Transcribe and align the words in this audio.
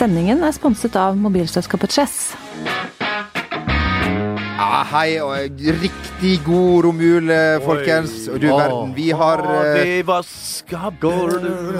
Sendingen 0.00 0.40
er 0.40 0.54
sponset 0.56 0.94
av 0.96 1.18
mobilselskapet 1.20 1.92
Chess. 1.92 2.30
Ja, 4.70 4.84
hei 4.86 5.16
og 5.18 5.58
riktig 5.82 6.36
god 6.46 6.84
romjul, 6.86 7.26
eh, 7.34 7.56
folkens. 7.64 8.12
Og 8.30 8.36
du 8.38 8.46
verden, 8.52 8.92
vi 8.94 9.08
har 9.10 9.40
eh, 9.42 10.02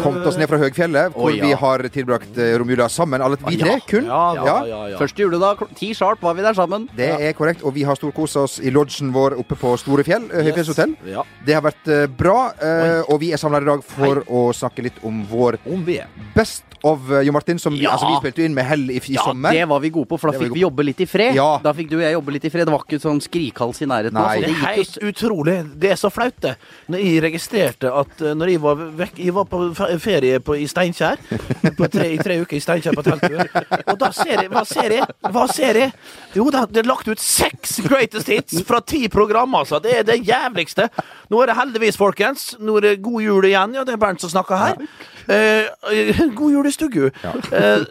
kommet 0.03 0.27
oss 0.27 0.39
ned 0.41 0.49
fra 0.51 0.59
høgfjellet, 0.59 1.13
hvor 1.15 1.31
Å, 1.31 1.35
ja. 1.37 1.45
vi 1.45 1.53
har 1.61 1.85
tilbrakt 1.95 2.39
eh, 2.41 2.57
romjula 2.59 2.89
sammen, 2.91 3.23
alle 3.23 3.39
vi 3.45 3.59
tre. 3.61 3.77
Kun. 3.87 4.09
Ja, 4.11 4.23
ja, 4.35 4.57
Ja. 4.67 4.81
ja. 4.95 4.99
Første 4.99 5.23
juledag, 5.23 5.61
kl- 5.61 5.71
ti 5.79 5.93
sharp 5.95 6.23
var 6.27 6.35
vi 6.35 6.43
der 6.43 6.55
sammen. 6.59 6.89
Det 6.97 7.11
er 7.15 7.33
korrekt, 7.39 7.63
og 7.63 7.75
vi 7.79 7.85
har 7.87 7.95
storkosa 7.99 8.43
oss 8.49 8.59
i 8.59 8.71
lodgen 8.75 9.13
vår 9.15 9.39
oppe 9.39 9.55
på 9.61 9.77
Store 9.79 10.03
Fjell, 10.07 10.27
eh, 10.33 10.43
høyfjellshotell. 10.51 10.97
Ja. 11.07 11.23
Det 11.47 11.55
har 11.55 11.63
vært 11.63 11.87
eh, 11.95 12.07
bra, 12.11 12.51
eh, 12.59 13.03
og 13.07 13.21
vi 13.23 13.31
er 13.33 13.39
samla 13.39 13.63
i 13.63 13.71
dag 13.71 13.85
for 13.87 14.25
å 14.27 14.49
snakke 14.57 14.83
litt 14.89 14.99
om 15.07 15.23
vår 15.31 15.61
Om 15.71 15.85
vi 15.87 16.01
er. 16.03 16.11
Best 16.35 16.65
of 16.83 17.11
eh, 17.13 17.23
Jo 17.27 17.33
Martin, 17.37 17.59
som 17.61 17.75
vi, 17.77 17.83
Ja. 17.85 17.93
altså, 17.95 18.09
vi 18.09 18.19
spilte 18.25 18.41
jo 18.43 18.49
inn 18.49 18.55
med 18.57 18.65
hell 18.65 18.87
i, 18.91 18.97
i 18.99 19.15
Ja, 19.15 19.23
sommer. 19.29 19.53
det 19.53 19.67
var 19.69 19.81
vi 19.81 19.91
gode 19.91 20.09
på, 20.09 20.19
for 20.19 20.31
da 20.31 20.33
Det 20.33 20.41
var 20.41 20.47
fikk 20.49 20.55
vi 20.55 20.59
vi 20.61 20.65
jobbe 20.67 20.85
litt 20.87 21.01
i 21.01 21.07
fred. 21.07 21.35
Ja. 21.37 21.59
Da 21.63 21.73
fikk 21.77 21.91
du 21.91 21.97
og 21.99 22.03
jeg 22.03 22.13
jobbe 22.17 22.33
litt 22.33 22.45
i 22.45 22.51
fred. 22.51 22.67
Det 22.67 22.73
var 22.73 22.80
ikke 22.85 23.01
sånn 23.03 23.21
skrikhals 23.25 23.81
i 23.85 23.89
nærheten. 23.91 24.17
Nei. 24.17 24.23
Altså. 24.23 24.41
Det 24.41 24.51
Det 24.51 24.57
er 24.61 24.77
helt 24.77 24.99
utrolig. 25.11 25.57
Det 25.81 25.91
er 25.93 25.99
så 26.01 26.11
flaut, 26.11 26.37
det. 26.43 26.55
Når 26.91 27.05
jeg 27.05 27.23
registrerte 27.25 27.93
at 28.01 28.23
eh, 28.23 28.35
når 28.35 28.53
jeg 28.53 28.63
var 28.63 28.83
vekk 29.01 29.19
Jeg 29.21 29.35
var 29.35 29.45
på 29.51 29.61
ferie 30.01 30.41
på, 30.41 30.57
i 30.57 30.67
Steinkjer. 30.67 31.21
På 31.79 31.89
tre, 31.89 32.09
I 32.15 32.19
tre 32.19 32.41
uker 32.41 32.57
i 32.57 32.61
Steinkjer 32.61 32.95
på 32.97 33.03
telttur. 33.07 33.41
Og 33.87 33.99
da 34.01 34.11
ser 34.13 34.43
jeg 34.43 34.51
Hva 34.53 34.65
ser 34.69 34.95
jeg? 34.97 35.07
Hva 35.33 35.47
ser 35.53 35.79
jeg? 35.81 35.93
Jo, 36.35 36.49
da, 36.51 36.65
det 36.67 36.83
er 36.83 36.89
lagt 36.89 37.09
ut 37.09 37.21
seks 37.21 37.81
greatest 37.87 38.29
hits 38.29 38.63
fra 38.67 38.81
ti 38.81 39.07
program, 39.09 39.55
altså. 39.55 39.81
Det 39.83 39.97
er 39.99 40.05
det 40.07 40.21
jævligste. 40.27 40.89
Nå 41.31 41.41
er 41.43 41.51
det 41.53 41.57
heldigvis, 41.59 41.99
folkens. 42.01 42.55
Nå 42.61 42.77
er 42.81 42.89
det 42.89 43.03
god 43.05 43.23
jul 43.23 43.45
igjen. 43.49 43.75
Ja, 43.79 43.85
det 43.85 43.97
er 43.97 44.03
Bernt 44.03 44.21
som 44.21 44.33
snakker 44.33 44.61
her. 44.61 44.87
Eh, 45.31 46.29
god 46.41 46.53
jul 46.53 46.67
i 46.67 46.75
stugu. 46.75 47.11
Eh, 47.53 47.85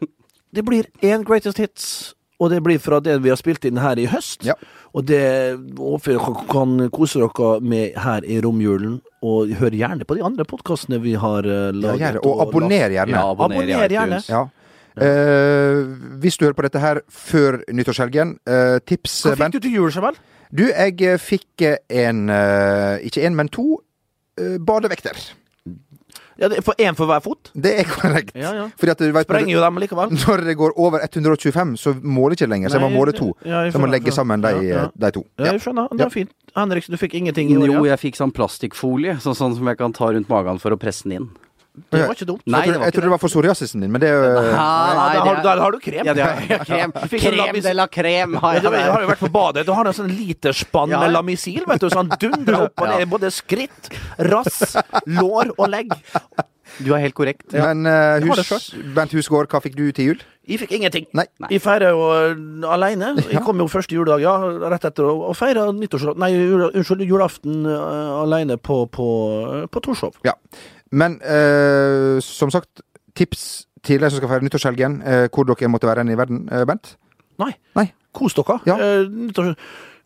det 0.56 0.66
blir 0.66 0.90
én 1.06 1.24
greatest 1.28 1.58
hits. 1.62 2.14
Og 2.40 2.54
det 2.54 2.62
blir 2.64 2.80
fra 2.80 3.02
det 3.04 3.18
vi 3.24 3.32
har 3.34 3.40
spilt 3.40 3.66
inn 3.68 3.82
her 3.84 4.00
i 4.00 4.06
høst. 4.08 4.46
Ja. 4.48 4.56
Og 4.96 5.04
det 5.10 5.24
håper 5.76 6.16
dere 6.16 6.46
kan 6.48 6.78
kose 6.96 7.20
dere 7.20 7.50
med 7.60 7.98
her 8.00 8.24
i 8.24 8.40
romjulen. 8.42 9.02
Og 9.22 9.52
hør 9.60 9.76
gjerne 9.76 10.08
på 10.08 10.16
de 10.16 10.24
andre 10.24 10.46
podkastene 10.48 11.02
vi 11.04 11.18
har 11.20 11.44
laget. 11.44 12.00
Ja, 12.00 12.14
gjerne. 12.14 12.24
Og 12.24 12.46
abonner 12.48 12.96
gjerne. 12.96 13.18
Ja, 13.18 13.26
abonner, 13.34 13.60
Abonner 13.60 13.92
gjerne. 13.92 14.22
Ja. 14.32 14.46
Uh, 15.00 15.86
hvis 16.20 16.36
du 16.40 16.44
hører 16.48 16.58
på 16.58 16.66
dette 16.66 16.80
her 16.82 17.00
før 17.08 17.60
nyttårshelgen, 17.72 18.34
uh, 18.50 18.80
tips 18.84 19.22
Hva 19.28 19.36
Bent. 19.36 19.54
fikk 19.54 19.62
du 19.62 19.68
til 19.68 19.78
jul, 19.78 19.92
Jamel? 19.96 20.18
Du, 20.50 20.64
jeg 20.66 20.98
eh, 21.06 21.20
fikk 21.22 21.62
eh, 21.62 21.78
en 22.08 22.24
eh, 22.34 23.06
Ikke 23.06 23.22
en, 23.28 23.36
men 23.38 23.52
to 23.54 23.84
eh, 24.40 24.58
badevekter. 24.58 25.20
Ja, 26.40 26.48
det 26.48 26.62
er 26.62 26.64
for 26.64 26.80
Én 26.80 26.96
for 26.96 27.10
hver 27.10 27.20
fot? 27.24 27.50
Det 27.54 27.74
er 27.82 27.88
korrekt. 27.90 28.32
Ja, 28.40 28.54
ja. 28.56 28.68
Fordi 28.80 28.94
at 28.94 29.02
du 29.04 29.12
vet, 29.12 29.28
Sprenger 29.28 29.52
jo 29.58 29.64
dem 29.64 29.80
likevel. 29.84 30.14
Når 30.16 30.46
det 30.48 30.56
går 30.60 30.78
over 30.80 31.04
125, 31.04 31.76
så 31.82 31.94
måler 32.00 32.38
ikke 32.38 32.48
lenger. 32.48 32.72
Så 32.72 32.80
jeg 32.80 32.86
må 32.86 32.92
måle 32.96 33.16
to. 33.16 33.34
ja, 33.44 33.66
jeg 33.66 33.74
Så 33.74 33.80
jeg 33.80 33.84
må 33.84 33.92
legge 33.92 34.14
sammen 34.16 34.46
de, 34.46 34.54
ja, 34.64 34.86
ja. 34.86 34.86
de 34.96 35.12
to. 35.20 35.26
Ja, 35.38 35.52
jeg 35.52 35.66
skjønner. 35.66 35.92
Det 35.92 36.06
var 36.06 36.14
er 36.14 36.16
fint. 36.16 36.34
Henriksen, 36.56 36.96
du 36.96 37.02
fikk 37.02 37.20
ingenting 37.20 37.52
i 37.52 37.60
år? 37.60 37.68
Jo, 37.68 37.84
jeg 37.92 38.02
fikk 38.02 38.18
sånn 38.20 38.34
plastikkfolie, 38.36 39.20
sånn, 39.24 39.38
sånn 39.38 39.60
som 39.60 39.68
jeg 39.70 39.80
kan 39.82 39.94
ta 39.96 40.12
rundt 40.16 40.32
magen 40.32 40.64
for 40.64 40.76
å 40.76 40.80
presse 40.80 41.06
den 41.06 41.20
inn. 41.20 41.30
Det 41.90 42.02
var 42.04 42.16
ikke 42.18 42.28
dumt. 42.30 42.44
Nei, 42.46 42.62
jeg 42.66 42.74
det 42.74 42.80
jeg 42.80 42.88
ikke 42.88 42.96
tror 42.98 43.08
det 43.08 43.12
var 43.14 43.22
for 43.24 43.34
psoriasisen 43.34 43.86
din, 43.86 43.92
men 43.94 44.04
det 44.04 44.10
er 44.10 44.18
jo 44.18 44.44
Ah, 44.54 44.92
nei, 45.00 45.08
da, 45.16 45.24
har, 45.24 45.40
du- 45.40 45.48
da 45.48 45.56
har 45.64 45.72
du 45.76 45.80
krem. 45.84 46.06
Ja, 46.06 46.14
det 46.18 46.28
har, 46.28 46.44
ja, 46.54 46.60
krem. 46.68 46.94
Du 46.96 47.18
Krem 47.20 47.62
de 47.70 47.74
la 47.76 47.88
krem 47.88 48.38
har 48.44 48.60
Ja, 48.60 48.62
jeg 48.62 48.68
du 48.68 48.92
har 48.94 49.02
jo 49.06 49.12
vært 49.14 49.24
på 49.26 49.32
badet. 49.34 49.66
Du 49.70 49.74
har 49.78 49.90
en 49.90 49.98
sånn 49.98 50.12
literspann 50.14 50.94
Ja, 50.94 51.02
med 51.04 51.12
ja. 51.14 51.18
lamisil, 51.20 51.64
vet 51.70 51.84
du. 51.84 51.90
Sånn 51.94 52.12
dundrer 52.20 52.68
opp 52.68 52.86
og 52.86 52.90
ned. 52.94 53.08
Både 53.10 53.32
skritt, 53.34 53.92
rass, 54.30 54.76
lår 55.08 55.56
og 55.58 55.68
legg. 55.72 55.94
Du 56.80 56.94
er 56.94 57.02
helt 57.04 57.16
korrekt. 57.18 57.48
Men 57.54 57.86
uh, 57.88 58.20
Jeg 58.22 58.30
hus, 58.30 58.70
Bent 58.96 59.14
Husgaard, 59.16 59.50
hva 59.52 59.62
fikk 59.64 59.76
du 59.78 59.88
til 59.96 60.12
jul? 60.12 60.22
Jeg 60.50 60.62
fikk 60.64 60.72
ingenting. 60.80 61.06
Nei. 61.18 61.26
Jeg 61.52 61.62
feirer 61.62 61.94
jo 61.94 62.06
aleine. 62.70 63.12
alene. 63.12 63.26
Jeg 63.30 63.44
kom 63.46 63.60
jo 63.62 63.68
første 63.70 63.94
juledag, 63.94 64.24
ja, 64.24 64.34
rett 64.72 64.88
etter, 64.88 65.06
og, 65.06 65.36
feire 65.38 65.62
feira 65.66 65.76
nyttårs... 65.76 66.08
Nei, 66.18 66.32
unnskyld, 66.72 67.04
julaften 67.10 67.68
uh, 67.70 68.22
alene 68.24 68.58
på, 68.58 68.82
på, 68.94 69.08
uh, 69.46 69.66
på 69.70 69.84
Torshov. 69.86 70.18
Ja. 70.26 70.34
Men 70.92 71.20
eh, 71.22 72.20
som 72.26 72.50
sagt, 72.52 72.82
tips 73.16 73.66
til 73.86 74.00
deg 74.02 74.12
som 74.12 74.20
skal 74.22 74.30
feire 74.34 74.46
nyttårshelgen, 74.48 75.02
eh, 75.06 75.28
hvor 75.34 75.46
dere 75.46 75.70
måtte 75.72 75.88
være 75.88 76.08
i 76.12 76.18
verden, 76.20 76.48
eh, 76.52 76.66
Bent? 76.66 76.96
Nei. 77.40 77.54
Nei. 77.76 77.92
Kos 78.14 78.34
dere. 78.34 78.60
Ja. 78.68 78.76
Eh, 78.82 79.06
nyttårs, 79.08 79.56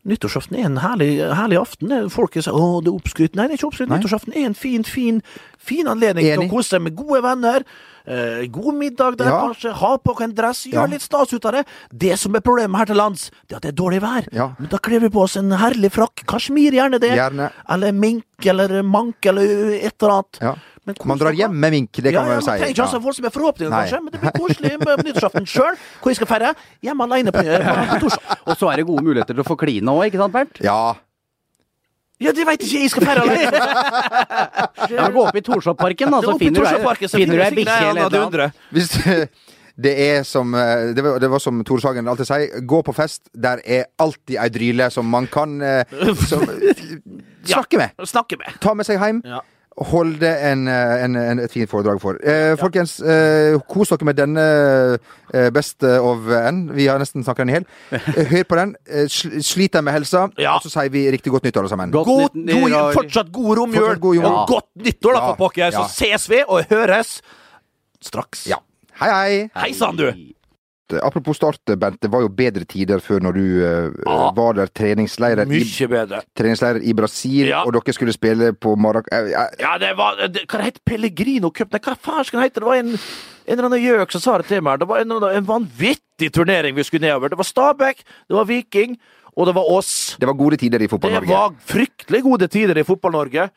nyttårsaften 0.05 0.57
er 0.59 0.65
en 0.67 0.77
herlig, 0.83 1.13
herlig 1.33 1.57
aften. 1.61 1.91
Eh, 1.95 2.09
Folk 2.11 2.33
sier 2.35 2.53
å, 2.53 2.81
det 2.83 2.91
er 2.91 2.97
oppskrytt. 2.99 3.35
Nei, 3.39 3.47
det 3.47 3.55
er 3.55 3.61
ikke 3.61 3.69
oppskrytt. 3.71 3.89
Nei. 3.89 3.97
Nyttårsaften 4.01 4.35
er 4.35 4.45
en 4.49 4.53
fin, 4.59 4.83
fin, 4.83 5.21
fin 5.57 5.87
anledning 5.87 6.27
til 6.27 6.43
å 6.45 6.49
kose 6.51 6.75
seg 6.75 6.81
med 6.83 6.95
gode 6.99 7.23
venner. 7.23 7.63
Eh, 8.05 8.43
god 8.51 8.75
middag 8.75 9.15
der, 9.17 9.29
Ja. 9.31 9.39
kanskje. 9.47 9.71
Ha 9.79 9.97
på 9.97 10.21
en 10.21 10.33
dress. 10.35 10.65
Gjør 10.67 10.73
Ja. 10.73 10.85
litt 10.91 11.01
stas 11.01 11.31
ut 11.33 11.45
av 11.45 11.53
det. 11.53 11.65
Det 11.89 12.19
som 12.19 12.35
er 12.35 12.41
problemet 12.41 12.75
her 12.77 12.85
til 12.85 12.97
lands, 12.97 13.31
det 13.47 13.53
er 13.53 13.55
at 13.55 13.61
det 13.63 13.71
er 13.71 13.79
dårlig 13.83 14.01
vær. 14.01 14.27
Ja. 14.33 14.49
Men 14.59 14.67
da 14.69 14.77
kler 14.77 14.99
vi 14.99 15.07
på 15.09 15.23
oss 15.23 15.37
en 15.37 15.49
herlig 15.49 15.89
frakk. 15.89 16.25
Kasjmir, 16.27 16.71
gjerne 16.73 16.99
det. 16.99 17.15
Gjerne. 17.15 17.49
Eller 17.69 17.91
mink, 17.93 18.25
eller 18.45 18.83
mank, 18.83 19.25
eller 19.25 19.71
et 19.79 19.95
eller 20.03 20.11
annet. 20.19 20.59
Man 21.05 21.17
drar 21.21 21.31
hjem 21.31 21.53
med 21.55 21.71
mink, 21.71 21.91
det 21.95 22.11
ja, 22.11 22.19
kan 22.19 22.27
ja, 22.27 22.27
man 22.27 22.33
jo 22.33 22.41
man 22.41 22.47
trenger 22.49 22.65
si. 22.67 22.71
ikke 22.73 22.83
ha 22.83 22.91
så 22.91 22.99
voldsomme 22.99 23.29
forhåpninger, 23.31 23.71
Nei. 23.71 23.83
kanskje, 23.85 23.99
men 24.03 24.11
det 24.11 24.19
blir 24.19 24.33
koselig 24.35 24.71
med 24.73 24.83
på 24.89 25.05
nyttårsaften 25.07 25.45
sjøl. 25.47 25.77
Hvor 26.01 26.11
jeg 26.11 26.17
skal 26.19 26.27
feire? 26.33 26.49
Hjemme 26.83 27.07
aleine 27.07 27.31
på, 27.31 27.43
på 28.03 28.11
Og 28.51 28.57
så 28.59 28.71
er 28.73 28.81
det 28.81 28.85
gode 28.89 29.03
muligheter 29.07 29.33
til 29.37 29.43
å 29.45 29.47
få 29.47 29.55
kline 29.61 29.87
òg, 29.95 30.09
ikke 30.09 30.19
sant, 30.19 30.33
Bernt? 30.35 30.59
Ja. 30.65 30.81
Ja, 32.23 32.31
det 32.35 32.45
veit 32.47 32.61
ikke 32.63 32.81
jeg 32.83 32.91
skal 32.91 33.07
feire 33.07 33.23
alene. 33.23 33.63
Ja, 34.93 35.07
Gå 35.15 35.23
opp 35.27 35.35
i 35.39 35.41
Torshovparken, 35.43 36.11
da, 36.11 36.19
så 36.23 36.35
finner 36.39 36.59
du 37.39 37.41
ei- 37.43 37.55
bikkje 37.55 37.79
eller 37.89 38.11
noe. 38.11 38.27
annet. 38.27 38.63
Hvis 38.75 38.91
det 39.83 39.93
er 40.03 40.19
som 40.27 40.51
eh, 40.53 40.91
det 40.93 41.01
var, 41.01 41.15
det 41.23 41.29
var 41.31 41.41
som 41.41 41.63
Tore 41.65 41.81
Sagen 41.81 42.07
alltid 42.11 42.27
sier, 42.29 42.59
gå 42.69 42.81
på 42.85 42.93
fest, 42.93 43.23
der 43.33 43.63
er 43.65 43.87
alltid 44.03 44.35
ei 44.37 44.49
dryle 44.53 44.89
som 44.93 45.07
man 45.09 45.25
kan 45.31 45.55
eh, 45.65 45.81
som, 46.27 46.43
snakke 47.55 47.79
med. 47.81 47.95
Snakke 48.05 48.37
med. 48.43 48.59
Ta 48.61 48.75
med 48.77 48.85
seg 48.87 49.01
hjem. 49.01 49.23
Ja. 49.25 49.41
Holde 49.77 50.29
en, 50.51 50.67
eh, 50.69 51.03
en, 51.03 51.15
en, 51.17 51.39
et 51.41 51.49
fint 51.51 51.69
foredrag 51.69 51.97
for. 52.01 52.19
Eh, 52.21 52.51
Folkens, 52.61 52.99
eh, 53.01 53.55
kos 53.67 53.89
dere 53.89 54.05
med 54.05 54.15
denne 54.19 54.43
eh, 55.33 55.47
Best 55.55 55.81
of 55.83 56.27
N. 56.29 56.59
Vi 56.77 56.85
har 56.91 56.99
nesten 57.01 57.23
snakket 57.25 57.47
den 57.47 57.49
i 57.49 57.55
hjel. 57.57 57.65
Eh, 58.13 58.27
hør 58.29 58.43
på 58.51 58.59
den. 58.59 58.75
Eh, 58.85 59.07
sl 59.09 59.65
med 59.81 59.93
helsa, 59.95 60.27
Ja. 60.37 60.53
og 60.59 60.61
så 60.61 60.69
sier 60.75 60.91
vi 60.93 61.07
riktig 61.11 61.31
godt 61.33 61.47
nyttår 61.47 61.63
alle 61.65 61.73
sammen. 61.73 61.91
Godt 61.95 62.05
God, 62.05 62.35
nytt- 62.37 62.69
god, 62.69 62.93
fortsatt 62.93 63.31
god 63.33 63.57
romjul, 63.57 63.95
god 63.99 64.15
jul. 64.19 64.25
og 64.29 64.47
godt 64.47 64.69
nyttår, 64.85 65.13
da, 65.17 65.25
for 65.31 65.41
pokker. 65.47 65.71
Så 65.73 65.87
ses 65.89 66.29
vi 66.29 66.43
og 66.47 66.69
høres 66.69 67.15
straks. 68.03 68.45
Ja. 68.53 68.61
Hei, 69.01 69.09
hei. 69.09 69.49
Hei 69.57 69.73
sann, 69.73 69.97
du. 69.97 70.05
Apropos 71.01 71.37
start, 71.37 71.61
Bent. 71.79 72.01
Det 72.01 72.09
var 72.11 72.21
jo 72.25 72.29
bedre 72.29 72.65
tider 72.69 72.99
før 72.99 73.23
når 73.23 73.37
du 73.37 73.43
uh, 73.63 74.09
ah, 74.09 74.25
var 74.35 74.57
der 74.57 74.71
treningsleirer 74.75 75.47
i, 75.47 75.61
treningsleirer 76.35 76.83
i 76.83 76.93
Brasil, 76.93 77.47
Ja. 77.47 77.63
og 77.63 77.73
dere 77.73 77.95
skulle 77.95 78.13
spille 78.13 78.51
på 78.53 78.75
Marac... 78.75 79.07
eh, 79.11 79.31
eh, 79.31 79.55
Ja, 79.63 79.77
det 79.79 79.93
var 79.97 80.19
det, 80.27 80.43
Hva 80.51 80.61
heter 80.65 80.83
Pellegrino 80.85 81.49
Cup? 81.55 81.71
Nei, 81.71 81.81
hva 81.83 81.95
faen 81.95 82.27
skal 82.27 82.41
det 82.41 82.49
hete? 82.49 82.59
Det 82.59 82.67
var 82.67 82.81
en, 82.81 82.93
en 82.93 83.55
eller 83.55 83.69
annen 83.69 83.83
gjøk 83.83 84.15
som 84.15 84.23
sa 84.23 84.37
det 84.41 84.49
til 84.51 84.63
meg. 84.65 84.83
Det 84.83 84.89
var 84.91 85.03
en, 85.03 85.17
en 85.31 85.49
vanvittig 85.49 86.31
turnering 86.35 86.75
vi 86.75 86.85
skulle 86.87 87.07
nedover. 87.07 87.33
Det 87.33 87.39
var 87.39 87.49
Stabæk, 87.49 88.03
det 88.03 88.37
var 88.37 88.49
Viking, 88.49 88.97
og 89.33 89.47
det 89.49 89.55
var 89.55 89.71
oss. 89.71 90.15
det 90.19 90.29
var 90.29 90.37
gode 90.37 90.59
tider 90.61 90.83
i 90.83 90.87
Fotball-Norge. 90.91 91.31
Det 91.31 91.37
var 91.39 91.55
fryktelig 91.73 92.21
gode 92.27 92.47
tider 92.53 92.77
i 92.77 92.85
Fotball-Norge. 92.85 93.49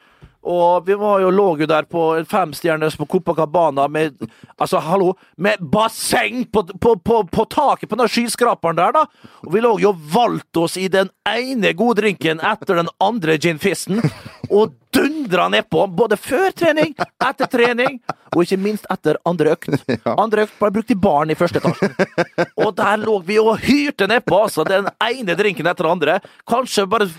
Og 0.47 0.87
vi 0.87 0.95
var 0.95 1.21
jo, 1.25 1.31
lå 1.35 1.47
jo 1.59 1.67
der 1.67 1.89
på 1.91 2.03
femstjerners 2.31 2.97
på 2.97 3.07
Copacabana 3.11 3.89
med 3.89 4.15
Altså, 4.57 4.79
hallo, 4.81 5.11
med 5.37 5.61
basseng 5.61 6.45
på, 6.53 6.63
på, 6.81 6.95
på, 6.97 7.17
på 7.29 7.45
taket 7.53 7.91
på 7.91 7.99
den 7.99 8.09
skyskraperen 8.09 8.79
der, 8.79 8.95
da! 8.95 9.03
Og 9.45 9.51
vi 9.53 9.61
lå 9.61 9.75
jo 9.83 9.91
og 9.91 10.05
valgte 10.15 10.63
oss 10.65 10.79
i 10.81 10.87
den 10.93 11.11
ene 11.29 11.75
goddrinken 11.77 12.41
etter 12.41 12.81
den 12.81 12.89
andre 13.03 13.37
ginfisten. 13.43 14.01
Og 14.49 14.73
dundra 14.97 15.51
nedpå, 15.53 15.85
både 15.93 16.17
før 16.17 16.55
trening, 16.57 16.95
etter 17.21 17.51
trening, 17.53 17.99
og 18.33 18.47
ikke 18.47 18.61
minst 18.63 18.89
etter 18.93 19.19
andre 19.29 19.53
økt. 19.57 19.75
Andre 20.15 20.47
økt 20.47 20.57
ble 20.63 20.73
brukt 20.79 20.95
i 20.95 20.99
baren 21.05 21.35
i 21.35 21.39
første 21.39 21.61
etasje. 21.61 22.47
Og 22.65 22.73
der 22.79 23.03
lå 23.03 23.19
vi 23.27 23.37
og 23.43 23.59
hyrte 23.67 24.09
nedpå, 24.09 24.47
altså. 24.47 24.65
Den 24.65 24.89
ene 25.05 25.37
drinken 25.37 25.69
etter 25.69 25.85
den 25.85 25.99
andre. 25.99 26.21
Kanskje 26.49 26.89
bare 26.89 27.11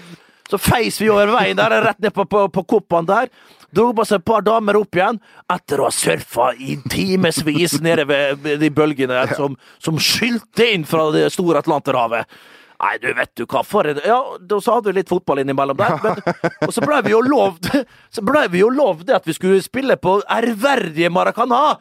så 0.47 0.59
feis 0.61 0.99
vi 1.01 1.09
over 1.11 1.31
veien 1.35 1.57
der, 1.59 1.75
rett 1.83 1.99
ned 2.03 2.13
på, 2.15 2.25
på, 2.29 2.47
på 2.53 2.63
koppene 2.63 3.07
der. 3.09 3.31
Dro 3.75 3.89
på 3.95 4.05
seg 4.07 4.21
et 4.21 4.27
par 4.27 4.45
damer 4.47 4.79
opp 4.79 4.95
igjen, 4.95 5.19
etter 5.51 5.81
å 5.81 5.89
ha 5.89 5.93
surfa 5.93 6.53
i 6.55 6.77
timevis 6.87 7.81
nede 7.83 8.07
ved 8.07 8.47
de 8.61 8.69
bølgene 8.71 9.25
som, 9.35 9.57
som 9.83 9.99
skylte 9.99 10.69
inn 10.71 10.87
fra 10.87 11.09
det 11.15 11.27
store 11.35 11.59
Atlanterhavet. 11.63 12.31
Nei, 12.77 12.93
du 13.01 13.07
vet 13.17 13.31
du 13.33 13.45
hva, 13.49 13.63
for 13.65 13.89
en 13.89 13.99
Ja, 14.05 14.19
så 14.61 14.75
hadde 14.75 14.91
vi 14.91 14.99
litt 14.99 15.09
fotball 15.09 15.41
innimellom 15.41 15.79
der. 15.79 15.95
Men, 16.03 16.19
og 16.67 16.73
så 16.73 16.83
blei 16.85 16.99
vi 17.07 17.15
jo 17.15 17.23
lovd 17.25 17.71
Så 18.13 18.21
blei 18.25 18.45
vi 18.53 18.61
jo 18.61 18.69
lovd 18.69 19.09
at 19.15 19.25
vi 19.25 19.33
skulle 19.33 19.63
spille 19.65 19.97
på 19.97 20.19
ærverdige 20.29 21.09
Maracana. 21.13 21.79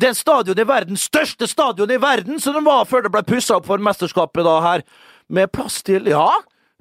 Den 0.00 0.16
stadion 0.16 0.58
i 0.58 0.66
verden, 0.68 0.96
største 1.00 1.48
stadion 1.48 1.90
i 1.92 2.00
verden, 2.00 2.40
som 2.40 2.56
den 2.56 2.64
var 2.64 2.88
før 2.88 3.04
det 3.04 3.12
ble 3.12 3.24
pussa 3.28 3.58
opp 3.58 3.68
for 3.68 3.82
mesterskapet 3.82 4.46
da 4.46 4.56
her. 4.64 4.86
Med 5.28 5.52
plass 5.52 5.82
til 5.84 6.08
Ja, 6.08 6.30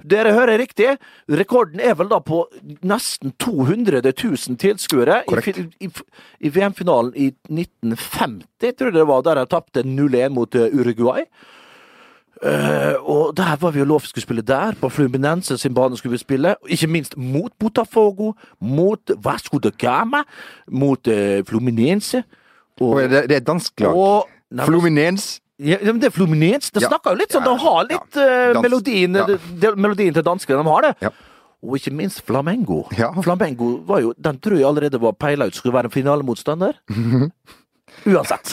Dere 0.05 0.31
hører 0.35 0.59
riktig. 0.61 0.91
Rekorden 1.29 1.81
er 1.81 1.95
vel 1.97 2.09
da 2.11 2.19
på 2.21 2.43
nesten 2.85 3.33
200 3.41 4.03
000 4.05 4.57
tilskuere 4.61 5.23
i, 5.25 5.53
i, 5.87 5.89
i 6.45 6.51
VM-finalen 6.53 7.15
i 7.17 7.31
1950, 7.49 8.75
tror 8.77 8.91
jeg 8.91 8.97
det 8.99 9.07
var, 9.09 9.23
der 9.25 9.41
de 9.41 9.45
tapte 9.49 9.81
0-1 9.81 10.35
mot 10.35 10.55
eh, 10.55 10.69
Uruguay. 10.69 11.25
Uh, 12.37 12.93
og 13.01 13.37
der 13.37 13.55
var 13.57 13.71
vi 13.73 13.79
jo 13.79 13.85
lov 13.89 14.03
skulle 14.05 14.21
spille 14.21 14.43
der, 14.45 14.75
på 14.77 14.89
Fluminense 14.89 15.57
sin 15.57 15.73
bane 15.73 15.97
skulle 15.97 16.13
vi 16.13 16.21
spille. 16.21 16.55
Ikke 16.69 16.87
minst 16.87 17.17
mot 17.17 17.51
Botafogo, 17.59 18.33
mot 18.61 19.11
Vasco 19.23 19.57
da 19.57 19.71
Gama, 19.73 20.21
mot 20.69 21.07
uh, 21.07 21.41
Fluminense. 21.47 22.23
Og 22.81 23.01
det, 23.01 23.29
det 23.29 23.35
er 23.35 23.39
dansk 23.39 23.79
lag. 23.81 23.95
og 23.95 24.29
Fluminense. 24.65 25.41
Ja, 25.59 25.77
men 25.83 25.99
det 25.99 26.11
er 26.11 26.15
Fluminense. 26.15 26.71
Det 26.73 26.81
Ja. 26.83 26.89
snakker 26.89 27.15
jo 27.15 27.21
litt 27.21 27.31
sånn, 27.31 27.43
De 27.43 27.55
har 27.57 27.83
litt 27.89 28.17
eh, 28.17 28.61
melodien, 28.61 29.15
Ja. 29.15 29.25
det, 29.25 29.39
det, 29.59 29.75
melodien 29.77 30.13
til 30.13 30.23
danskene. 30.23 30.63
De 30.63 30.69
har 30.69 30.81
det. 30.81 30.95
Ja. 31.01 31.09
Og 31.63 31.75
ikke 31.79 31.91
minst 31.91 32.21
Flamengo. 32.21 32.83
Flamengo 33.23 33.77
var 33.87 33.99
jo, 34.01 34.13
Den 34.19 34.37
tror 34.39 34.57
jeg 34.57 34.65
allerede 34.65 34.99
var 35.01 35.13
peila 35.13 35.47
ut 35.47 35.55
skulle 35.55 35.73
være 35.73 35.85
en 35.85 35.91
finalemotstander. 35.91 36.73
Uansett. 38.05 38.47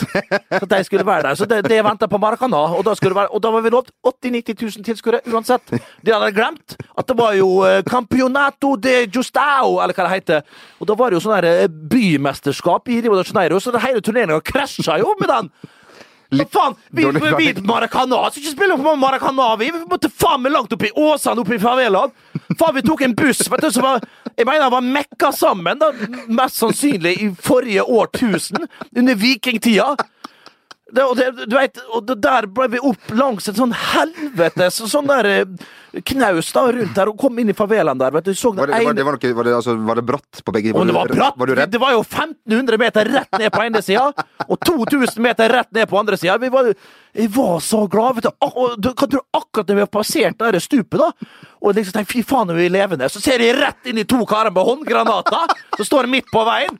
Så 0.59 0.65
de 0.65 0.83
skulle 0.83 1.05
være 1.05 1.21
der. 1.27 1.35
Så 1.37 1.45
det, 1.45 1.59
det 1.69 1.83
venta 1.85 2.07
på 2.09 2.17
Maracana, 2.17 2.57
og 2.75 2.83
da, 2.87 2.95
skulle 2.97 3.15
være, 3.15 3.29
og 3.29 3.41
da 3.43 3.51
var 3.53 3.61
vi 3.61 3.69
lovt 3.69 3.91
80 4.03 4.31
000-90 4.31 4.63
000 4.79 4.85
tilskuere 4.87 5.19
uansett. 5.31 5.69
De 6.03 6.11
hadde 6.11 6.31
glemt 6.33 6.75
at 6.97 7.07
det 7.07 7.17
var 7.19 7.35
jo 7.37 7.49
eh, 7.67 7.83
Campeonato 7.87 8.75
de 8.81 8.95
Justao, 9.05 9.77
eller 9.83 9.93
hva 9.93 10.07
det 10.07 10.15
heter. 10.15 10.41
Og 10.81 10.87
da 10.89 10.97
var 10.97 11.11
det 11.13 11.19
jo 11.19 11.23
sånn 11.27 11.45
eh, 11.45 11.67
bymesterskap 11.69 12.89
i 12.89 13.01
Rio 13.05 13.15
de 13.19 13.27
Janeiro, 13.27 13.59
så 13.61 13.75
hele 13.77 14.01
turneringa 14.01 14.41
krasja 14.41 14.97
jo 15.03 15.13
med 15.21 15.29
den. 15.29 15.51
Hva 16.33 16.45
faen? 16.51 16.75
Vi, 16.89 17.03
dårlig 17.03 17.21
vi, 17.37 17.51
vi 17.53 17.67
Maracana 17.67 18.23
skal 18.29 18.41
ikke 18.41 18.55
spille 18.55 18.77
på 18.81 18.95
Maracana, 18.97 19.51
vi! 19.59 19.69
Måtte 19.89 20.09
faen 20.09 20.41
meg 20.43 20.55
langt 20.55 20.73
opp 20.73 20.85
i 20.87 20.91
Åsane, 20.95 21.41
opp 21.43 21.51
i 21.53 21.59
favelaen! 21.61 22.13
Faen, 22.57 22.75
vi 22.75 22.83
tok 22.85 23.05
en 23.05 23.15
buss 23.17 23.45
vet 23.51 23.61
du, 23.61 23.69
som 23.73 23.85
var 23.85 24.01
Jeg 24.35 24.47
mener 24.47 24.73
var 24.73 24.83
mekka 24.83 25.31
sammen, 25.35 25.79
da, 25.79 25.91
mest 26.27 26.59
sannsynlig 26.59 27.13
i 27.21 27.29
forrige 27.39 27.85
årtusen, 27.85 28.65
under 28.95 29.15
vikingtida. 29.15 29.93
Det, 30.95 31.03
og 31.03 31.17
det, 31.19 31.25
du 31.51 31.55
vet, 31.57 31.79
og 31.91 32.05
det 32.07 32.15
der 32.23 32.45
ble 32.47 32.69
vi 32.71 32.79
opp 32.87 33.09
langs 33.19 33.49
en 33.51 33.57
sånn 33.57 33.73
helvetes 33.75 34.77
sånn 34.91 35.09
der 35.09 35.27
eh, 35.27 35.65
knaus 36.07 36.49
da, 36.55 36.63
rundt 36.75 36.95
der, 36.95 37.11
og 37.11 37.17
kom 37.19 37.37
inn 37.39 37.51
i 37.51 37.55
favelaen 37.55 37.99
der. 37.99 38.13
vet 38.15 38.29
du, 38.29 38.33
så 38.35 38.51
Var 38.55 38.67
det, 38.71 38.73
var, 38.77 38.81
ene- 38.85 38.95
det 38.99 39.05
var, 39.07 39.17
noe, 39.19 39.33
var, 39.39 39.47
det, 39.49 39.55
altså, 39.57 39.75
var 39.89 39.99
det 39.99 40.05
bratt 40.07 40.41
på 40.45 40.53
begge 40.55 40.73
om 40.75 40.87
det 40.87 40.95
var 40.95 41.11
bratt! 41.11 41.37
Var? 41.39 41.61
Det 41.71 41.81
var 41.83 41.91
jo 41.95 42.01
1500 42.03 42.79
meter 42.81 43.11
rett 43.17 43.39
ned 43.39 43.51
på 43.51 43.63
ene 43.65 43.81
sida, 43.85 44.07
og 44.47 44.59
2000 44.67 45.19
meter 45.23 45.51
rett 45.57 45.71
ned 45.75 45.89
på 45.91 45.99
andre 45.99 46.19
sida. 46.19 46.37
Vi 46.41 46.51
var, 46.53 46.71
jeg 47.15 47.31
var 47.35 47.59
så 47.63 47.83
glad. 47.91 48.15
vet 48.21 48.27
du. 48.29 48.47
Og 48.47 48.79
du 48.79 48.91
kan 48.93 49.11
tro 49.11 49.23
akkurat 49.35 49.67
når 49.71 49.81
vi 49.81 49.85
har 49.87 49.93
passert 49.99 50.39
det 50.55 50.63
stupet, 50.63 50.99
da, 50.99 51.11
og 51.61 51.75
liksom 51.75 51.95
tenker 51.99 52.11
fy 52.19 52.23
faen, 52.27 52.51
er 52.55 52.59
vi 52.59 52.71
levende, 52.71 53.11
så 53.11 53.19
ser 53.23 53.43
jeg 53.43 53.55
rett 53.59 53.91
inn 53.91 53.99
i 53.99 54.07
to 54.07 54.23
karer 54.29 54.53
med 54.53 54.63
håndgranater 54.67 55.55
som 55.77 55.87
står 55.87 56.07
midt 56.11 56.31
på 56.31 56.43
veien. 56.47 56.79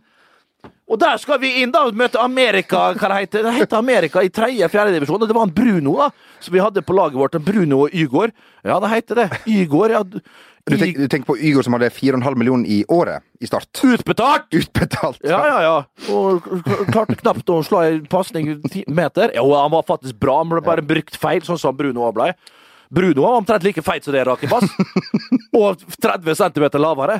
Og 0.85 0.99
der 1.01 1.17
skal 1.17 1.39
vi 1.41 1.49
inn 1.63 1.71
da 1.73 1.85
og 1.87 1.97
møte 1.97 2.21
Amerika 2.21 2.91
hva 2.93 3.09
det 3.11 3.21
heter. 3.23 3.45
Det 3.47 3.53
heter 3.57 3.79
Amerika 3.79 4.21
i 4.23 4.31
tredje-fjerde 4.33 4.93
divisjon. 4.93 5.21
Og 5.21 5.29
det 5.29 5.37
var 5.37 5.47
en 5.47 5.53
Bruno 5.55 5.95
da, 5.97 6.09
som 6.39 6.53
vi 6.53 6.61
hadde 6.61 6.83
på 6.85 6.95
laget 6.95 7.17
vårt. 7.19 7.37
Bruno 7.45 7.85
og 7.87 7.95
Ygor. 7.95 8.33
Ja, 8.63 8.77
det 8.83 8.91
heter 8.93 9.23
det. 9.23 9.29
Ygor, 9.49 9.93
ja. 9.95 10.03
Du, 10.65 10.73
tenk, 10.81 10.97
du 10.97 11.05
tenker 11.09 11.27
på 11.29 11.37
Ygor 11.37 11.65
som 11.65 11.75
hadde 11.77 11.91
4,5 11.93 12.37
millioner 12.41 12.69
i 12.69 12.79
året 12.89 13.21
i 13.41 13.49
start. 13.49 13.69
Utbetalt! 13.85 14.47
Utbetalt. 14.53 15.19
Ja, 15.25 15.41
ja, 15.45 15.57
ja. 15.61 15.75
Og 16.13 16.45
klarte 16.89 17.17
knapt 17.19 17.49
å 17.53 17.59
slå 17.65 17.83
en 17.85 18.05
pasning 18.09 18.55
ti 18.73 18.81
meter. 18.89 19.33
Jo, 19.37 19.51
han 19.57 19.73
var 19.73 19.85
faktisk 19.85 20.17
bra, 20.21 20.39
men 20.43 20.57
ble 20.57 20.65
bare 20.65 20.85
brukt 20.85 21.17
feil, 21.21 21.45
sånn 21.45 21.61
som 21.61 21.77
Bruno 21.77 22.07
også 22.07 22.17
ble. 22.17 22.31
Bruno 22.95 23.25
var 23.25 23.39
omtrent 23.41 23.65
like 23.65 23.81
feit 23.85 24.05
som 24.05 24.13
det 24.13 24.25
Raki 24.25 24.49
Bass, 24.49 24.69
og 25.61 25.85
30 26.01 26.37
cm 26.41 26.67
lavere. 26.81 27.19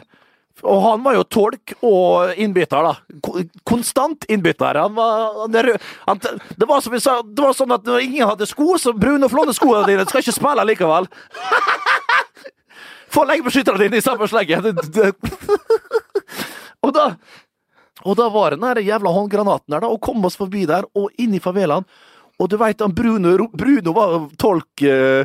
Og 0.63 0.81
han 0.81 1.03
var 1.03 1.17
jo 1.17 1.25
tolk 1.27 1.73
og 1.83 2.37
innbytter, 2.39 2.87
da. 2.87 2.93
Konstant 3.67 4.23
innbytter. 4.31 4.79
Han 4.79 4.95
var, 4.95 5.41
han, 5.41 5.57
han, 6.07 6.21
det 6.55 6.69
var 6.69 6.81
som 6.81 6.95
vi 6.95 7.01
sa, 7.03 7.17
det 7.25 7.43
var 7.43 7.57
sånn 7.57 7.75
at 7.75 7.83
når 7.87 8.05
ingen 8.05 8.29
hadde 8.29 8.47
sko, 8.47 8.77
så 8.79 8.93
brune 8.95 9.27
og 9.27 9.33
flåne 9.33 9.55
skoene 9.57 9.83
dine. 9.89 10.07
Skal 10.07 10.23
ikke 10.23 10.37
spille 10.37 10.67
likevel. 10.71 11.09
Få 13.11 13.25
leggbeskytterne 13.27 13.83
dine 13.83 13.99
i 13.99 14.05
samme 14.05 14.27
slegge! 14.31 14.61
Og 16.85 16.91
da 16.95 17.09
og 18.05 18.13
da 18.19 18.27
var 18.29 18.53
det 18.53 18.61
den 18.61 18.85
jævla 18.85 19.09
håndgranaten 19.09 19.73
der, 19.73 19.81
da, 19.81 19.89
og 19.89 20.01
kom 20.03 20.25
oss 20.27 20.35
forbi 20.37 20.65
der, 20.69 20.85
og 20.93 21.09
inn 21.17 21.33
i 21.33 21.41
favelaen. 21.41 21.87
Og 22.35 22.49
du 22.51 22.57
veit, 22.59 22.81
Bruno, 22.91 23.47
Bruno 23.55 23.93
var 23.95 24.15
tolk, 24.37 24.81
eh, 24.81 25.23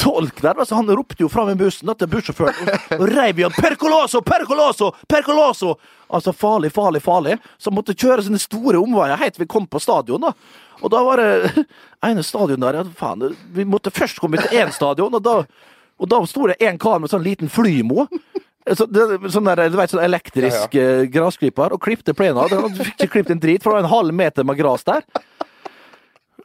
tolk 0.00 0.40
der, 0.40 0.64
så 0.64 0.78
han 0.78 0.88
ropte 0.88 1.20
jo 1.20 1.28
fram 1.28 1.50
i 1.52 1.56
bussen 1.60 1.90
til 1.92 2.08
bussjåføren 2.08 2.70
og, 2.96 3.04
reiv 3.10 3.38
i 3.38 3.44
han 3.44 3.52
'Percoloso! 3.52 4.22
Percoloso! 4.24 4.92
Percoloso!' 5.08 5.76
Altså 6.08 6.32
farlig, 6.32 6.72
farlig, 6.72 7.02
farlig. 7.02 7.36
Så 7.58 7.68
han 7.68 7.76
måtte 7.76 7.92
kjøre 7.92 8.24
sine 8.24 8.40
store 8.40 8.80
omveier 8.80 9.20
helt 9.20 9.34
til 9.36 9.44
vi 9.44 9.52
kom 9.52 9.66
på 9.68 9.80
stadion, 9.80 10.24
da. 10.24 10.32
Og 10.80 10.90
da 10.90 11.02
var 11.04 11.20
det 11.20 11.66
ene 12.08 12.24
stadion 12.24 12.64
der, 12.64 12.80
ja 12.80 12.84
faen, 12.96 13.36
vi 13.52 13.68
måtte 13.68 13.92
først 13.92 14.20
komme 14.20 14.40
til 14.40 14.56
én 14.56 14.72
stadion, 14.72 15.12
og 15.14 15.22
da, 15.22 15.42
og 15.98 16.08
da 16.08 16.24
sto 16.24 16.48
det 16.48 16.56
en 16.64 16.78
kar 16.80 16.98
med 17.02 17.12
sånn 17.12 17.26
liten 17.26 17.52
flymo. 17.52 18.08
Så, 18.76 18.86
det, 18.88 19.04
sånn 19.32 19.48
der, 19.48 19.68
du 19.68 19.76
vet, 19.76 19.92
sånn 19.92 20.04
elektrisk 20.04 20.74
ja, 20.76 21.04
grasklipper, 21.12 21.72
og 21.76 21.82
klipte 21.84 22.16
plenen. 22.16 22.40
Han 22.40 22.72
fikk 22.76 22.94
ikke 22.96 23.12
klippet 23.18 23.36
en 23.36 23.40
drit, 23.42 23.62
for 23.62 23.72
det 23.72 23.82
var 23.82 23.86
en 23.86 23.96
halv 23.96 24.16
meter 24.16 24.48
med 24.48 24.56
gras 24.56 24.84
der. 24.88 25.04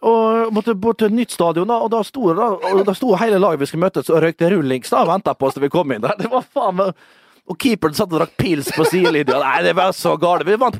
Og 0.04 0.50
måtte 0.52 0.74
bort 0.76 0.98
til 1.00 1.08
et 1.08 1.16
nytt 1.16 1.32
stadion, 1.32 1.70
da, 1.70 1.78
og 1.80 1.92
da 1.94 2.02
sto, 2.04 2.34
da, 2.36 2.50
og 2.74 2.82
da 2.88 2.96
sto 2.98 3.14
hele 3.22 3.38
laget 3.40 3.62
vi 3.62 3.68
skulle 3.70 3.86
møtes 3.86 4.10
og 4.12 4.20
røykte 4.24 4.50
rullings 4.52 4.92
da, 4.92 5.04
og 5.06 5.12
venta 5.14 5.36
på 5.38 5.48
oss 5.48 5.56
til 5.56 5.64
vi 5.64 5.72
kom 5.72 5.94
inn. 5.96 6.04
Det 6.20 6.32
var 6.32 6.44
faen 6.44 6.76
meg 6.82 6.98
Og 7.52 7.58
keeperen 7.60 7.96
satt 7.96 8.12
og 8.12 8.20
drakk 8.22 8.36
pils 8.40 8.70
på 8.72 8.86
sidelinja. 8.88 9.36
Nei, 9.40 9.64
det 9.66 9.74
var 9.76 9.92
så 9.96 10.14
galt. 10.20 10.46
Vi 10.48 10.56
vant, 10.60 10.78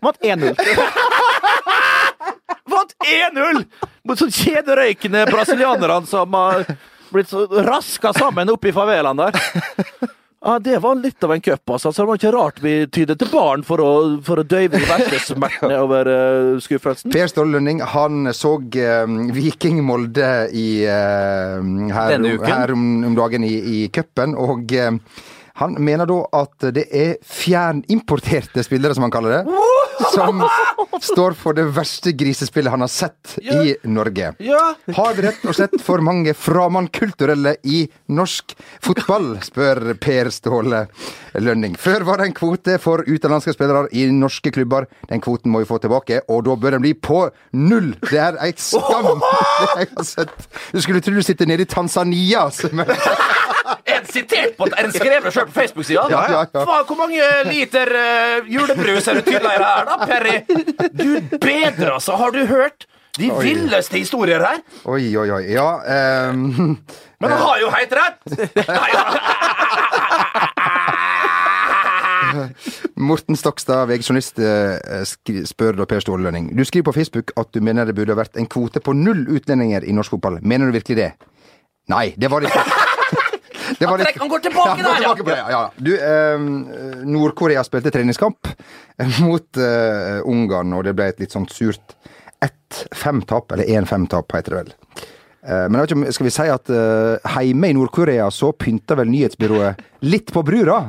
vant 0.00 0.22
1-0. 0.24 0.56
Vant 2.70 2.92
1-0 3.02 3.64
mot 4.06 4.20
sånn 4.20 4.30
kjederøykende 4.30 5.24
brasilianerne 5.28 6.06
som 6.06 6.34
har 6.38 6.62
blitt 7.10 7.32
så 7.32 7.42
raska 7.66 8.12
sammen 8.14 8.52
oppe 8.52 8.70
i 8.70 8.74
favelaen 8.74 9.18
der. 9.18 9.34
Ja, 10.40 10.58
Det 10.58 10.78
var 10.78 10.94
litt 10.96 11.24
av 11.24 11.32
en 11.34 11.40
cup, 11.40 11.70
altså. 11.70 11.92
Så 11.92 12.02
det 12.02 12.08
var 12.08 12.16
ikke 12.20 12.32
rart 12.32 12.60
vi 12.64 12.74
tydet 12.88 13.18
til 13.20 13.28
barn 13.28 13.60
for 13.66 13.82
å, 13.84 13.90
for 14.24 14.40
å 14.40 14.44
døyve 14.48 14.78
de 14.78 14.86
verste 14.88 15.18
smertene 15.34 15.76
over 15.82 16.08
uh, 16.08 16.60
skuffelsen. 16.64 17.12
Per 17.12 17.28
Ståle 17.28 17.58
Lønning 17.58 17.82
han 17.84 18.30
så 18.36 18.54
eh, 18.80 19.04
Viking 19.36 19.82
Molde 19.84 20.30
i, 20.56 20.70
uh, 20.88 21.60
her, 21.92 22.14
Denne 22.14 22.32
uken. 22.38 22.48
her 22.48 22.72
om, 22.72 22.88
om 23.10 23.18
dagen 23.18 23.44
i, 23.44 23.52
i 23.52 23.82
cupen, 23.92 24.32
og 24.32 24.72
eh, 24.72 24.96
han 25.60 25.76
mener 25.76 26.08
da 26.08 26.22
at 26.40 26.70
det 26.72 26.86
er 26.88 27.18
fjernimporterte 27.20 28.64
spillere, 28.64 28.96
som 28.96 29.04
han 29.04 29.12
kaller 29.12 29.42
det, 29.42 29.58
som 30.14 30.42
står 31.10 31.34
for 31.38 31.56
det 31.56 31.64
verste 31.76 32.12
grisespillet 32.16 32.70
han 32.74 32.84
har 32.84 32.90
sett 32.92 33.36
i 33.42 33.74
Norge. 33.88 34.32
Ja, 34.42 34.74
Har 34.96 35.14
vi 35.16 35.24
rett 35.28 35.44
og 35.48 35.56
slett 35.56 35.76
for 35.84 36.02
mange 36.04 36.34
framannkulturelle 36.36 37.56
i 37.64 37.84
norsk 38.10 38.54
fotball, 38.84 39.36
spør 39.44 39.94
Per 40.00 40.30
Ståle 40.34 40.84
Lønning. 41.40 41.76
Før 41.78 42.04
var 42.08 42.18
det 42.20 42.30
en 42.30 42.36
kvote 42.36 42.76
for 42.82 43.04
utenlandske 43.06 43.54
spillere 43.54 43.86
i 43.96 44.06
norske 44.12 44.50
klubber. 44.54 44.88
Den 45.10 45.22
kvoten 45.22 45.52
må 45.54 45.62
vi 45.62 45.68
få 45.70 45.78
tilbake, 45.82 46.22
og 46.28 46.44
da 46.48 46.56
bør 46.58 46.76
den 46.78 46.84
bli 46.84 46.94
på 46.98 47.22
null! 47.54 47.92
Det 48.10 48.18
er 48.18 48.40
ei 48.44 48.52
skam! 48.58 49.22
Det 49.60 49.84
jeg 49.84 49.90
har 49.96 50.06
sett. 50.08 50.48
Du 50.74 50.80
skulle 50.82 51.02
tro 51.04 51.14
du 51.14 51.22
sitter 51.26 51.46
nede 51.50 51.66
i 51.66 51.70
Tanzania. 51.70 52.48
som 52.54 52.80
er- 52.82 52.96
Er 53.86 54.02
sitert 54.08 54.56
på 54.58 54.66
Er 54.66 54.86
det 54.88 54.94
skrevet 54.96 55.32
sjøl 55.34 55.46
på 55.46 55.54
Facebook-sida? 55.54 56.02
Ja, 56.10 56.20
ja, 56.32 56.40
ja. 56.54 56.64
Hvor 56.88 56.96
mange 56.98 57.22
liter 57.46 57.90
uh, 57.94 58.48
julebrus 58.50 59.06
er 59.08 59.20
det 59.20 59.24
tydeligere 59.28 59.68
her, 59.68 59.84
da, 59.86 59.99
Perry? 60.06 60.40
Gud 60.94 61.38
bedre, 61.40 61.94
altså! 61.94 62.16
Har 62.20 62.30
du 62.34 62.44
hørt 62.46 62.86
de 63.18 63.30
Oi. 63.32 63.42
villeste 63.42 63.98
historier 63.98 64.40
her? 64.44 64.60
Oi, 64.84 65.16
oi, 65.18 65.30
oi. 65.34 65.42
Ja 65.50 65.68
um, 66.30 66.78
Men 67.20 67.30
han 67.34 67.40
har 67.42 67.58
jo 67.60 67.70
helt 67.74 67.92
rett! 67.98 68.18
Nei, 68.70 68.90
Morten 73.00 73.36
Stokstad, 73.36 73.88
VG-journalist, 73.90 74.38
eh, 74.38 75.02
spør 75.48 75.80
da 75.80 75.86
Per 75.88 76.02
Ståle 76.04 76.22
Lønning. 76.26 76.50
Du 76.56 76.62
skriver 76.68 76.90
på 76.90 76.94
Facebook 77.00 77.32
at 77.40 77.50
du 77.54 77.60
mener 77.64 77.88
det 77.88 77.96
burde 77.98 78.14
vært 78.16 78.38
en 78.38 78.46
kvote 78.46 78.80
på 78.84 78.94
null 78.94 79.24
utlendinger 79.34 79.82
i 79.88 79.96
norsk 79.96 80.14
fotball. 80.14 80.38
Mener 80.42 80.70
du 80.70 80.76
virkelig 80.78 80.96
det? 81.00 81.10
Nei, 81.90 82.12
det 82.20 82.30
var 82.30 82.44
det 82.44 82.52
ikke. 82.52 82.79
Det 83.78 83.86
var 83.86 83.98
Han 83.98 84.20
han 84.20 84.32
går 84.32 84.42
tilbake 84.44 84.80
Ja, 84.80 84.98
der, 85.00 85.14
tilbake 85.14 85.38
ja, 85.38 85.50
ja. 85.50 85.62
Du, 85.76 85.92
eh, 85.96 87.04
Nord-Korea 87.06 87.64
spilte 87.64 87.92
treningskamp 87.94 88.50
mot 89.20 89.56
eh, 89.56 90.20
Ungarn, 90.24 90.74
og 90.76 90.84
det 90.88 90.96
ble 90.98 91.10
et 91.12 91.22
litt 91.22 91.32
sånt 91.34 91.52
surt 91.54 91.96
1-5-tap, 92.44 93.52
eller 93.52 93.68
1-5-tap, 93.80 94.36
heter 94.36 94.56
det 94.56 94.60
vel. 94.62 94.74
Eh, 95.40 95.66
men 95.72 95.80
ikke, 95.80 96.12
skal 96.12 96.26
vi 96.26 96.32
si 96.34 96.46
at 96.52 96.68
uh, 96.68 97.36
hjemme 97.40 97.70
i 97.70 97.76
Nord-Korea 97.76 98.26
så 98.34 98.50
pynta 98.52 98.96
vel 98.98 99.08
nyhetsbyrået 99.08 99.80
litt 100.04 100.32
på 100.34 100.42
brura? 100.44 100.82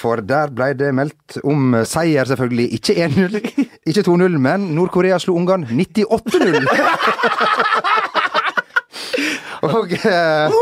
For 0.00 0.20
der 0.20 0.52
ble 0.52 0.74
det 0.76 0.90
meldt 0.96 1.38
om 1.40 1.72
eh, 1.78 1.86
seier, 1.88 2.28
selvfølgelig. 2.28 2.68
Ikke 2.76 2.98
1-0, 3.08 3.38
ikke 3.88 4.04
2-0, 4.04 4.36
men 4.44 4.68
Nord-Korea 4.76 5.18
slo 5.22 5.38
Ungarn 5.40 5.64
98-0. 5.70 6.68
Og 9.66 9.90
eh, 9.92 10.56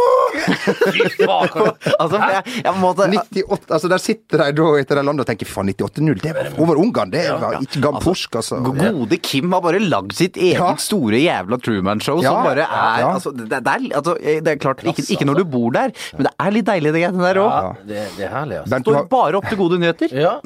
Fy 0.46 1.02
faen. 1.20 1.50
Altså, 1.98 2.18
jeg, 2.20 2.42
jeg 2.64 2.72
måtte 2.80 3.06
98, 3.12 3.66
altså 3.76 3.90
Der 3.92 4.00
sitter 4.02 4.40
de 4.42 4.54
da 4.56 4.68
etter 4.80 4.98
det 5.00 5.04
landet 5.06 5.24
og 5.24 5.28
tenker 5.30 5.48
faen, 5.50 5.68
98-0, 5.72 6.20
det 6.22 6.32
var 6.36 6.48
over 6.64 6.80
Ungarn. 6.80 7.12
Det 7.12 7.24
var 7.42 7.58
ikke 7.60 7.82
Gamporsk, 7.84 8.38
altså. 8.40 8.60
Gode 8.64 9.18
Kim 9.24 9.52
har 9.56 9.64
bare 9.64 9.80
lagd 9.82 10.14
sitt 10.16 10.36
eget 10.40 10.56
Ja. 10.60 10.70
store 10.80 11.20
jævla 11.20 11.58
Truman-show 11.62 12.22
Ja, 12.24 12.30
som 12.32 12.46
bare 12.46 12.64
er 12.64 13.02
ja. 13.02 13.10
altså, 13.12 13.32
det, 13.36 13.48
det, 13.52 13.60
er, 13.60 13.84
altså, 14.00 14.16
det 14.22 14.54
er 14.54 14.60
klart, 14.62 14.80
ikke, 14.88 15.04
ikke 15.12 15.28
når 15.28 15.42
du 15.42 15.44
bor 15.56 15.70
der, 15.76 15.92
men 16.16 16.28
det 16.30 16.32
er 16.46 16.54
litt 16.56 16.66
deilig 16.70 16.92
det 16.96 17.02
greiene 17.04 17.26
der 17.28 17.42
òg. 17.42 17.52
Ja, 17.52 17.74
det, 17.90 18.06
det 18.16 18.24
er 18.28 18.32
herlig, 18.38 18.62
altså. 18.64 18.80
Står 18.86 19.06
bare 19.12 19.40
opp 19.42 19.48
til 19.52 19.60
gode 19.60 19.80
nyheter. 19.82 20.16
Ja. 20.16 20.38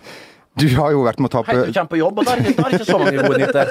du 0.61 0.67
har 0.77 0.91
jo 0.97 1.05
vært 1.07 1.21
med 1.23 1.31
å 1.31 1.33
tape 1.39 1.55
Hei, 1.55 1.69
du 1.71 1.73
kommer 1.77 1.93
på 1.95 2.01
jobb, 2.03 2.19
og 2.21 2.27
der 2.27 2.35
er 2.35 2.51
ikke, 2.51 2.57
da 2.59 2.67
er 2.67 2.71
det 2.75 2.81
ikke 2.81 2.91
så 2.91 2.99
mange 2.99 3.15
gode 3.23 3.39
nyheter. 3.39 3.67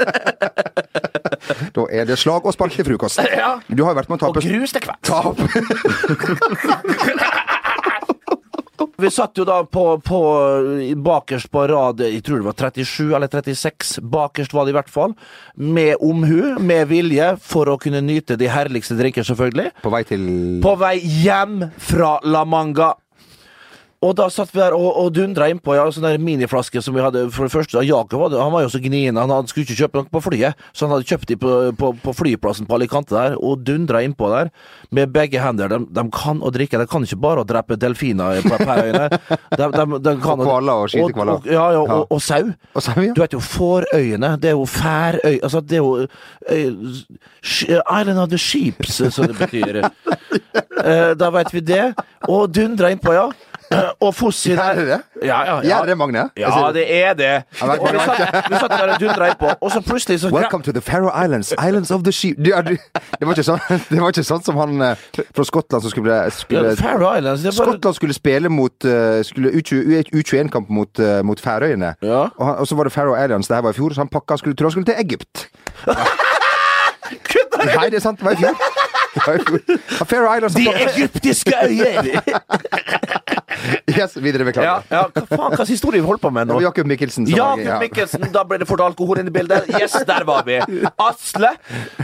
Da 1.76 1.82
er 1.92 2.06
det 2.10 2.18
slag 2.20 2.46
og 2.46 2.54
spark 2.56 2.72
til 2.76 2.86
frokost. 2.88 3.20
Ja. 3.40 3.52
Du 3.70 3.84
har 3.86 3.92
jo 3.94 3.98
vært 4.02 4.10
med 4.12 4.24
å 4.24 4.26
Og 4.32 4.36
grus 4.44 4.72
til 4.76 4.82
kveld. 4.84 5.10
Vi 9.00 9.08
satt 9.12 9.38
jo 9.40 9.46
da 9.48 9.62
på, 9.64 9.84
på 10.04 10.20
bakerst 11.04 11.48
på 11.52 11.62
rad, 11.72 12.02
jeg 12.04 12.20
tror 12.24 12.42
det 12.42 12.48
var 12.50 12.72
37 12.76 13.16
eller 13.16 13.32
36, 13.32 14.00
bakerst 14.04 14.54
var 14.56 14.66
det 14.68 14.74
i 14.74 14.76
hvert 14.76 14.92
fall, 14.92 15.14
med 15.56 15.96
omhu, 16.04 16.58
med 16.60 16.88
vilje, 16.92 17.30
for 17.44 17.72
å 17.72 17.78
kunne 17.80 18.02
nyte 18.04 18.36
de 18.40 18.48
herligste 18.52 18.98
drinker, 19.00 19.24
selvfølgelig. 19.28 19.72
På 19.84 19.92
vei 19.94 20.04
til 20.08 20.26
På 20.64 20.76
vei 20.80 20.98
hjem 21.00 21.62
fra 21.80 22.18
La 22.28 22.44
Manga. 22.48 22.94
Og 24.00 24.14
da 24.16 24.30
satt 24.32 24.54
vi 24.56 24.62
der 24.62 24.72
og, 24.78 24.94
og 24.96 25.10
dundra 25.12 25.50
innpå 25.52 25.74
ja, 25.76 25.84
sånn 25.92 26.06
der 26.08 26.22
miniflaske 26.24 26.80
som 26.80 26.96
vi 26.96 27.02
hadde. 27.04 27.26
For 27.36 27.44
det 27.44 27.52
første, 27.52 27.82
Jakob 27.84 28.22
hadde, 28.24 28.38
han 28.40 28.54
var 28.54 28.62
jo 28.64 28.70
så 28.72 28.80
gnien, 28.80 29.18
han 29.20 29.28
hadde, 29.34 29.50
skulle 29.52 29.66
ikke 29.68 29.76
kjøpe 29.82 30.00
noe 30.00 30.08
på 30.14 30.22
flyet, 30.24 30.62
så 30.72 30.86
han 30.88 30.94
hadde 30.96 31.08
kjøpt 31.10 31.28
de 31.34 31.36
på, 31.42 31.50
på, 31.76 31.90
på 32.06 32.14
flyplassen 32.16 32.70
på 32.70 32.78
Alicante 32.78 33.12
der, 33.18 33.36
og 33.44 33.66
dundra 33.68 34.00
innpå 34.08 34.30
der 34.32 34.54
med 34.96 35.12
begge 35.12 35.42
hender. 35.44 35.68
De, 35.74 35.82
de 36.00 36.06
kan 36.16 36.40
å 36.40 36.52
drikke, 36.56 36.80
de 36.80 36.88
kan 36.88 37.04
ikke 37.04 37.20
bare 37.26 37.44
å 37.44 37.48
drepe 37.50 37.76
delfiner 37.82 38.40
på 38.48 38.62
Pærøyene. 38.64 39.10
De, 39.60 39.68
de, 39.76 40.00
de 40.08 40.16
kan 40.24 40.40
Og 40.40 40.48
hvaler 40.48 40.86
og 40.86 40.94
skyte 40.96 41.20
hvaler. 41.20 41.34
og- 41.36 41.52
Ja, 41.52 41.68
ja, 41.76 41.84
og, 41.84 41.92
og, 41.98 42.16
og 42.16 42.24
sau. 42.24 42.54
Og 42.80 42.86
sau 42.88 43.04
ja. 43.04 43.12
Du 43.12 43.20
vet 43.26 43.36
jo, 43.36 43.44
fårøyene, 43.44 44.32
det 44.40 44.54
er 44.54 44.56
jo 44.56 44.64
færøy... 44.80 45.42
Altså, 45.44 45.60
det 45.60 45.76
er 45.76 45.84
jo 45.84 46.08
øy, 46.56 47.04
Island 47.44 48.20
of 48.24 48.32
the 48.32 48.40
Sheeps, 48.40 49.02
som 49.12 49.28
det 49.28 49.36
betyr. 49.44 49.84
Eh, 50.80 51.12
da 51.20 51.28
vet 51.34 51.50
vi 51.52 51.60
det. 51.66 51.90
Og 52.32 52.46
dundra 52.56 52.88
innpå, 52.94 53.12
ja. 53.12 53.26
Eh, 53.72 53.90
Og 54.06 54.16
Fossi 54.16 54.52
Er 54.52 54.76
det 54.76 54.88
det? 54.88 55.00
Ja, 55.24 55.62
ja, 55.64 55.80
Er 55.82 55.86
det, 55.86 55.98
Magne? 55.98 56.30
Ja, 56.38 56.72
det 56.74 56.86
er 57.04 57.14
det. 57.14 57.44
Og 57.62 57.94
du 57.94 58.00
satt, 58.00 58.50
du 58.50 58.56
satt 58.56 58.72
der 58.72 58.94
og 58.94 59.00
dundra 59.02 59.28
innpå, 59.30 59.52
og 59.62 59.72
så 59.72 59.82
plutselig 59.82 60.20
så 60.20 60.32
Welcome 60.34 60.64
to 60.64 60.72
the 60.72 60.82
Faroe 60.82 61.12
Islands, 61.26 61.52
Islands 61.52 61.92
of 61.92 62.04
the 62.04 62.12
Sheep. 62.12 62.38
Du, 62.38 62.44
du, 62.44 62.78
det, 63.20 63.28
var 63.28 63.34
ikke 63.34 63.44
sånn, 63.44 63.62
det 63.92 64.02
var 64.02 64.14
ikke 64.14 64.24
sånn 64.24 64.44
som 64.46 64.58
han 64.62 64.82
eh, 64.82 65.04
fra 65.36 65.46
Skottland 65.46 65.86
som 65.86 65.94
skulle, 65.94 66.18
Ja, 66.50 66.74
Faroe 66.80 67.18
Islands, 67.20 67.44
bare 67.44 67.58
Skottland 67.60 68.00
skulle 68.00 68.18
spille 68.18 68.50
mot 68.50 68.88
uh, 68.88 69.20
skulle 69.28 69.54
U21-kamp 69.60 70.70
mot, 70.74 71.00
eh, 71.00 71.20
mot 71.26 71.42
Færøyene. 71.42 71.94
Ja. 72.02 72.26
Og, 72.38 72.44
han, 72.46 72.56
og 72.64 72.70
så 72.70 72.78
var 72.80 72.90
det 72.90 72.96
Faroe 72.96 73.26
Islands, 73.26 73.48
det 73.48 73.60
her 73.60 73.66
var 73.68 73.76
i 73.76 73.80
fjor, 73.80 73.94
så 73.94 74.06
han 74.06 74.12
pakka 74.14 74.40
skulle, 74.42 74.58
tror 74.58 74.72
han 74.72 74.78
skulle 74.78 74.90
til 74.90 75.00
Egypt. 75.04 75.48
Nei, 77.60 77.90
det 77.92 78.00
er 78.00 78.06
sant, 78.06 78.22
det 78.22 78.26
var 78.26 78.38
i 78.38 78.42
fjor. 78.46 78.56
Det 79.10 79.22
var 79.26 79.34
i 79.34 79.44
fjor. 79.46 80.06
Faroe 80.06 80.38
Islands 80.38 80.56
De 80.56 80.68
egyptiske 80.88 81.54
øyer! 81.66 83.36
Yes, 83.98 84.16
videre, 84.18 84.44
Ja, 84.44 84.50
beklager. 84.50 84.84
ja, 84.90 85.04
hva 85.14 85.26
faen, 85.26 85.44
hva 85.52 85.60
slags 85.60 85.74
historie 85.74 86.02
vi 86.02 86.08
holdt 86.08 86.22
på 86.24 86.32
med 86.34 86.50
nå? 86.50 86.60
Jakob 86.64 86.90
Mikkelsen 86.90 87.28
Jakob 87.30 87.64
ja. 87.66 87.80
Mikkelsen, 87.82 88.28
da 88.34 88.44
ble 88.48 88.62
det 88.62 88.68
fort 88.70 88.84
alkohol 88.86 89.22
inn 89.22 89.32
i 89.32 89.36
bildet. 89.36 89.70
Yes, 89.80 89.98
der 90.08 90.26
var 90.28 90.46
vi! 90.48 90.60
Asle. 91.10 91.54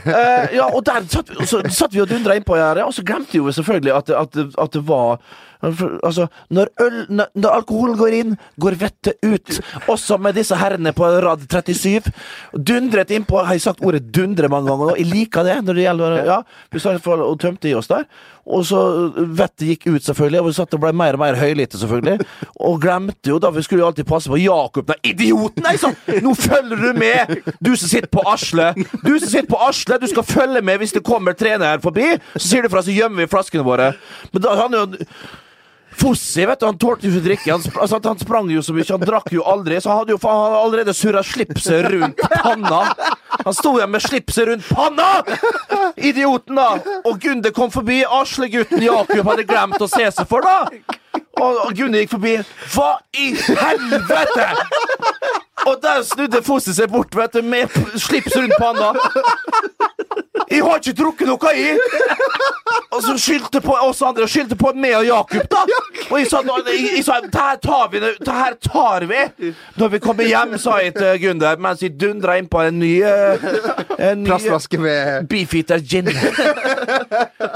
Uh, 0.05 0.45
ja, 0.55 0.69
og 0.69 0.83
der 0.87 1.07
satt 1.11 1.33
så 1.45 1.61
satt 1.69 1.95
vi 1.95 2.03
og 2.03 2.09
dundra 2.11 2.37
innpå 2.37 2.57
her, 2.59 2.83
og 2.85 2.93
så 2.95 3.03
glemte 3.05 3.35
vi 3.35 3.43
jo 3.43 3.53
selvfølgelig 3.55 3.95
at, 3.95 4.15
at, 4.25 4.39
at 4.65 4.73
det 4.77 4.85
var 4.87 5.19
Altså, 5.65 6.27
når, 6.53 6.67
øl, 6.81 6.97
når, 7.09 7.25
når 7.35 7.49
alkoholen 7.59 7.97
går 7.97 8.15
inn, 8.19 8.33
går 8.61 8.77
vettet 8.79 9.23
ut. 9.25 9.59
Også 9.89 10.17
med 10.21 10.37
disse 10.37 10.57
herrene 10.59 10.93
på 10.95 11.07
rad 11.23 11.45
37. 11.49 12.11
Dundret 12.53 13.13
innpå. 13.15 13.39
Har 13.45 13.57
jeg 13.57 13.65
sagt 13.65 13.81
ordet 13.81 14.03
'dundre' 14.11 14.49
mange 14.51 14.69
ganger? 14.69 14.95
Jeg 14.97 15.09
liker 15.09 15.43
det 15.47 15.57
når 15.63 15.73
det 15.73 15.87
gjelder 15.87 16.17
Ja, 16.25 16.41
vi 16.71 16.79
tømte 17.41 17.69
i 17.69 17.73
oss 17.73 17.87
der. 17.87 18.05
Og 18.45 18.65
så 18.69 18.79
vettet 19.15 19.71
gikk 19.71 19.87
ut, 19.89 20.03
selvfølgelig, 20.05 20.41
og 20.41 20.49
vi 20.49 20.55
satt 20.57 20.75
og 20.77 20.81
ble 20.83 20.91
mer 20.97 21.17
og 21.17 21.23
mer 21.23 21.37
høylytte, 21.39 21.79
selvfølgelig. 21.81 22.27
Og 22.67 22.77
glemte 22.83 23.31
jo 23.31 23.39
da, 23.41 23.49
vi 23.55 23.63
skulle 23.65 23.81
jo 23.81 23.87
alltid 23.89 24.07
passe 24.09 24.29
på 24.29 24.39
Jakob, 24.41 24.91
den 24.91 25.09
idioten! 25.13 25.65
Nei, 25.65 25.75
sånn! 25.81 25.95
Nå 26.21 26.35
følger 26.37 26.83
du 26.83 26.99
med! 26.99 27.33
Du 27.57 27.73
som 27.73 27.89
sitter 27.89 28.11
på 28.11 28.21
Asle! 28.29 28.71
Du 29.01 29.15
som 29.15 29.29
sitter 29.31 29.49
på 29.49 29.61
Asle, 29.65 29.97
du 30.01 30.05
skal 30.11 30.27
følge 30.29 30.61
med 30.65 30.81
hvis 30.81 30.93
det 30.95 31.05
kommer 31.07 31.37
trener 31.37 31.81
forbi! 31.83 32.11
Så 32.35 32.45
sier 32.51 32.67
du 32.67 32.71
fra, 32.73 32.85
så 32.85 32.93
gjemmer 32.93 33.25
vi 33.25 33.31
flaskene 33.31 33.65
våre. 33.65 33.91
Men 34.33 34.45
da 34.45 34.53
han 34.61 34.77
jo 34.77 34.85
Fossi, 35.95 36.45
vet 36.45 36.59
du, 36.59 36.65
han 36.67 36.77
tålte 36.79 37.07
jo 37.07 37.13
ikke 37.13 37.25
drikke. 37.29 37.51
Han, 37.53 37.63
sp 37.63 37.79
altså, 37.81 37.99
han 38.03 38.19
sprang 38.19 38.49
jo 38.51 38.63
så 38.65 38.75
mye, 38.75 38.87
han 38.89 39.05
drakk 39.05 39.31
jo 39.35 39.45
aldri. 39.47 39.79
Så 39.81 39.91
han 39.91 40.01
hadde 40.03 40.15
jo 40.15 40.19
faen 40.21 40.41
han 40.43 40.57
allerede 40.59 40.95
surra 40.97 41.23
slipset 41.23 41.87
rundt 41.93 42.21
panna. 42.43 42.81
Han 43.45 43.55
sto 43.55 43.75
igjen 43.77 43.91
med 43.93 44.03
slipset 44.03 44.49
rundt 44.49 44.67
panna! 44.69 45.09
Idioten, 45.95 46.59
da! 46.59 46.99
Og 47.05 47.19
Gunde 47.21 47.51
kom 47.55 47.71
forbi. 47.73 48.01
Aslegutten 48.03 48.83
Jakob 48.83 49.31
hadde 49.31 49.47
glemt 49.47 49.81
å 49.81 49.89
se 49.91 50.07
seg 50.11 50.29
for, 50.29 50.45
da! 50.45 50.99
Og, 51.41 51.57
og 51.65 51.73
Gunde 51.77 52.03
gikk 52.03 52.15
forbi. 52.15 52.37
Hva 52.73 52.91
i 53.17 53.31
helvete?! 53.35 54.49
Og 55.65 55.79
der 55.81 56.03
snudde 56.05 56.43
fosteret 56.45 56.77
seg 56.77 56.91
bort, 56.93 57.15
vet 57.17 57.33
du, 57.33 57.41
med 57.41 57.71
slips 57.97 58.35
rundt 58.37 58.53
panna. 58.59 58.91
Jeg 60.51 60.61
har 60.63 60.77
ikke 60.77 60.93
drukket 60.99 61.27
noe, 61.27 61.53
jeg! 61.57 61.79
Og 62.93 63.01
så 63.03 63.15
skyldte 63.19 63.59
på 63.63 63.73
oss 63.81 64.01
andre, 64.05 64.27
skyldte 64.29 64.55
på 64.59 64.71
meg 64.77 64.93
og 64.99 65.07
Jakob, 65.07 65.47
da! 65.51 65.63
Og 66.05 66.19
jeg 66.19 66.29
sa, 66.29 66.41
jeg, 66.69 67.01
sa 67.03 67.17
her 67.23 67.57
tar 67.63 67.89
vi, 67.91 68.01
det 68.03 68.35
her 68.35 68.57
tar 68.61 69.07
vi! 69.09 69.51
Når 69.79 69.93
vi 69.95 70.01
kommer 70.03 70.29
hjem, 70.29 70.53
sa 70.61 70.77
jeg 70.83 70.93
til 70.95 71.17
Gunder, 71.23 71.57
mens 71.61 71.81
jeg 71.83 71.95
dundra 71.99 72.37
inn 72.39 72.49
på 72.51 72.61
en 72.61 72.79
ny 72.79 72.93
eh, 73.03 73.47
En 74.11 74.23
Plastflaske 74.27 74.79
med 74.81 75.27
Beefeater 75.31 75.81
gin. 75.81 76.11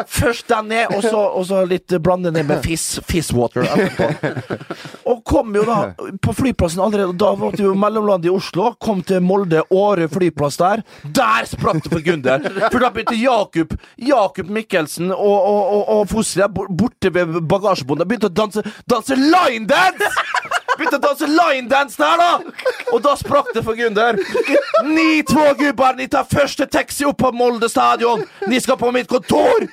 Først 0.08 0.50
den 0.50 0.72
ned, 0.74 0.96
og 0.96 1.04
så, 1.06 1.20
og 1.20 1.46
så 1.48 1.62
litt 1.70 1.94
blande 2.04 2.34
ned 2.34 2.48
med 2.50 2.66
fizz, 2.66 3.04
fizzwater 3.50 3.86
etterpå. 3.86 4.30
Og 5.10 5.24
kom 5.26 5.56
jo 5.56 5.64
da 5.66 5.94
på 6.22 6.34
flyplassen 6.34 6.82
allerede, 6.82 7.14
da 7.18 7.34
var 7.36 7.52
det 7.52 7.64
jo 7.64 7.74
mellomlandet 7.78 8.30
i 8.30 8.34
Oslo. 8.34 8.74
Kom 8.80 9.02
til 9.04 9.22
Molde, 9.22 9.64
Åre 9.70 10.08
flyplass 10.10 10.58
der. 10.58 10.84
Der 11.04 11.48
sprakk 11.50 11.84
det 11.84 11.92
for 11.94 12.04
Gunder! 12.06 12.46
For 12.70 12.80
da 12.80 12.92
begynte 12.94 13.18
Jakob 13.18 13.76
Jakob 13.98 14.50
Mikkelsen 14.50 15.12
og, 15.12 15.20
og, 15.20 15.62
og, 15.74 15.84
og 15.96 16.08
Fossi 16.10 16.42
borte 16.50 17.14
ved 17.14 17.40
bagasjebåndet 17.50 18.08
begynte 18.10 18.30
å 18.30 18.36
danse, 18.42 18.64
danse 18.90 19.18
linedance! 19.18 20.12
Begynte 20.78 21.00
å 21.00 21.04
danse 21.04 21.28
linedance 21.28 22.00
der, 22.00 22.22
da! 22.22 22.74
Og 22.94 23.04
da 23.04 23.16
sprakk 23.20 23.52
det 23.56 23.66
for 23.66 23.78
Gunder. 23.78 24.20
Ni 24.88 25.22
två 25.28 25.52
gubber, 25.60 25.98
ni 25.98 26.08
tar 26.12 26.28
første 26.30 26.70
taxi 26.72 27.08
opp 27.10 27.20
på 27.24 27.34
Molde 27.36 27.70
stadion! 27.72 28.24
Ni 28.48 28.62
skal 28.64 28.80
på 28.80 28.94
mitt 28.96 29.10
kontor! 29.12 29.68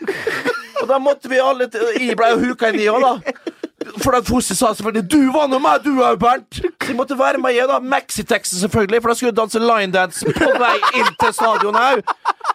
Og 0.83 0.89
da 0.89 0.99
måtte 1.01 1.31
vi 1.31 1.39
alle 1.41 1.69
Jeg 1.97 2.17
ble 2.19 2.33
jo 2.35 2.41
huka 2.51 2.71
i 2.75 2.89
òg, 2.93 3.05
da. 3.05 3.53
For 4.03 4.17
at 4.17 4.27
Fossi 4.27 4.55
sa 4.55 4.73
selvfølgelig 4.75 5.11
'Du 5.11 5.33
var 5.33 5.47
nå 5.47 5.59
meg, 5.59 5.85
du 5.85 6.03
òg, 6.03 6.19
Bernt'. 6.19 6.61
Så 6.61 6.89
jeg 6.89 6.97
måtte 6.97 7.19
være 7.19 7.39
med 7.39 7.51
igjen, 7.51 7.69
da. 7.69 7.79
Maxitaxi, 7.79 8.61
selvfølgelig, 8.61 9.03
for 9.03 9.09
da 9.09 9.15
skulle 9.15 9.31
jeg 9.31 9.37
danse 9.37 9.59
linedance 9.59 10.25
på 10.27 10.51
vei 10.59 10.77
inn 10.99 11.13
til 11.21 11.33
stadionet 11.33 11.81
òg. 11.81 12.03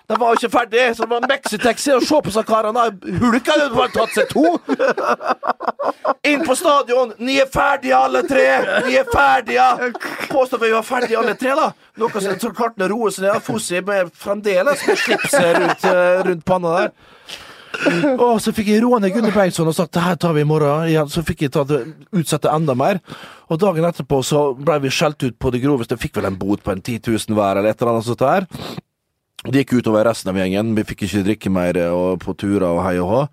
De 0.10 0.20
var 0.20 0.28
jo 0.28 0.34
ikke 0.40 0.50
ferdig, 0.58 0.96
så 0.96 1.04
det 1.04 1.10
var 1.10 1.28
maxitaxi. 1.28 1.92
Og 1.96 2.02
se 2.04 2.22
på 2.24 2.32
så 2.32 2.44
karene. 2.44 2.84
Hulka 3.20 3.52
hadde 3.56 3.76
bare 3.76 3.92
tatt 3.96 4.16
seg 4.16 4.28
to. 4.32 4.60
Inn 6.28 6.44
på 6.48 6.56
stadion. 6.56 7.14
Ni 7.18 7.38
er 7.40 7.48
ferdige, 7.54 7.96
alle 7.96 8.24
tre! 8.28 8.48
Ni 8.88 8.98
er 9.00 9.08
ferdige! 9.14 9.94
Påstår 10.32 10.58
vi 10.66 10.74
var 10.74 10.84
ferdige, 10.84 11.18
alle 11.18 11.36
tre, 11.40 11.56
da. 11.56 11.72
Noe 12.02 12.24
som 12.26 12.56
klarte 12.56 12.90
roer 12.92 13.16
seg 13.16 13.28
ned. 13.30 13.40
Fossi 13.46 13.82
med 13.88 14.12
fremdeles 14.20 14.84
med 14.88 15.00
slipset 15.00 15.58
rundt, 15.62 15.88
eh, 15.88 16.22
rundt 16.28 16.46
panna 16.46 16.76
der. 16.78 16.94
Og 18.26 18.38
så 18.44 18.54
fikk 18.56 18.72
jeg 18.74 18.84
roa 18.84 19.00
ned 19.02 19.14
Gunnar 19.16 19.34
Bengtsson 19.36 19.70
og 19.70 19.76
sagt 19.78 19.96
det 19.96 20.04
her 20.06 20.20
tar 20.22 20.36
vi 20.38 20.44
i 20.44 20.48
morgen. 20.48 20.88
igjen. 20.90 21.10
Så 21.12 21.24
fikk 21.26 21.46
jeg 21.46 21.54
tatt 21.56 21.72
det, 21.72 21.82
utsette 22.18 22.52
enda 22.52 22.76
mer. 22.78 23.02
Og 23.52 23.60
dagen 23.62 23.88
etterpå 23.88 24.22
så 24.26 24.52
ble 24.58 24.80
vi 24.86 24.94
skjelt 24.94 25.22
ut 25.26 25.38
på 25.42 25.52
det 25.54 25.64
groveste. 25.64 26.00
Fikk 26.00 26.20
vel 26.20 26.30
en 26.32 26.40
bot 26.40 26.64
på 26.64 26.74
en 26.74 26.82
10 26.82 27.02
000 27.08 27.38
hver 27.38 27.60
eller 27.60 27.74
et 27.74 27.82
eller 27.82 27.96
annet 27.96 28.10
sånt 28.10 28.24
der. 28.24 28.48
Det 29.42 29.64
gikk 29.64 29.80
utover 29.82 30.06
resten 30.06 30.30
av 30.30 30.38
gjengen. 30.38 30.76
Vi 30.78 30.86
fikk 30.92 31.08
ikke 31.08 31.24
drikke 31.26 31.54
mer 31.54 31.80
eh, 31.82 31.90
og 31.96 32.22
på 32.22 32.36
turer 32.38 32.68
og 32.70 32.84
hei 32.86 32.98
og 33.02 33.10
hå. 33.10 33.24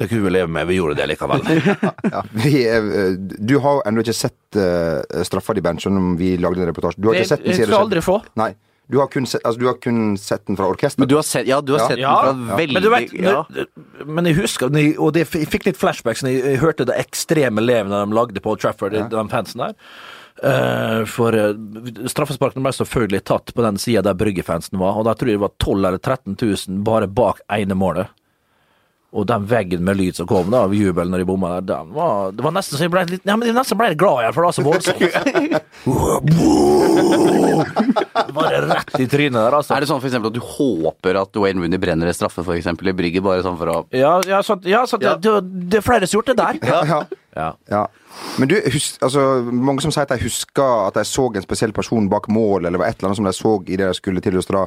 Det 0.00 0.08
kunne 0.08 0.24
vi 0.24 0.32
leve 0.32 0.50
med. 0.50 0.66
Vi 0.66 0.78
gjorde 0.80 0.96
det 0.98 1.06
likevel. 1.12 1.44
ja, 2.14 2.22
vi, 2.34 2.64
eh, 2.66 3.14
Du 3.38 3.58
har 3.62 3.84
ennå 3.86 4.02
ikke 4.02 4.16
sett 4.16 4.58
uh, 4.58 5.22
straffa 5.22 5.54
di, 5.54 5.62
Bernt, 5.62 5.84
selv 5.84 6.00
om 6.00 6.14
vi 6.18 6.34
lagde 6.40 6.64
en 6.64 6.70
reportasje. 6.72 6.98
Du 6.98 7.10
har 7.10 7.20
ikke 7.20 7.34
sett 7.36 7.44
den, 7.44 7.54
sier 7.54 7.68
du 7.68 7.70
skal 7.70 7.76
selv. 7.76 7.86
aldri 7.86 8.02
få. 8.02 8.18
Nei. 8.40 8.54
Du 8.90 8.98
har 8.98 9.06
kun 9.06 9.26
sett, 9.26 9.40
altså, 9.44 9.60
du 9.60 9.66
har 9.70 9.76
kun 9.80 10.16
sett 10.20 10.46
den 10.46 10.58
fra 10.58 10.66
orkesteret. 10.68 11.00
Men 11.00 11.08
du 11.08 11.14
har 11.16 11.26
sett, 11.26 11.46
ja, 11.48 11.60
du 11.60 11.72
har 11.76 11.86
sett 11.88 12.00
Ja, 12.02 12.16
den 12.26 12.46
fra 12.48 12.56
veldig 12.60 12.74
Men 12.76 12.82
du 12.82 12.90
vet, 12.92 13.12
ja. 13.14 13.44
men 14.04 14.28
jeg 14.28 14.36
husker 14.42 14.72
Og 14.98 15.12
det, 15.16 15.26
jeg 15.32 15.48
fikk 15.52 15.68
litt 15.70 15.78
flashbacks 15.80 16.24
når 16.26 16.34
jeg, 16.34 16.58
hørte 16.62 16.88
det 16.88 16.98
ekstreme 17.00 17.64
levende 17.64 18.02
de 18.02 18.18
lagde 18.18 18.42
på 18.42 18.52
Old 18.52 18.64
Trafford, 18.64 18.98
de 19.12 19.22
fansen 19.32 19.64
der. 19.64 19.78
Uh, 20.42 21.04
for 21.06 21.36
uh, 21.36 21.52
straffesparkene 22.08 22.64
ble 22.64 22.72
selvfølgelig 22.74 23.20
tatt 23.28 23.52
på 23.54 23.62
den 23.62 23.76
sida 23.78 24.02
der 24.02 24.16
Brygge-fansen 24.18 24.80
var, 24.80 24.96
og 24.98 25.06
da 25.06 25.12
tror 25.14 25.30
jeg 25.30 25.38
det 25.38 25.44
var 25.44 25.52
12 25.60 25.76
eller 25.76 26.00
13 26.00 26.36
000 26.40 26.80
bare 26.86 27.06
bak 27.06 27.44
ene 27.52 27.76
målet. 27.78 28.10
Og 29.12 29.26
den 29.28 29.44
veggen 29.44 29.82
med 29.84 29.98
lyd 29.98 30.16
som 30.16 30.24
kom 30.28 30.48
da, 30.52 30.62
av 30.64 30.72
jubel 30.72 31.10
når 31.12 31.20
de 31.20 31.26
bomma 31.28 31.48
der, 31.58 31.64
den 31.68 31.90
var, 31.92 32.32
det 32.32 32.40
var 32.46 32.54
nesten 32.56 32.78
så 32.78 32.86
jeg 32.86 32.92
ble 32.94 33.02
litt 33.10 33.26
ja, 33.28 33.34
men 33.36 33.50
jeg 33.50 33.56
nesten 33.58 33.76
ble 33.76 33.90
litt 33.92 34.00
glad 34.00 34.22
igjen, 34.22 34.32
for 34.32 34.40
det 34.40 34.48
var 34.48 34.56
så 34.56 34.64
voldsomt. 34.64 35.02
Bare 38.32 38.62
rett 38.70 38.96
i 39.00 39.06
trynet 39.12 39.36
der, 39.36 39.56
altså. 39.58 39.74
Er 39.76 39.84
det 39.84 39.90
sånn 39.90 40.00
for 40.00 40.08
eksempel 40.08 40.32
at 40.32 40.36
du 40.38 40.42
håper 40.44 41.18
at 41.20 41.40
Wayne 41.44 41.60
Rooney 41.60 41.80
brenner 41.82 42.08
en 42.08 42.16
straffe 42.16 42.40
for 42.44 42.56
eksempel 42.56 42.88
i 42.88 42.96
brygget, 42.96 43.24
bare 43.24 43.44
sånn 43.44 43.58
for 43.60 43.68
å 43.72 43.76
Ja, 43.92 44.14
ja, 44.28 44.40
sånn, 44.46 44.64
ja, 44.68 44.84
sånn, 44.88 45.02
Det, 45.04 45.12
det, 45.24 45.34
det 45.72 45.82
er 45.82 45.84
flere 45.84 46.08
som 46.08 46.16
har 46.16 46.22
gjort 46.22 46.32
det 46.32 46.38
der. 46.40 46.54
Ja. 46.72 47.02
Ja. 47.32 47.50
Ja. 47.72 47.86
Men 48.36 48.48
du, 48.50 48.56
husk, 48.74 48.98
altså, 49.04 49.22
mange 49.48 49.80
som 49.84 49.92
sier 49.94 50.04
at 50.04 50.12
de 50.12 50.24
husker 50.26 50.88
at 50.88 50.98
de 50.98 51.04
så 51.08 51.28
en 51.32 51.44
spesiell 51.44 51.72
person 51.76 52.08
bak 52.12 52.28
mål, 52.32 52.66
eller 52.68 52.80
var 52.80 52.88
et 52.92 52.98
eller 53.00 53.08
annet 53.12 53.20
som 53.20 53.28
de 53.28 53.32
så 53.36 53.54
i 53.68 53.78
det 53.80 53.88
de 53.88 53.94
skulle 53.96 54.24
til 54.24 54.36
å 54.40 54.44
dra, 54.48 54.66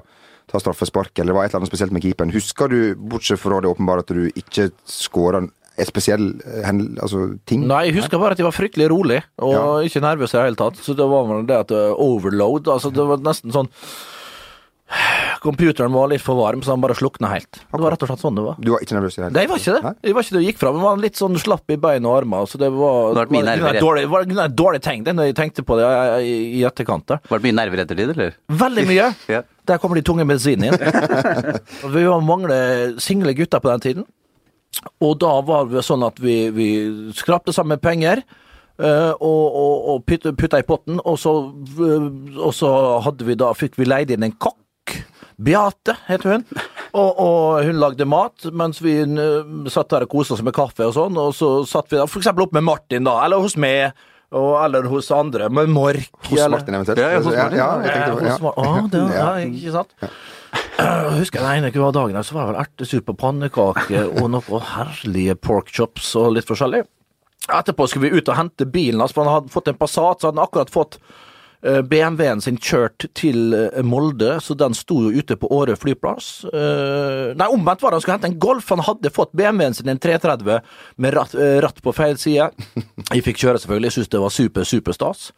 ta 0.52 0.60
straffespark, 0.62 1.14
eller 1.20 1.34
det 1.34 1.38
var 1.38 1.46
et 1.46 1.54
eller 1.54 1.64
annet 1.64 1.72
spesielt 1.74 1.94
med 1.96 2.06
keeperen. 2.06 2.34
Husker 2.36 2.72
du, 2.72 2.80
bortsett 2.96 3.42
fra 3.42 3.62
det 3.62 3.72
åpenbare, 3.72 4.06
at 4.06 4.14
du 4.14 4.28
ikke 4.36 4.70
skåra 4.90 5.44
en 5.44 5.52
spesiell 5.86 6.30
eh, 6.48 6.70
altså, 7.04 7.26
ting? 7.50 7.66
Nei, 7.68 7.88
jeg 7.90 7.98
husker 8.00 8.22
bare 8.22 8.36
at 8.36 8.40
de 8.40 8.48
var 8.48 8.56
fryktelig 8.56 8.90
rolig, 8.94 9.22
og 9.44 9.54
Ja. 9.56 9.64
ikke 9.90 10.04
nervøse 10.06 10.36
i 10.36 10.40
det 10.40 10.46
hele 10.50 10.62
tatt. 10.62 10.78
Så 10.86 10.96
det 10.96 11.08
var 11.10 11.26
vel 11.28 11.48
det 11.50 11.58
at 11.66 11.72
var 11.74 11.98
overload, 12.00 12.70
altså 12.72 12.94
det 12.94 13.08
var 13.10 13.24
nesten 13.26 13.52
sånn 13.56 13.72
Computeren 15.46 15.94
var 15.94 16.10
litt 16.10 16.24
for 16.26 16.40
varm, 16.40 16.64
så 16.66 16.74
han 16.74 16.82
bare 16.82 16.96
slukna 16.98 17.30
helt. 17.30 17.60
Det 17.70 17.80
var 17.84 17.94
rett 17.94 18.02
og 18.06 18.10
slett 18.10 18.24
sånn 18.26 18.38
det 18.40 18.44
var. 18.48 18.56
Du 18.58 18.72
var 18.74 18.82
ikke 18.82 18.98
nervøs 18.98 19.16
i 19.16 19.22
det 19.22 19.26
hele 19.28 19.36
Nei, 19.36 19.44
jeg 19.46 19.52
var 19.52 19.62
ikke 19.62 19.76
det. 19.76 19.92
Jeg 20.10 20.16
var 20.18 20.26
ikke 20.26 20.36
det 20.36 20.42
jeg 20.42 20.50
gikk 20.52 20.62
fra, 20.64 20.72
men 20.74 20.86
var 20.88 21.02
litt 21.04 21.22
sånn 21.22 21.38
slapp 21.42 21.74
i 21.76 21.78
bein 21.86 22.08
og 22.10 22.16
armer. 22.18 22.48
Så 22.50 22.58
det 22.62 22.72
var, 22.74 23.14
Det 23.14 23.26
var 23.30 23.46
nerver 23.52 23.78
et 23.78 23.86
dårlig, 23.86 24.06
var 24.10 24.26
et 24.26 24.56
dårlig 24.58 24.82
tegn 24.86 25.06
det 25.06 25.14
når 25.16 25.30
jeg 25.30 25.38
tenkte 25.38 25.66
på 25.68 25.78
det 25.80 25.90
i, 26.26 26.34
i 26.60 26.64
etterkant. 26.66 27.06
der. 27.14 27.22
Var 27.30 27.40
det 27.44 27.48
mye 27.48 27.58
nerver 27.62 27.84
etter 27.86 28.02
det, 28.02 28.10
eller? 28.16 28.40
Veldig 28.66 28.88
mye. 28.90 29.12
Ja. 29.36 29.44
Der 29.66 29.80
kommer 29.82 29.98
de 29.98 30.04
tunge 30.06 30.26
medisinene 30.30 30.74
inn. 30.74 30.82
Vi 31.96 32.04
var 32.06 32.22
mange 32.22 32.58
single 33.02 33.34
gutter 33.38 33.62
på 33.64 33.72
den 33.72 33.86
tiden. 33.86 34.06
Og 35.02 35.16
da 35.22 35.32
var 35.46 35.70
det 35.72 35.82
sånn 35.88 36.04
at 36.06 36.20
vi, 36.22 36.50
vi 36.54 36.68
skrapte 37.16 37.54
sammen 37.56 37.80
penger. 37.82 38.22
eh, 38.78 39.14
og, 39.16 39.46
og, 39.56 39.88
og 39.94 40.06
putta, 40.06 40.60
i 40.60 40.68
potten, 40.68 41.00
og 41.06 41.18
så, 41.22 41.34
eh, 41.80 42.08
og 42.42 42.54
så 42.54 42.72
hadde 43.06 43.28
vi 43.28 43.38
da, 43.40 43.54
fikk 43.56 43.78
vi 43.80 43.88
leid 43.88 44.12
inn 44.12 44.28
en 44.28 44.36
kokk. 44.36 44.62
Beate 45.38 45.98
heter 46.08 46.32
hun. 46.38 46.44
Og, 46.96 47.20
og 47.20 47.64
hun 47.68 47.80
lagde 47.82 48.06
mat, 48.08 48.46
mens 48.56 48.80
vi 48.84 48.98
eh, 49.04 49.70
satt 49.72 49.90
der 49.92 50.06
og 50.08 50.12
koste 50.14 50.38
oss 50.38 50.44
med 50.46 50.56
kaffe 50.56 50.88
og 50.88 50.94
sånn. 50.96 51.18
Og 51.20 51.34
så 51.36 51.50
satt 51.68 51.92
vi 51.92 52.00
da 52.00 52.06
for 52.08 52.22
eksempel 52.24 52.46
opp 52.48 52.54
med 52.56 52.64
Martin, 52.68 53.04
da, 53.08 53.18
eller 53.26 53.44
hos 53.44 53.58
meg, 53.60 53.92
og, 54.36 54.54
eller 54.64 54.88
hos 54.92 55.12
andre, 55.16 55.50
med 55.54 55.70
Mork. 55.76 56.08
Hos 56.30 56.40
eller- 56.40 56.56
Martin 56.58 56.78
eventuelt? 56.80 57.00
Ja, 57.04 57.12
ja, 57.12 57.20
hos 57.20 57.28
Martin. 57.36 57.60
Ja, 57.60 57.70
jeg 57.84 57.92
tenkte, 57.92 58.16
Eh, 58.16 58.32
ja. 58.32 58.38
hos 58.40 58.58
ah, 58.58 58.88
det, 58.96 59.04
ja, 59.16 59.28
ikke 59.44 59.76
sant? 59.76 59.96
Jeg 60.76 61.20
husker 61.20 61.40
den 61.44 61.64
ene 61.66 61.70
hver 61.72 61.92
dagen 61.96 62.16
der, 62.16 62.24
så 62.24 62.36
var 62.36 62.46
det 62.46 62.54
vel 62.54 62.62
ertesur 62.64 63.02
på 63.04 63.14
pannekake 63.20 64.02
og 64.20 64.26
noen 64.32 64.62
herlige 64.72 65.36
pork 65.40 65.68
chops 65.72 66.14
og 66.20 66.34
litt 66.36 66.48
forskjellig. 66.48 66.82
Etterpå 67.52 67.88
skulle 67.92 68.10
vi 68.10 68.20
ut 68.20 68.32
og 68.32 68.38
hente 68.40 68.68
bilen 68.72 69.04
hans, 69.04 69.12
for 69.16 69.24
han 69.28 69.36
hadde 69.38 69.52
fått 69.54 69.68
en 69.72 69.78
Passat, 69.80 70.20
så 70.24 70.30
hadde 70.32 70.40
han 70.40 70.48
akkurat 70.48 70.72
fått 70.74 70.98
BMW-en 71.62 72.42
sin 72.44 72.58
kjørt 72.62 73.08
til 73.18 73.56
eh, 73.58 73.82
Molde, 73.86 74.36
så 74.44 74.56
den 74.58 74.76
sto 74.78 75.00
jo 75.06 75.14
ute 75.16 75.38
på 75.40 75.50
Åre 75.56 75.78
flyplass. 75.80 76.30
Eh, 76.52 77.36
Nei, 77.38 77.50
omvendt 77.52 77.84
var 77.84 77.92
det, 77.94 78.00
han 78.00 78.06
skulle 78.06 78.18
hente 78.20 78.32
en 78.34 78.40
Golf. 78.42 78.70
Han 78.74 78.84
hadde 78.86 79.14
fått 79.14 79.34
BMW-en 79.38 79.78
sin, 79.78 79.90
en 79.92 80.02
330, 80.02 80.60
med 81.02 81.16
ratt, 81.16 81.36
eh, 81.36 81.60
ratt 81.66 81.82
på 81.82 81.96
feil 81.96 82.20
side. 82.22 82.52
Jeg 83.14 83.26
fikk 83.26 83.42
kjøre, 83.42 83.62
selvfølgelig. 83.62 83.92
Jeg 83.92 83.98
syntes 84.00 84.14
det 84.16 84.26
var 84.26 84.36
super, 84.36 84.68
super 84.70 84.98
stas. 84.98 85.30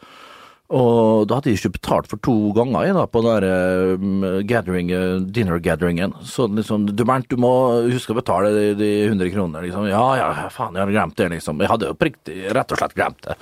Og 0.67 1.23
da 1.29 1.37
hadde 1.37 1.53
jeg 1.53 1.61
ikke 1.61 1.77
betalt 1.77 2.09
for 2.11 2.19
to 2.19 2.33
ganger 2.51 2.89
jeg, 2.89 2.95
da, 2.97 3.05
på 3.07 3.21
den 3.23 3.37
der 3.37 3.45
eh, 3.47 4.41
gathering, 4.49 4.89
eh, 4.91 5.21
dinner-gatheringen. 5.23 6.17
Så 6.27 6.49
liksom, 6.51 6.89
du 6.91 7.05
Bernt, 7.07 7.29
du 7.31 7.39
må 7.39 7.51
huske 7.87 8.11
å 8.11 8.17
betale 8.17 8.51
de, 8.51 8.65
de 8.75 8.89
100 9.05 9.31
kronene. 9.31 9.63
Liksom. 9.63 9.87
Ja, 9.87 10.03
ja, 10.19 10.27
faen, 10.51 10.75
jeg 10.75 10.83
hadde 10.83 10.97
glemt 10.97 11.15
det, 11.21 11.29
liksom. 11.37 11.63
Jeg 11.63 11.71
hadde 11.71 11.93
jo 11.93 11.95
riktig, 12.09 12.35
rett 12.57 12.75
og 12.75 12.81
slett 12.81 12.97
glemt 12.99 13.23
det. 13.29 13.37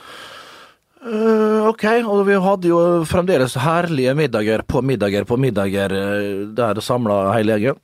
Eh, 1.05 1.67
ok, 1.69 1.83
og 2.09 2.23
vi 2.25 2.37
hadde 2.41 2.69
jo 2.71 2.77
fremdeles 3.05 3.53
herlige 3.61 4.15
middager 4.17 4.63
på 4.65 4.81
middager 4.81 5.27
på 5.29 5.37
middager 5.37 5.93
uh, 5.93 6.47
der 6.57 6.79
samla 6.81 7.27
hele 7.35 7.59
gjengen. 7.59 7.77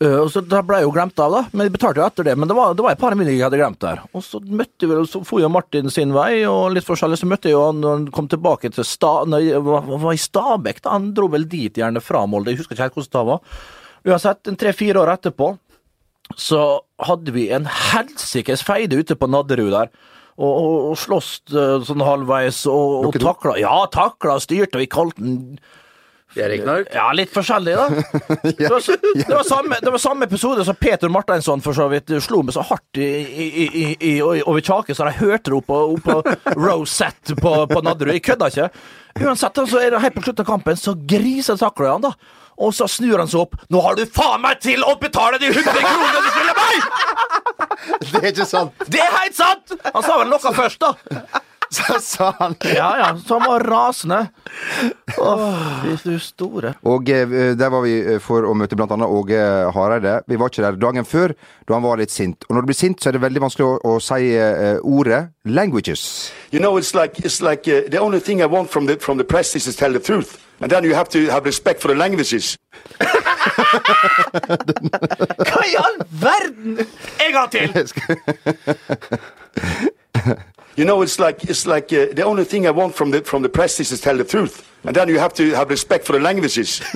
Uh, 0.00 0.22
og 0.22 0.30
så 0.32 0.40
Da 0.48 0.62
ble 0.64 0.80
jeg 0.80 0.88
jo 0.88 0.94
glemt 0.94 1.20
av, 1.20 1.34
da. 1.34 1.42
Men 1.52 1.68
jeg 1.68 1.74
betalte 1.74 2.00
jo 2.00 2.06
etter 2.06 2.28
det. 2.30 2.36
Men 2.40 2.48
det 2.48 2.56
var, 2.56 2.72
det 2.72 2.86
var 2.86 2.96
et 2.96 3.02
par 3.02 3.16
middager 3.18 3.36
jeg 3.36 3.44
hadde 3.44 3.60
glemt 3.60 3.82
der. 3.84 4.00
Og 4.16 4.24
så 4.24 4.40
møtte 4.40 4.88
vi, 4.88 4.96
så 5.10 5.20
for 5.28 5.44
jo 5.44 5.50
Martin 5.52 5.92
sin 5.92 6.14
vei, 6.16 6.46
og 6.48 6.72
litt 6.72 6.88
forskjellig. 6.88 7.20
Så 7.20 7.28
møtte 7.28 7.52
jeg 7.52 7.58
jo 7.58 7.66
han 7.66 7.84
når 7.84 7.98
han 7.98 8.08
kom 8.16 8.32
tilbake 8.32 8.72
til 8.72 8.88
sta, 8.88 9.12
nei, 9.28 9.42
var, 9.68 9.84
var 10.06 10.16
i 10.16 10.22
Stabekk. 10.24 10.80
da, 10.86 10.96
Han 10.96 11.12
dro 11.16 11.28
vel 11.36 11.44
dit 11.52 11.82
gjerne 11.82 12.00
fra 12.04 12.24
Molde. 12.24 12.54
Jeg 12.54 12.62
husker 12.62 12.78
ikke 12.78 12.88
helt 12.88 12.96
hvordan 12.96 13.12
det 13.18 13.26
var. 13.34 13.60
Uansett, 14.08 14.54
tre-fire 14.60 15.04
år 15.04 15.14
etterpå 15.18 15.52
så 16.40 16.64
hadde 17.04 17.32
vi 17.36 17.50
en 17.52 17.68
helsikes 17.68 18.64
feide 18.64 18.96
ute 18.96 19.20
på 19.20 19.28
Nadderud 19.28 19.72
der. 19.76 19.92
Og, 20.34 20.50
og, 20.50 20.76
og 20.90 20.98
sloss 20.98 21.36
eh, 21.52 21.78
sånn 21.86 22.02
halvveis, 22.02 22.64
og, 22.66 23.08
og 23.08 23.18
takla 23.22 23.54
Ja, 23.60 23.76
takla 23.92 24.40
og 24.40 24.42
styrte, 24.42 24.78
og 24.78 24.82
vi 24.82 24.90
kalte 24.90 25.22
den 25.22 25.58
ja, 26.90 27.04
litt 27.14 27.30
forskjellig, 27.30 27.74
da. 27.78 27.84
Det 28.58 28.70
var, 28.70 28.82
det 29.14 29.28
var, 29.28 29.44
samme, 29.46 29.78
det 29.82 29.92
var 29.94 30.00
samme 30.02 30.26
episode 30.26 30.64
som 30.66 30.74
Peter 30.74 31.08
Martinsson 31.12 31.62
for 31.62 31.76
så 31.76 31.86
vidt 31.92 32.10
slo 32.24 32.42
meg 32.42 32.56
så 32.56 32.64
hardt 32.66 32.98
i, 32.98 33.06
i, 33.06 33.84
i, 33.94 34.12
over 34.24 34.58
kjaken, 34.58 34.96
så 34.96 35.06
jeg 35.10 35.20
hørte 35.20 35.52
det 35.52 35.58
oppå, 35.60 35.78
på, 36.02 36.16
opp 36.18 36.42
på 36.42 36.56
Rosette 36.58 37.36
på, 37.38 37.54
på 37.70 37.82
Nadderud. 37.86 38.16
Jeg 38.16 38.24
kødda 38.26 38.50
ikke. 38.50 38.68
Uansett, 39.22 39.62
så 39.70 39.78
er 39.78 39.94
det 39.94 40.02
helt 40.02 40.16
på 40.16 40.24
slutten 40.26 40.42
av 40.42 40.50
kampen, 40.50 40.80
så 40.80 40.96
grisetakler 40.98 41.92
han, 41.94 42.08
da. 42.08 42.42
Og 42.58 42.74
så 42.74 42.86
snur 42.90 43.18
han 43.18 43.30
seg 43.30 43.40
opp. 43.46 43.56
'Nå 43.70 43.80
har 43.82 43.96
du 43.98 44.04
faen 44.06 44.42
meg 44.44 44.60
til 44.62 44.84
å 44.86 44.94
betale 45.00 45.40
de 45.42 45.50
100 45.50 45.64
kronene 45.64 46.20
du 46.20 46.30
skylder 46.30 46.56
meg!' 46.60 46.82
Det 48.14 48.20
er 48.20 48.30
ikke 48.30 48.46
sant! 48.48 48.84
Det 48.88 49.00
er 49.02 49.12
helt 49.18 49.36
sant! 49.36 49.74
Han 49.92 50.02
sa 50.06 50.18
vel 50.20 50.30
noe 50.30 50.52
først, 50.56 50.80
da. 50.80 51.42
Så 51.76 51.98
sa 52.00 52.34
han 52.38 52.54
Ja, 52.62 52.98
ja. 52.98 53.18
Så 53.26 53.38
han 53.38 53.48
var 53.50 53.60
rasende. 53.60 54.28
Åh, 55.18 55.82
fy 55.82 55.96
du 56.04 56.18
store. 56.22 56.74
Og 56.86 57.08
eh, 57.10 57.28
der 57.58 57.72
var 57.72 57.82
vi 57.84 57.94
eh, 58.14 58.20
for 58.22 58.46
å 58.46 58.54
møte 58.54 58.76
annet 58.78 59.08
Åge 59.08 59.40
Hareide. 59.74 60.20
Vi 60.30 60.38
var 60.38 60.52
ikke 60.52 60.64
der 60.64 60.78
dagen 60.80 61.08
før, 61.08 61.34
da 61.66 61.74
han 61.78 61.84
var 61.86 61.98
litt 61.98 62.12
sint. 62.14 62.44
Og 62.48 62.54
når 62.54 62.64
du 62.64 62.70
blir 62.70 62.78
sint, 62.78 63.00
så 63.00 63.10
er 63.10 63.16
det 63.16 63.24
veldig 63.24 63.42
vanskelig 63.46 63.66
å, 63.66 63.78
å 63.94 63.98
si 64.02 64.34
eh, 64.36 64.78
ordet 64.82 65.28
'languages'. 65.44 66.32
You 66.52 66.60
know, 66.60 66.76
it's 66.78 66.94
like 66.94 67.18
it's 67.24 67.40
like 67.42 67.66
uh, 67.68 67.88
the 67.90 67.98
only 68.00 68.20
thing 68.20 68.40
I 68.40 68.46
want 68.46 68.70
from 68.70 68.86
the 68.86 68.96
from 69.00 69.18
the 69.18 69.24
press 69.24 69.56
is 69.56 69.64
to 69.64 69.72
tell 69.72 69.92
the 69.92 70.00
truth, 70.00 70.38
and 70.60 70.70
then 70.70 70.84
you 70.84 70.94
have 70.94 71.08
to 71.10 71.26
have 71.30 71.44
respect 71.44 71.82
for 71.82 71.88
the 71.88 71.98
languages. 71.98 72.56
Hva 75.44 75.62
i 75.66 75.74
all 75.76 75.98
verden?! 76.10 76.78
En 77.20 77.32
gang 77.32 77.50
til! 77.50 77.68
You 80.76 80.84
know, 80.84 81.02
it's 81.02 81.18
like 81.20 81.44
it's 81.44 81.66
like 81.66 81.92
uh, 81.92 82.12
the 82.14 82.24
only 82.24 82.44
thing 82.44 82.66
I 82.66 82.70
want 82.70 82.94
from 82.94 83.10
the 83.12 83.20
from 83.24 83.42
the 83.42 83.48
press 83.48 83.78
is 83.80 83.88
to 83.90 83.96
tell 83.96 84.16
the 84.16 84.24
truth, 84.24 84.62
and 84.84 84.94
then 84.96 85.08
you 85.08 85.18
have 85.20 85.32
to 85.34 85.54
have 85.54 85.70
respect 85.70 86.04
for 86.06 86.12
the 86.14 86.22
languages. 86.22 86.80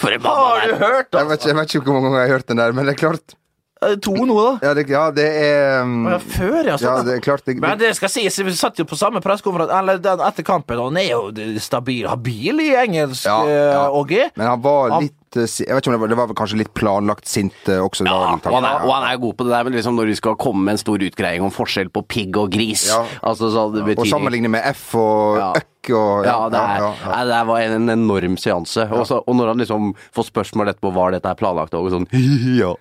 For 0.00 0.10
en 0.12 0.22
Har 0.24 0.68
du 0.68 0.74
hørt 0.74 1.08
Jeg 1.12 1.20
det? 1.20 1.28
vet, 1.28 1.40
ikke, 1.40 1.48
jeg 1.48 1.56
vet 1.56 1.74
ikke 1.74 1.84
hvor 1.84 1.92
mange 2.00 2.06
ganger 2.08 2.20
jeg 2.20 2.28
har 2.28 2.34
hørt 2.38 2.48
den 2.48 2.58
der, 2.60 2.72
men 2.72 2.86
det 2.86 2.92
er 2.94 3.00
klart. 3.00 3.34
Er 3.82 3.92
det 3.94 4.02
To 4.06 4.12
nå, 4.24 4.36
da? 4.40 4.52
Ja, 4.68 4.72
det, 4.74 4.84
ja, 4.88 5.02
det 5.12 5.26
er 5.42 5.82
um, 5.84 6.06
Ja, 6.08 6.16
før, 6.16 6.54
ja. 6.64 6.76
Ja, 6.80 6.94
det 7.04 7.14
er 7.16 7.20
klart 7.24 7.42
det, 7.46 7.56
Men 7.60 7.78
det 7.78 7.90
skal 7.98 8.08
sies, 8.12 8.38
vi 8.44 8.54
satt 8.56 8.78
jo 8.80 8.86
på 8.88 8.96
samme 8.96 9.20
pressekonferanse 9.24 9.76
eller 9.82 10.00
den 10.02 10.22
etter 10.24 10.46
kampen, 10.48 10.80
og 10.80 10.88
han 10.90 11.00
er 11.02 11.10
jo 11.10 11.58
stabil, 11.60 12.06
habil 12.08 12.62
i 12.64 12.70
engelsk, 12.80 13.26
Ja, 13.28 13.36
eh, 13.44 13.74
ja. 13.76 13.82
OG. 14.00 14.14
Men 14.40 14.46
han 14.48 14.62
var 14.64 14.96
litt 15.04 15.14
Jeg 15.36 15.68
vet 15.76 15.84
ikke 15.84 15.92
om 15.92 15.96
det 15.96 16.00
var, 16.02 16.12
det 16.12 16.18
var 16.18 16.34
kanskje 16.38 16.60
litt 16.62 16.72
planlagt 16.76 17.28
sint 17.30 17.68
eh, 17.70 17.82
også. 17.82 18.06
Ja, 18.08 18.16
og 18.36 18.42
han, 18.56 18.64
er, 18.64 18.82
og 18.86 18.92
han 18.94 19.06
er 19.10 19.20
god 19.22 19.36
på 19.38 19.46
det 19.46 19.54
der, 19.54 19.68
men 19.68 19.76
liksom 19.76 19.96
når 19.98 20.10
du 20.12 20.16
skal 20.18 20.36
komme 20.40 20.64
med 20.66 20.76
en 20.76 20.82
stor 20.82 21.04
utgreiing 21.06 21.44
om 21.46 21.54
forskjell 21.54 21.92
på 21.94 22.02
pigg 22.08 22.36
og 22.40 22.50
gris 22.54 22.88
altså 23.20 23.50
Og 23.66 24.06
sammenligne 24.08 24.50
med 24.52 24.66
F 24.74 24.94
og 24.98 25.40
Ja. 25.40 25.52
Og 25.94 26.26
Ja, 26.26 26.36
det, 26.52 26.60
er, 26.60 26.84
ja, 27.06 27.20
det 27.28 27.40
var 27.48 27.62
en 27.62 27.92
enorm 27.92 28.36
seanse. 28.40 28.86
Og, 28.90 29.04
så, 29.08 29.20
og 29.22 29.36
når 29.38 29.52
han 29.52 29.62
liksom 29.62 29.92
får 30.16 30.28
spørsmål 30.30 30.72
etterpå 30.72 30.92
var 30.96 31.14
dette 31.14 31.30
er 31.30 31.38
planlagt, 31.38 31.76
og 31.76 31.88
sånn 31.92 32.08
ja. 32.60 32.72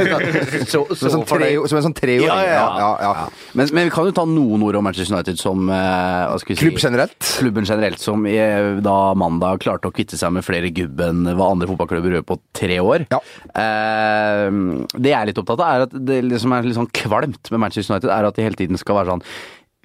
så, 0.72 0.84
Som 0.88 1.10
en 1.10 1.14
sånn, 1.16 1.26
tre, 1.28 1.52
som 1.70 1.80
en 1.80 1.86
sånn 1.88 1.96
treåring. 1.96 2.28
Ja, 2.28 2.90
ja. 3.02 3.14
Men, 3.58 3.70
men 3.76 3.88
vi 3.88 3.94
kan 3.94 4.08
jo 4.08 4.14
ta 4.16 4.26
noen 4.28 4.64
ord 4.66 4.80
om 4.80 4.86
Manchester 4.86 5.16
United 5.16 5.40
som 5.40 5.70
eh, 5.70 6.24
hva 6.30 6.40
skal 6.40 6.54
vi 6.54 6.58
si, 6.58 6.64
Klubb 6.64 6.82
generelt. 6.82 7.18
Klubben 7.40 7.68
generelt, 7.68 8.02
som 8.02 8.26
i, 8.28 8.36
da 8.84 8.98
mandag 9.18 9.62
klarte 9.64 9.90
å 9.90 9.94
kvitte 9.94 10.18
seg 10.20 10.34
med 10.34 10.46
flere 10.46 10.72
gubb 10.74 11.00
enn 11.06 11.24
hva 11.36 11.52
andre 11.54 11.68
fotballklubber 11.70 12.18
gjør 12.18 12.26
på 12.28 12.40
tre 12.56 12.80
år. 12.82 13.06
Ja. 13.12 13.22
Eh, 13.54 14.48
det 14.96 15.14
jeg 15.14 15.18
er 15.20 15.30
litt 15.30 15.40
opptatt 15.40 15.60
av, 15.60 15.70
er 15.70 15.88
at 15.88 15.96
det 16.10 16.42
som 16.42 16.54
er 16.54 16.66
litt 16.66 16.78
sånn 16.78 16.90
kvalmt 16.94 17.50
med 17.52 17.64
Manchester 17.66 17.94
United, 17.96 18.12
er 18.14 18.28
at 18.28 18.38
de 18.38 18.46
hele 18.46 18.58
tiden 18.58 18.80
skal 18.80 19.00
være 19.00 19.14
sånn 19.14 19.26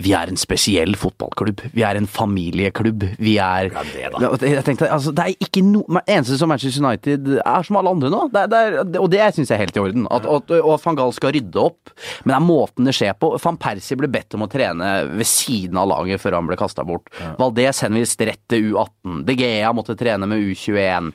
vi 0.04 0.12
er 0.12 0.28
en 0.28 0.36
spesiell 0.40 0.92
fotballklubb. 1.00 1.62
Vi 1.72 1.84
er 1.88 1.96
en 1.96 2.08
familieklubb. 2.08 3.06
Vi 3.16 3.38
er 3.40 3.70
Jeg 3.72 4.64
tenkte, 4.68 4.90
altså, 4.92 5.14
Det 5.16 5.24
er 5.24 5.46
ikke 5.46 5.64
noe 5.64 6.02
eneste 6.04 6.36
som 6.38 6.52
Manchester 6.52 6.84
United 6.84 7.30
er 7.40 7.64
som 7.64 7.80
alle 7.80 7.94
andre 7.96 8.12
nå. 8.12 8.26
Det 8.34 8.42
er, 8.42 8.50
det 8.52 8.60
er, 8.60 9.00
og 9.00 9.10
det 9.14 9.22
syns 9.38 9.50
jeg 9.50 9.56
er 9.56 9.64
helt 9.64 9.80
i 9.80 9.84
orden. 9.86 10.08
At, 10.12 10.28
og 10.28 10.52
at 10.52 10.86
van 10.86 11.00
Gaal 11.00 11.16
skal 11.16 11.32
rydde 11.38 11.64
opp. 11.64 11.94
Men 12.26 12.34
det 12.34 12.36
er 12.36 12.48
måten 12.50 12.90
det 12.90 12.96
skjer 12.98 13.16
på. 13.16 13.32
Van 13.40 13.60
Persie 13.62 14.00
ble 14.00 14.12
bedt 14.12 14.36
om 14.36 14.44
å 14.44 14.52
trene 14.52 14.92
ved 15.16 15.30
siden 15.32 15.80
av 15.80 15.88
laget 15.94 16.24
før 16.24 16.42
han 16.42 16.52
ble 16.52 16.60
kasta 16.60 16.84
bort. 16.84 17.08
Valdez 17.40 17.80
henvist 17.88 18.20
rett 18.28 18.44
til 18.52 18.74
U18. 18.74 19.24
De 19.30 19.38
Gea 19.40 19.72
måtte 19.76 19.96
trene 19.96 20.28
med 20.28 20.44
U21. 20.44 21.14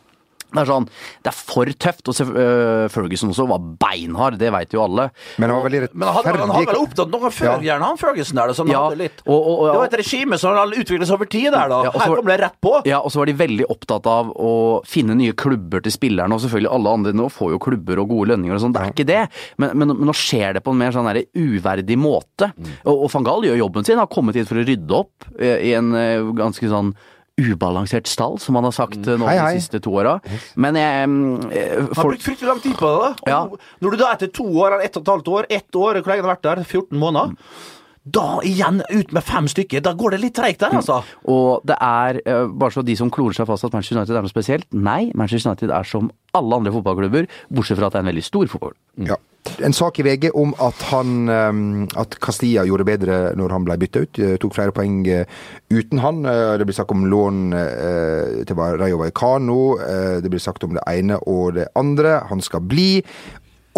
Det 0.50 0.60
er 0.62 0.66
sånn, 0.70 0.86
det 1.22 1.30
er 1.30 1.36
for 1.36 1.64
tøft. 1.66 2.08
Og 2.10 2.20
øh, 2.36 2.88
Ferguson 2.90 3.30
også 3.30 3.46
var 3.48 3.58
beinhard, 3.80 4.38
det 4.40 4.50
vet 4.52 4.72
jo 4.74 4.82
alle. 4.84 5.10
Men 5.38 5.50
han 5.50 5.60
var 5.60 5.68
veldig 5.70 5.88
Men 5.94 6.08
han 6.08 6.14
han 6.16 6.24
vel 6.24 6.40
rettferdig. 6.40 6.80
opptatt 6.84 7.10
noe 7.14 7.30
før, 7.30 7.46
Ja. 7.50 7.58
gjerne 7.68 7.88
han 7.90 7.96
Ferguson 8.00 8.36
der, 8.40 8.52
som 8.54 8.68
Ja, 8.68 8.82
hadde 8.88 8.98
litt. 8.98 9.22
og- 9.26 9.46
og- 9.46 9.66
ja. 9.66 9.72
det 9.72 9.78
var 9.78 9.86
et 9.86 9.98
regime 10.04 10.38
som 10.38 10.56
utviklet 10.70 11.06
seg 11.06 11.14
over 11.14 11.26
tid 11.26 11.52
der, 11.52 11.68
da. 11.68 11.82
Ja, 11.84 11.90
Her 11.90 12.16
kom 12.16 12.26
det 12.26 12.40
rett 12.40 12.60
på. 12.60 12.82
Ja, 12.86 12.98
og 13.00 13.10
så 13.10 13.16
var 13.18 13.26
de 13.26 13.32
veldig 13.34 13.64
opptatt 13.70 14.06
av 14.06 14.32
å 14.34 14.84
finne 14.84 15.14
nye 15.16 15.32
klubber 15.32 15.82
til 15.82 15.92
spillerne, 15.92 16.32
og 16.32 16.40
selvfølgelig 16.40 16.72
alle 16.72 16.88
andre 16.90 17.12
nå 17.12 17.28
får 17.30 17.50
jo 17.52 17.58
klubber 17.58 17.98
og 18.00 18.08
gode 18.08 18.28
lønninger 18.30 18.54
og 18.54 18.60
sånn, 18.60 18.72
det 18.72 18.82
er 18.82 18.90
ikke 18.92 19.06
det. 19.06 19.28
Men, 19.58 19.70
men, 19.78 19.88
men 19.88 20.06
nå 20.08 20.12
skjer 20.14 20.54
det 20.54 20.64
på 20.64 20.70
en 20.72 20.78
mer 20.78 20.90
sånn 20.92 21.06
der 21.12 21.24
uverdig 21.36 21.96
måte. 21.96 22.52
Og, 22.84 23.04
og 23.04 23.10
van 23.12 23.24
Gaal 23.24 23.42
gjør 23.42 23.58
jobben 23.58 23.84
sin, 23.86 23.98
har 23.98 24.06
kommet 24.06 24.34
hit 24.34 24.48
for 24.48 24.56
å 24.56 24.64
rydde 24.66 24.90
opp 24.90 25.10
eh, 25.38 25.58
i 25.70 25.72
en 25.74 25.94
eh, 25.94 26.20
ganske 26.34 26.66
sånn 26.68 26.94
ubalansert 27.40 28.08
stall, 28.10 28.38
som 28.42 28.58
han 28.58 28.68
har 28.68 28.74
sagt 28.76 29.00
eh, 29.00 29.18
nå 29.20 29.26
Hei, 29.28 29.38
hei. 29.40 29.54
de 29.56 29.64
siste 29.64 29.80
to 29.84 29.94
åra. 29.96 30.18
Men 30.60 30.78
jeg 30.78 31.08
mm, 31.08 31.50
eh, 31.50 31.74
Han 31.74 31.88
har 31.88 31.98
folk, 32.02 32.14
brukt 32.14 32.28
fryktelig 32.28 32.50
lang 32.52 32.62
tid 32.64 32.76
på 32.78 32.92
det. 32.92 33.10
da. 33.26 33.32
Ja. 33.32 33.74
Når 33.80 33.96
du 33.96 34.00
da 34.02 34.12
etter 34.14 34.32
to 34.40 34.46
år, 34.46 34.76
eller 34.76 34.86
ett 34.86 34.96
og 34.96 35.04
et 35.04 35.12
halvt 35.14 35.34
år, 35.34 35.50
ett 35.50 35.80
år, 35.82 36.00
hvor 36.00 36.12
lenge 36.12 36.26
har 36.26 36.34
vært 36.34 36.48
der? 36.48 36.64
14 36.64 36.98
måneder? 37.00 37.36
Da 38.10 38.40
igjen 38.48 38.80
ut 38.88 39.10
med 39.12 39.24
fem 39.28 39.48
stykker. 39.52 39.82
Da 39.84 39.92
går 39.92 40.16
det 40.16 40.20
litt 40.22 40.34
treigt 40.38 40.62
der, 40.62 40.72
altså. 40.78 41.02
Og 41.28 41.66
det 41.68 41.76
er, 41.84 42.20
eh, 42.24 42.46
bare 42.48 42.72
så 42.72 42.84
de 42.86 42.96
som 42.96 43.10
klorer 43.12 43.36
seg 43.36 43.48
fast 43.50 43.68
at 43.68 43.76
Manchester 43.76 44.00
United 44.00 44.16
er 44.16 44.24
noe 44.24 44.32
spesielt, 44.32 44.66
nei, 44.72 45.12
Manchester 45.14 45.52
United 45.52 45.70
er 45.76 45.84
som 45.84 46.08
alle 46.34 46.56
andre 46.56 46.72
fotballklubber, 46.72 47.28
bortsett 47.52 47.78
fra 47.78 47.90
at 47.90 47.92
det 47.92 48.00
er 48.00 48.06
en 48.06 48.12
veldig 48.14 48.24
stor 48.24 48.48
fotball. 48.48 48.72
Ja. 49.10 49.20
En 49.64 49.72
sak 49.72 49.98
i 50.00 50.04
VG 50.04 50.30
om 50.36 50.50
at 50.60 50.82
han 50.90 51.28
ehm, 51.32 51.88
At 51.96 52.18
Castilla 52.20 52.62
gjorde 52.68 52.84
bedre 52.84 53.16
når 53.36 53.50
han 53.54 53.64
ble 53.64 53.76
bytta 53.80 54.02
ut. 54.04 54.18
eh, 54.20 54.36
Tok 54.40 54.54
flere 54.56 54.72
poeng 54.76 55.00
eh, 55.08 55.24
uten 55.72 55.98
han. 56.04 56.22
Eh, 56.28 56.56
Det 56.60 56.66
blir 56.68 56.76
sagt 56.76 56.90
om 56.92 57.06
lån 57.08 57.52
eh, 57.56 58.44
til 58.44 58.56
Rayo 58.56 58.98
Vallecano. 59.00 59.78
Eh, 59.80 60.20
Det 60.20 60.30
blir 60.30 60.40
sagt 60.44 60.64
om 60.64 60.74
det 60.76 60.84
ene 60.86 61.16
og 61.26 61.54
det 61.56 61.68
andre. 61.74 62.20
Han 62.28 62.40
skal 62.44 62.60
bli. 62.60 63.02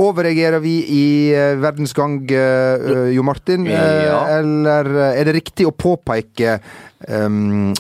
Overreagerer 0.03 0.59
vi 0.65 0.75
i 0.89 1.05
eh, 1.37 1.55
verdensgang, 1.61 2.23
eh, 2.31 3.11
Jo 3.15 3.23
Martin? 3.23 3.67
Eh, 3.67 4.07
Ja. 4.09 4.21
Eller 4.39 4.89
eh, 4.99 5.21
er 5.21 5.25
det 5.31 5.35
riktig 5.41 5.67
å 5.69 5.75
påpeke 5.77 6.59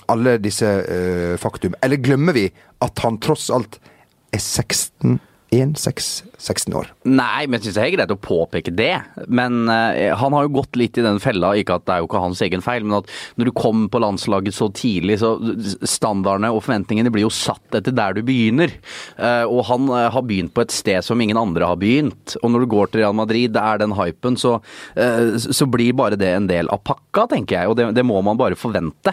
alle 0.09 0.39
disse 0.43 0.67
eh, 0.67 1.37
faktum? 1.39 1.75
Eller 1.83 1.97
glemmer 2.03 2.35
vi 2.37 2.47
at 2.83 2.99
han 3.05 3.19
tross 3.23 3.51
alt 3.55 3.79
er 4.35 4.39
16 4.43 5.19
1, 5.53 5.75
6, 5.77 6.07
16 6.43 6.75
år? 6.75 6.91
Nei, 7.07 7.47
men 7.47 7.59
jeg 7.59 7.69
syns 7.69 7.77
det 7.79 7.83
er 7.85 7.95
greit 7.95 8.13
å 8.15 8.19
påpeke 8.19 8.73
det. 8.75 8.95
Men 9.31 9.69
uh, 9.71 10.15
han 10.19 10.35
har 10.35 10.47
jo 10.47 10.57
gått 10.59 10.79
litt 10.79 10.99
i 10.99 11.05
den 11.05 11.21
fella, 11.23 11.53
ikke 11.59 11.79
at 11.79 11.87
det 11.87 11.95
er 11.95 12.03
jo 12.03 12.09
ikke 12.09 12.23
hans 12.25 12.43
egen 12.45 12.65
feil, 12.65 12.87
men 12.87 12.99
at 12.99 13.11
når 13.39 13.49
du 13.51 13.55
kommer 13.57 13.91
på 13.93 14.03
landslaget 14.03 14.57
så 14.57 14.69
tidlig, 14.75 15.21
så 15.23 15.35
standardene 15.87 16.51
og 16.53 16.65
forventningene 16.67 17.13
blir 17.15 17.27
jo 17.27 17.33
satt 17.35 17.79
etter 17.79 17.95
der 17.95 18.17
du 18.19 18.23
begynner. 18.27 18.75
Uh, 19.17 19.47
og 19.47 19.65
han 19.71 19.89
uh, 19.93 20.09
har 20.15 20.27
begynt 20.27 20.55
på 20.57 20.65
et 20.65 20.75
sted 20.75 21.07
som 21.07 21.23
ingen 21.23 21.41
andre 21.41 21.71
har 21.71 21.81
begynt. 21.81 22.37
Og 22.43 22.53
når 22.53 22.65
du 22.65 22.73
går 22.75 22.93
til 22.93 23.05
Real 23.05 23.17
Madrid, 23.17 23.55
det 23.55 23.63
er 23.63 23.83
den 23.83 23.97
hypen, 23.97 24.37
så, 24.39 24.59
så 25.39 25.67
blir 25.71 25.95
bare 25.97 26.17
det 26.19 26.31
en 26.35 26.47
del 26.49 26.69
av 26.73 26.81
pakka, 26.87 27.27
tenker 27.31 27.59
jeg. 27.59 27.71
Og 27.71 27.77
det, 27.79 27.89
det 27.97 28.05
må 28.07 28.19
man 28.25 28.39
bare 28.41 28.59
forvente. 28.59 29.13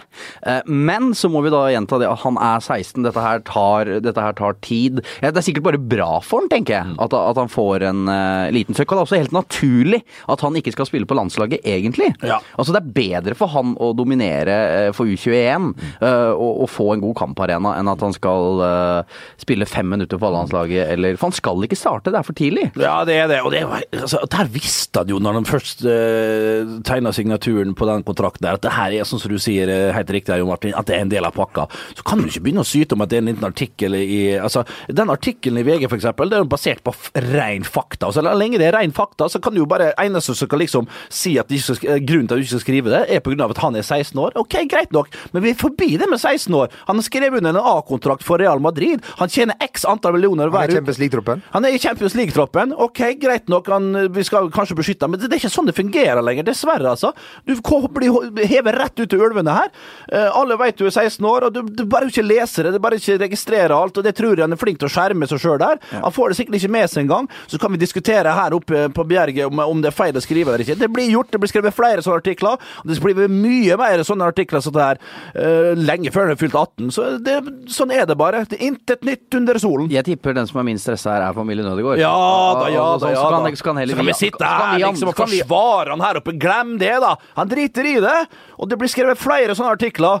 Men 0.66 1.10
så 1.16 1.30
må 1.32 1.42
vi 1.44 1.52
da 1.52 1.62
gjenta 1.72 1.98
det 2.00 2.10
han 2.24 2.38
er 2.40 2.62
16, 2.62 3.04
dette 3.06 3.24
her 3.24 3.42
tar, 3.46 3.90
dette 4.04 4.24
her 4.24 4.36
tar 4.38 4.56
tid. 4.64 5.02
Ja, 5.20 5.30
det 5.30 5.42
er 5.42 5.46
sikkert 5.46 5.68
bare 5.68 5.82
bra 5.82 6.10
for 6.24 6.42
han, 6.42 6.50
tenker 6.52 6.78
jeg, 6.78 6.96
at, 7.02 7.14
at 7.28 7.40
han 7.40 7.52
får 7.52 7.86
en 7.90 8.02
uh, 8.10 8.50
liten 8.54 8.76
søk. 8.76 8.88
Og 8.90 8.96
det 8.96 9.00
er 9.00 9.08
også 9.08 9.20
helt 9.20 9.36
naturlig 9.36 10.02
at 10.30 10.44
han 10.44 10.56
ikke 10.58 10.74
skal 10.74 10.88
spille 10.88 11.08
på 11.08 11.18
landslaget, 11.18 11.64
egentlig. 11.64 12.12
Ja. 12.26 12.40
Altså 12.56 12.74
Det 12.74 12.82
er 12.82 12.94
bedre 13.00 13.36
for 13.38 13.52
han 13.54 13.76
å 13.80 13.92
dominere 13.96 14.58
uh, 14.88 14.90
for 14.96 15.10
U21 15.10 15.70
uh, 16.02 16.32
og, 16.34 16.64
og 16.64 16.70
få 16.70 16.90
en 16.94 17.04
god 17.04 17.16
kamparena 17.20 17.76
enn 17.78 17.90
at 17.90 18.02
han 18.04 18.14
skal 18.14 18.62
eh, 18.64 19.18
spille 19.40 19.66
fem 19.68 19.88
minutter 19.90 20.18
på 20.20 20.30
landslaget, 20.32 20.92
eller 20.94 21.16
For 21.18 21.30
han 21.30 21.36
skal 21.36 21.66
ikke 21.66 21.78
starte, 21.78 22.12
det 22.12 22.20
er 22.20 22.26
for 22.26 22.36
tidlig. 22.36 22.68
Ja, 22.80 23.00
det 23.08 23.16
er 23.22 23.28
det. 23.30 23.40
Og 23.46 23.52
det, 23.54 23.62
altså, 23.96 24.22
der 24.30 24.50
visste 24.52 25.02
han 25.02 25.12
jo, 25.12 25.20
når 25.22 25.40
han 25.40 25.48
først 25.48 25.84
uh, 25.86 26.78
tegna 26.86 27.12
signaturen 27.16 27.74
på 27.78 27.88
den 27.88 28.04
kontrakten, 28.06 28.44
der, 28.46 28.58
at 28.58 28.64
det 28.64 28.74
her 28.76 28.94
er 28.96 29.08
sånn 29.08 29.22
som 29.22 29.32
du 29.32 29.38
sier 29.42 29.70
eh, 29.70 29.90
helt 29.96 30.12
riktig, 30.14 30.38
Jo 30.40 30.48
Martin, 30.48 30.74
at 30.76 30.88
det 30.88 30.96
er 30.96 31.04
en 31.04 31.12
del 31.12 31.26
av 31.26 31.34
pakka. 31.36 31.66
Så 31.98 32.06
kan 32.06 32.22
du 32.22 32.28
ikke 32.28 32.44
begynne 32.46 32.64
å 32.64 32.68
syte 32.68 32.96
om 32.96 33.04
at 33.04 33.12
det 33.12 33.18
er 33.20 33.24
en 33.24 33.32
liten 33.32 33.48
artikkel 33.48 33.96
i 33.98 34.20
altså, 34.38 34.64
Den 34.88 35.12
artikkelen 35.12 35.60
i 35.60 35.66
VG, 35.66 35.88
for 35.88 35.98
eksempel, 35.98 36.30
det 36.30 36.38
er 36.38 36.44
jo 36.44 36.50
basert 36.52 36.82
på 36.86 36.94
ren 37.14 37.64
fakta. 37.64 38.12
Så 38.12 38.22
lenge 38.22 38.58
det 38.60 38.68
er 38.68 38.76
ren 38.78 38.92
fakta, 38.94 39.28
så 39.28 39.40
kan 39.42 39.54
du 39.54 39.62
jo 39.62 39.68
bare 39.70 39.92
eneste 40.00 40.34
som 40.36 40.48
kan 40.50 40.60
liksom 40.62 40.88
si 41.08 41.36
at 41.40 41.50
skal, 41.50 41.96
eh, 41.96 42.02
grunnen 42.04 42.28
til 42.28 42.36
at 42.36 42.40
du 42.40 42.44
ikke 42.44 42.54
skal 42.54 42.64
skrive 42.64 42.92
det, 42.92 43.02
er 43.10 43.20
pga. 43.20 43.50
at 43.50 43.58
han 43.58 43.76
er 43.76 43.82
16 43.82 44.18
år. 44.18 44.32
Ok, 44.36 44.56
greit 44.68 44.92
nok, 44.92 45.08
men 45.32 45.42
vi 45.42 45.50
er 45.50 45.54
forbi 45.54 45.96
det 45.96 46.08
med 46.08 46.20
16 46.20 46.54
år. 46.54 46.68
Han 46.86 46.96
har 46.96 47.02
skrevet 47.02 47.38
under 47.38 47.50
en 47.50 47.56
A-kontrakt 47.56 48.22
for 48.22 48.38
Real 48.38 48.60
Madrid. 48.60 49.02
Han 49.18 49.28
tjener 49.28 49.54
x 49.60 49.84
antall 49.84 50.12
millioner 50.12 50.44
Han 50.44 50.52
hver 50.52 50.62
er 50.62 50.68
uke. 50.68 50.74
Champions 50.80 50.98
League-troppen. 50.98 51.42
Han 51.52 51.64
er 51.64 51.74
i 51.74 51.78
Champions 51.78 52.14
League-troppen. 52.14 52.74
Ok, 52.76 53.00
greit 53.20 53.48
nok, 53.48 53.68
han, 53.68 54.12
vi 54.12 54.24
skal 54.24 54.50
kanskje 54.50 54.76
beskytte 54.76 55.04
ham, 55.04 55.10
men 55.14 55.20
det 55.20 55.30
er 55.30 55.40
ikke 55.40 55.52
sånn 55.52 55.66
det 55.66 55.76
fungerer 55.76 56.22
lenger. 56.22 56.46
Dessverre, 56.46 56.94
altså. 56.94 57.12
Du 57.46 57.56
blir 57.94 58.46
hevet 58.46 58.76
rett 58.76 59.00
ut 59.00 59.08
til 59.10 59.20
ulvene 59.20 59.54
her. 59.54 59.70
Eh, 60.12 60.28
alle 60.36 60.56
vet 60.60 60.78
du 60.78 60.86
er 60.86 60.94
16 60.94 61.24
år, 61.26 61.48
og 61.48 61.54
du, 61.54 61.62
du 61.62 61.84
bare 61.90 62.08
ikke 62.10 62.24
leser 62.24 62.64
det, 62.68 62.74
du 62.76 62.82
bare 62.82 63.00
ikke 63.00 63.18
registrerer 63.24 63.74
alt, 63.74 63.98
og 63.98 64.04
det 64.06 64.14
tror 64.18 64.36
jeg 64.36 64.46
han 64.46 64.54
er 64.54 64.60
flink 64.60 64.80
til 64.80 64.88
å 64.88 64.92
skjerme 64.92 65.28
seg 65.30 65.42
sjøl 65.42 65.58
der. 65.60 65.80
Han 65.92 66.14
får 66.14 66.32
det 66.32 66.40
sikkert 66.40 66.60
ikke 66.60 66.72
med 66.76 66.90
seg 66.90 66.99
engang. 67.02 67.28
Så 67.50 67.58
kan 67.60 67.72
vi 67.74 67.80
diskutere 67.80 68.32
her 68.36 68.54
oppe 68.56 68.86
på 68.94 69.04
Bjerget 69.10 69.46
om, 69.50 69.58
om 69.64 69.82
det 69.82 69.90
er 69.92 69.96
feil 69.96 70.16
å 70.16 70.22
skrive 70.24 70.52
eller 70.52 70.64
ikke. 70.64 70.78
Det 70.80 70.90
blir 70.92 71.10
gjort, 71.10 71.30
det 71.32 71.40
blir 71.42 71.50
skrevet 71.52 71.76
flere 71.76 72.04
sånne 72.04 72.20
artikler, 72.22 72.60
og 72.82 72.90
det 72.90 72.98
blir 73.04 73.30
mye 73.32 73.76
mer 73.80 74.04
sånne 74.06 74.28
artikler 74.30 74.62
som 74.64 74.74
det 74.76 74.86
her 74.86 75.00
uh, 75.34 75.72
lenge 75.78 76.12
før 76.14 76.30
du 76.30 76.34
har 76.34 76.40
fylt 76.40 76.56
18. 76.58 76.90
Så 76.94 77.06
det, 77.24 77.36
sånn 77.72 77.94
er 77.94 78.06
det 78.08 78.16
bare. 78.20 78.44
Det 78.50 78.58
er 78.60 78.66
intet 78.70 79.04
nytt 79.06 79.38
under 79.40 79.60
solen. 79.62 79.90
Jeg 79.92 80.06
tipper 80.08 80.36
den 80.36 80.48
som 80.50 80.60
er 80.62 80.68
minst 80.70 80.86
stressa 80.86 81.16
her, 81.16 81.26
er 81.28 81.36
familien 81.36 81.68
Ødegaard. 81.70 82.00
Ja 82.02 82.14
da, 82.60 82.66
ja 82.72 82.86
da, 82.94 82.98
så 83.02 83.14
ja 83.14 83.28
kan, 83.30 83.46
da. 83.46 83.54
Så 83.60 83.66
kan, 83.66 83.80
heller 83.80 83.94
Så 83.96 84.00
kan 84.02 84.10
vi 84.10 84.18
sitte 84.18 84.50
her 84.50 84.76
vi- 84.76 84.84
liksom 84.84 85.12
og 85.12 85.16
forsvare 85.18 85.94
han 85.96 86.04
her 86.04 86.20
oppe. 86.22 86.36
Glem 86.40 86.76
det, 86.80 86.94
da! 87.02 87.14
Han 87.36 87.50
driter 87.50 87.86
i 87.86 87.96
det! 88.02 88.18
Og 88.60 88.68
det 88.70 88.78
blir 88.80 88.90
skrevet 88.92 89.20
flere 89.20 89.56
sånne 89.56 89.74
artikler. 89.76 90.20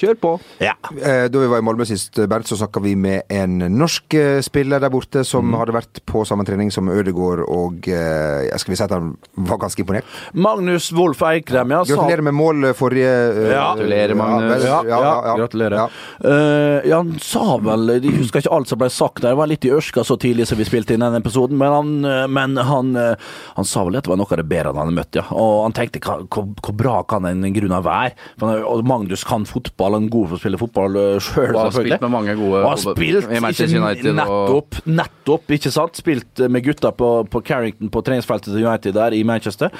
Kjør 0.00 0.16
på. 0.22 0.32
Ja. 0.64 0.74
Eh, 0.96 1.26
Da 1.30 1.38
vi 1.42 1.50
var 1.50 1.60
i 1.60 1.66
Molde 1.66 1.84
sist, 1.88 2.16
Bernt, 2.30 2.48
så 2.48 2.56
snakka 2.56 2.80
vi 2.84 2.94
med 2.96 3.22
en 3.30 3.58
norsk 3.76 4.14
eh, 4.16 4.40
spiller 4.44 4.80
der 4.80 4.92
borte 4.92 5.24
som 5.28 5.52
hadde 5.58 5.74
vært 5.76 6.00
på 6.08 6.24
samme 6.28 6.46
trening 6.48 6.70
som 6.72 6.88
Ødegaard, 6.88 7.44
og 7.48 7.84
jeg 7.90 8.58
skal 8.60 8.72
vi 8.72 8.78
si 8.78 8.84
at 8.86 8.94
han 8.94 9.12
var 9.36 9.60
ganske 9.60 9.82
imponert? 9.84 10.08
Magnus 10.34 10.90
Wolff 10.96 11.20
Eikrem, 11.26 11.70
ja. 11.74 11.82
Gratulerer 11.84 12.24
med 12.24 12.34
mål 12.36 12.70
forrige 12.78 13.10
eh, 13.10 13.50
Ja. 13.52 13.74
Gratulerer, 13.74 14.14
Magnus. 14.18 14.64
Ja, 14.64 14.80
ja, 14.88 15.00
ja, 15.04 15.12
ja. 15.28 15.34
Gratulerer. 15.40 15.76
Ja. 15.76 15.88
Eh, 16.30 16.88
ja, 16.90 16.96
han 17.00 17.12
sa 17.22 17.56
vel 17.62 17.94
De 18.02 18.12
husker 18.16 18.42
ikke 18.42 18.52
alt 18.54 18.70
som 18.70 18.80
ble 18.80 18.90
sagt 18.92 19.22
der. 19.22 19.32
jeg 19.34 19.40
var 19.40 19.50
litt 19.50 19.64
i 19.68 19.72
ørska 19.74 20.04
så 20.06 20.16
tidlig 20.20 20.46
som 20.48 20.58
vi 20.60 20.66
spilte 20.68 20.94
inn 20.96 21.04
denne 21.04 21.20
episoden, 21.22 21.58
men 21.60 21.74
han, 21.74 21.92
eh, 22.04 22.26
men 22.30 22.56
han, 22.56 22.94
eh, 22.96 23.14
han 23.56 23.68
sa 23.68 23.84
vel 23.86 23.98
at 24.00 24.06
det 24.08 24.12
var 24.12 24.20
noe 24.20 24.30
av 24.30 24.40
det 24.42 24.48
bedre 24.50 24.72
han 24.72 24.80
hadde 24.84 24.96
møtt, 24.98 25.18
ja. 25.20 25.26
Og 25.36 25.64
han 25.66 25.76
tenkte 25.76 26.00
hvor, 26.00 26.74
bra 26.76 27.00
kan 27.08 27.26
en 27.28 27.44
grunn 27.54 27.76
være? 27.84 28.14
For 28.40 28.82
Magnus 28.86 29.24
kan 29.26 29.44
fotball, 29.48 29.89
han 29.94 30.04
er 30.06 30.12
god 30.14 30.28
for 30.28 30.36
å 30.36 30.40
spille 30.40 30.58
fotball 30.60 30.98
sjøl, 31.20 31.54
Og 31.54 31.60
har 31.60 31.70
selvfølgelig. 31.70 31.96
spilt 31.96 32.00
med 32.06 32.10
mange 32.10 32.34
gode 32.38 32.60
Og 32.62 32.68
har 32.70 32.76
spilt, 32.82 33.30
i 33.30 33.40
Manchester 33.40 33.80
United 33.80 34.10
og- 34.10 34.20
nettopp, 34.20 34.80
nettopp, 34.86 35.50
ikke 35.56 35.72
sant? 35.74 35.94
Spilt 36.00 36.40
eh, 36.40 36.48
med 36.48 36.64
gutta 36.64 36.90
på, 36.92 37.10
på 37.30 37.42
Carrington 37.44 37.90
på 37.90 38.02
treningsfeltet 38.06 38.52
til 38.54 38.64
United 38.66 38.94
der 38.94 39.10
i 39.18 39.22
Manchester. 39.22 39.70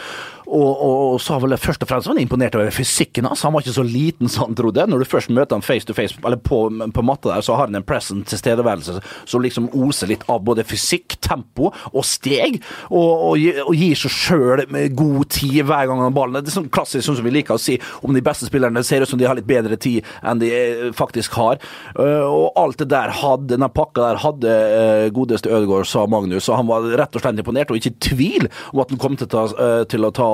Og, 0.51 0.71
og, 0.83 1.01
og 1.15 1.21
sa 1.23 1.37
vel 1.39 1.55
det 1.55 1.61
først 1.63 1.85
og 1.85 1.91
fremst 1.91 2.11
han 2.11 2.19
imponert 2.19 2.57
over 2.59 2.73
fysikken 2.75 3.29
hans. 3.29 3.45
Han 3.47 3.55
var 3.55 3.63
ikke 3.63 3.77
så 3.77 3.85
liten 3.87 4.31
som 4.31 4.49
han 4.49 4.57
trodde. 4.59 4.87
Når 4.91 5.05
du 5.05 5.07
først 5.07 5.31
møter 5.31 5.55
han 5.55 5.63
face 5.63 5.87
to 5.87 5.95
face, 5.95 6.19
eller 6.27 6.41
på, 6.43 6.65
på 6.95 7.05
matta 7.07 7.31
der, 7.31 7.45
så 7.47 7.55
har 7.55 7.69
han 7.69 7.79
en 7.79 7.87
present 7.87 8.27
tilstedeværelse 8.31 8.99
som 9.31 9.45
liksom 9.45 9.69
oser 9.79 10.11
litt 10.11 10.25
av 10.31 10.43
både 10.47 10.65
fysikk, 10.67 11.21
tempo 11.23 11.71
og 11.71 12.07
steg, 12.07 12.59
og, 12.89 13.37
og, 13.37 13.75
gir 13.77 13.99
seg 13.99 14.15
sjøl 14.15 14.65
god 14.97 15.31
tid 15.31 15.61
hver 15.69 15.87
gang 15.87 16.01
han 16.01 16.09
har 16.09 16.17
ballen. 16.17 16.41
Det 16.43 16.51
er 16.51 16.59
sånn 16.59 16.73
klassisk 16.73 17.07
sånn 17.07 17.21
som 17.21 17.29
vi 17.29 17.35
liker 17.35 17.57
å 17.57 17.63
si 17.63 17.79
om 18.03 18.17
de 18.17 18.25
beste 18.25 18.49
spillerne. 18.49 18.83
Ser 18.87 19.05
ut 19.05 19.11
som 19.11 19.21
de 19.21 19.29
har 19.29 19.39
litt 19.39 19.49
bedre 19.49 19.79
tid 19.81 20.07
enn 20.27 20.43
de 20.43 20.51
eh, 20.51 20.85
faktisk 20.97 21.39
har. 21.39 21.61
Eh, 21.95 22.27
og 22.27 22.59
alt 22.59 22.83
det 22.83 22.91
der 22.91 23.15
hadde, 23.21 23.53
denne 23.55 23.71
pakka 23.73 24.09
der 24.09 24.23
hadde 24.25 24.57
eh, 24.81 25.07
godeste 25.15 25.53
Ødegaard, 25.53 25.89
sa 25.91 26.07
Magnus, 26.11 26.49
og 26.51 26.59
han 26.59 26.71
var 26.71 26.91
rett 26.99 27.17
og 27.17 27.23
slett 27.23 27.41
imponert, 27.41 27.71
og 27.71 27.79
ikke 27.79 27.95
i 27.95 28.01
tvil 28.11 28.51
om 28.73 28.83
at 28.83 28.93
han 28.93 29.01
kom 29.01 29.19
til, 29.19 29.31
å 29.31 29.33
ta, 29.33 29.71
til 29.91 30.07
å 30.07 30.13
ta 30.15 30.31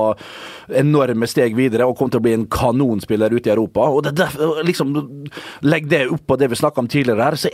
enorme 0.80 1.28
steg 1.30 1.56
videre 1.58 1.86
og 1.86 1.96
kom 1.98 2.10
til 2.10 2.20
å 2.20 2.24
bli 2.24 2.34
en 2.36 2.46
kanonspiller 2.50 3.34
ute 3.34 3.50
i 3.50 3.54
Europa. 3.54 3.88
Og 3.92 4.04
det, 4.06 4.16
der, 4.18 4.62
liksom, 4.66 4.94
Legg 5.66 5.88
det 5.90 6.06
opp 6.12 6.26
på 6.28 6.36
det 6.40 6.50
vi 6.52 6.58
snakka 6.58 6.82
om 6.82 6.88
tidligere 6.90 7.28
her, 7.28 7.36
så, 7.40 7.50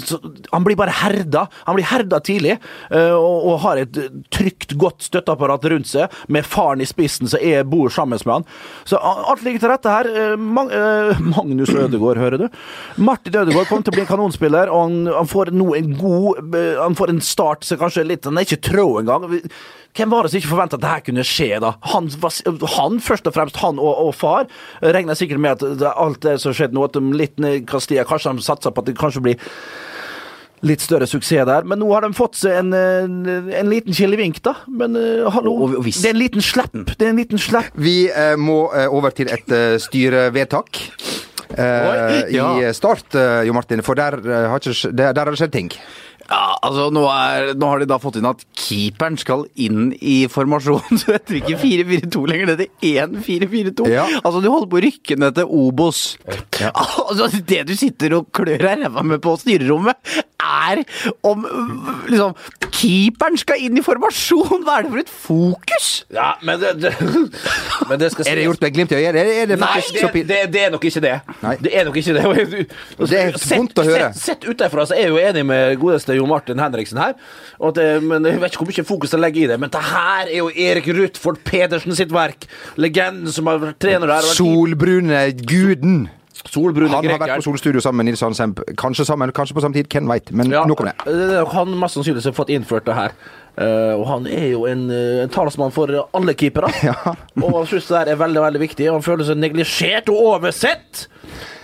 så 0.00 0.18
han 0.52 0.64
blir 0.66 0.78
bare 0.78 0.94
herda. 1.02 1.46
Han 1.68 1.78
blir 1.78 1.88
herda 1.88 2.20
tidlig, 2.24 2.56
eh, 2.90 3.14
og, 3.14 3.50
og 3.50 3.60
har 3.64 3.82
et 3.82 4.00
trygt, 4.34 4.76
godt 4.80 5.04
støtteapparat 5.06 5.68
rundt 5.72 5.90
seg, 5.90 6.12
med 6.32 6.46
faren 6.48 6.82
i 6.84 6.88
spissen 6.88 7.30
som 7.30 7.42
jeg 7.42 7.66
bor 7.70 7.92
sammen 7.92 8.20
med 8.24 8.34
han. 8.34 8.48
Så 8.88 9.00
alt 9.00 9.44
ligger 9.44 9.64
til 9.64 9.72
rette 9.74 9.94
her. 9.94 10.10
Eh, 10.10 10.36
Mag 10.38 10.72
eh, 10.74 11.22
Magnus 11.34 11.72
Ødegaard, 11.74 12.20
hører 12.20 12.44
du. 12.44 12.60
Martin 12.96 13.40
Ødegaard 13.42 13.70
kommer 13.70 13.86
til 13.86 13.94
å 13.94 13.98
bli 13.98 14.04
en 14.04 14.10
kanonspiller, 14.10 14.72
og 14.72 14.86
han, 14.86 15.00
han 15.20 15.30
får 15.30 15.52
nå 15.54 15.70
en 15.78 15.94
god 15.98 16.54
Han 16.78 16.96
får 16.98 17.10
en 17.12 17.22
start 17.24 17.64
som 17.66 17.78
kanskje 17.80 18.02
er 18.02 18.08
litt 18.08 18.26
Han 18.28 18.38
er 18.38 18.46
ikke 18.46 18.62
trå 18.70 18.86
engang. 19.00 19.26
Hvem 19.94 20.10
var 20.10 20.26
det 20.26 20.32
som 20.32 20.40
ikke 20.40 20.50
forventa 20.50 20.78
at 20.78 20.82
det 20.82 20.90
her 20.90 21.02
kunne 21.06 21.24
skje, 21.26 21.48
da? 21.62 21.74
Han, 21.94 22.10
han 22.76 23.00
først 23.00 23.30
og 23.30 23.34
fremst, 23.38 23.56
han 23.62 23.78
og, 23.80 23.94
og 24.08 24.12
far, 24.18 24.46
regner 24.82 25.16
sikkert 25.18 25.40
med 25.40 25.64
at 25.64 25.88
alt 25.94 26.20
det 26.26 26.36
som 26.42 26.52
skjedde 26.54 26.74
nå, 26.76 26.84
at 26.88 26.98
de 26.98 27.02
litt 27.16 27.38
ned 27.42 27.64
Castilla, 27.70 28.04
kanskje 28.08 28.34
de 28.36 28.44
satser 28.44 28.74
på 28.74 28.82
at 28.84 28.90
det 28.90 28.98
kanskje 29.00 29.22
blir 29.24 29.50
litt 30.64 30.80
større 30.80 31.04
suksess 31.08 31.44
der. 31.44 31.66
Men 31.68 31.80
nå 31.82 31.90
har 31.92 32.06
de 32.06 32.12
fått 32.16 32.38
seg 32.40 32.54
en, 32.62 32.70
en, 32.72 33.18
en 33.52 33.68
liten 33.68 33.92
kilevink, 33.96 34.38
da. 34.46 34.54
Men 34.68 34.96
uh, 34.96 35.26
hallo, 35.34 35.52
Og- 35.66 35.74
og 35.82 35.84
det 35.90 36.08
er 36.08 36.14
en 36.14 36.22
liten 36.22 36.44
slepp. 36.44 36.72
Det 36.94 37.04
er 37.04 37.12
en 37.12 37.20
liten 37.20 37.40
slepp. 37.42 37.68
Vi 37.76 38.06
uh, 38.08 38.32
må 38.40 38.62
uh, 38.72 38.86
over 38.88 39.12
til 39.12 39.28
et 39.34 39.52
eh, 39.52 39.76
styrevedtak. 39.82 40.80
Eh, 41.54 42.32
ja. 42.34 42.46
I 42.58 42.72
Start, 42.74 43.14
eh, 43.14 43.44
Jo 43.46 43.52
Martin, 43.54 43.82
for 43.86 43.94
der, 43.94 44.16
eh, 44.24 44.48
har 44.50 44.58
ikke, 44.58 44.90
der, 44.90 45.12
der 45.14 45.20
har 45.28 45.30
det 45.30 45.38
skjedd 45.38 45.52
ting. 45.54 45.68
Ja, 46.28 46.56
altså 46.64 46.88
nå, 46.94 47.04
er, 47.10 47.52
nå 47.58 47.68
har 47.68 47.82
de 47.82 47.88
da 47.90 47.98
fått 48.02 48.16
inn 48.20 48.28
at 48.28 48.42
keeperen 48.56 49.18
skal 49.20 49.44
inn 49.60 49.92
i 50.00 50.24
formasjonen. 50.32 50.98
Så 51.02 51.14
heter 51.14 51.36
det 51.36 51.42
ikke 51.42 51.60
4-4-2 51.62 52.24
lenger, 52.30 52.52
det 52.52 52.68
heter 52.80 53.08
1-4-4-2. 53.18 53.88
Ja. 53.92 54.06
Altså, 54.22 54.40
du 54.40 54.48
holder 54.50 54.70
på 54.72 54.80
å 54.80 54.84
rykke 54.86 55.18
ned 55.20 55.38
til 55.40 55.56
Obos. 55.64 56.04
Altså, 57.04 57.28
det 57.46 57.64
du 57.68 57.74
sitter 57.76 58.14
og 58.16 58.28
klør 58.34 58.54
deg 58.54 58.62
ræva 58.64 59.02
med 59.06 59.20
på 59.22 59.34
styrerommet, 59.38 59.98
er 60.42 60.82
om 61.24 61.44
liksom 62.10 62.34
Keeperen 62.74 63.36
skal 63.38 63.60
inn 63.62 63.78
i 63.78 63.82
formasjon! 63.86 64.64
Hva 64.66 64.80
er 64.80 64.86
det 64.86 64.90
for 64.90 65.00
et 65.04 65.12
fokus? 65.12 65.88
Ja, 66.12 66.32
men 66.44 66.58
det, 66.60 66.72
det, 66.82 66.90
men 67.88 68.00
det 68.00 68.10
skal 68.12 68.26
Er 68.28 68.40
det 68.40 68.46
gjort 68.48 68.64
med 68.64 68.74
glimt 68.74 68.92
i 68.92 68.98
øyet? 68.98 69.08
Er 69.08 69.14
det, 69.14 69.22
er 69.44 69.50
det 69.52 69.58
Nei, 69.62 69.70
det, 69.78 70.00
så 70.02 70.10
det, 70.12 70.40
det 70.52 70.62
er 70.66 70.72
nok 70.74 70.84
ikke 70.90 71.02
det. 71.04 71.12
Nei. 71.44 71.54
Det 71.62 71.72
er 71.78 71.86
nok 71.88 71.98
ikke 72.00 72.16
det. 72.16 72.24
Det 72.98 73.20
er 73.20 73.38
Sett- 73.38 73.54
vondt 73.60 73.78
å 73.78 73.86
høre. 73.86 74.10
Sett, 74.16 74.24
sett 74.42 74.48
utenfra 74.50 74.86
så 74.90 74.96
er 74.98 75.04
jeg 75.06 75.14
jo 75.14 75.20
enig 75.22 75.46
med 75.48 75.78
godeste 75.80 76.16
Jo 76.18 76.26
Martin 76.30 76.60
Henriksen 76.60 77.00
her. 77.00 77.14
Og 77.60 77.70
at 77.70 77.78
det, 77.78 77.86
men 78.04 78.26
Jeg 78.28 78.42
vet 78.42 78.52
ikke 78.56 78.64
hvor 78.64 78.72
mye 78.74 78.88
fokus 78.90 79.14
jeg 79.14 79.22
legger 79.22 79.44
i 79.46 79.48
det, 79.54 79.60
men 79.62 79.72
det 79.72 79.84
her 79.86 80.26
er 80.26 80.36
jo 80.40 80.50
Erik 80.66 80.90
Rutford 80.98 81.40
Pedersen 81.46 81.94
sitt 81.96 82.12
verk. 82.14 82.48
Legenden 82.80 83.30
som 83.32 83.46
har 83.50 83.62
vært 83.62 83.80
trener 83.86 84.10
der. 84.10 84.28
Solbrune 84.34 85.24
guden. 85.46 86.04
Solbrune 86.44 86.90
Han 86.92 87.06
har 87.08 87.18
vært 87.18 87.38
på 87.40 87.46
Solstudio 87.46 87.80
sammen 87.80 88.04
med 88.04 88.12
Nils 88.12 88.22
Arne 88.22 88.34
Kanskje 88.80 89.06
sammen, 89.08 89.32
kanskje 89.32 89.56
på 89.56 89.62
samme 89.64 89.74
tid. 89.74 89.88
Hvem 89.88 90.08
veit. 90.10 90.32
Men 90.32 90.50
Ja, 90.52 90.64
nok 90.68 90.80
om 90.80 90.86
det. 90.90 90.94
er 91.06 91.44
Han 91.54 91.78
mest 91.80 91.94
sannsynlig 91.96 92.24
har 92.24 92.32
fått 92.36 92.50
innført 92.52 92.84
det 92.84 92.94
her. 92.94 93.12
Eh, 93.54 93.92
og 93.94 94.06
han 94.08 94.26
er 94.26 94.48
jo 94.50 94.64
en, 94.66 94.88
eh, 94.90 95.22
en 95.22 95.32
talsmann 95.32 95.74
for 95.74 95.92
alle 96.12 96.34
keepere. 96.38 96.70
og 97.42 97.58
han 97.60 97.68
synes 97.70 97.90
det 97.90 98.00
her 98.00 98.14
er 98.14 98.22
veldig 98.22 98.46
veldig 98.48 98.64
viktig. 98.64 98.90
Han 98.90 99.06
føler 99.06 99.28
seg 99.28 99.42
neglisjert 99.42 100.10
og 100.12 100.22
oversett 100.34 101.06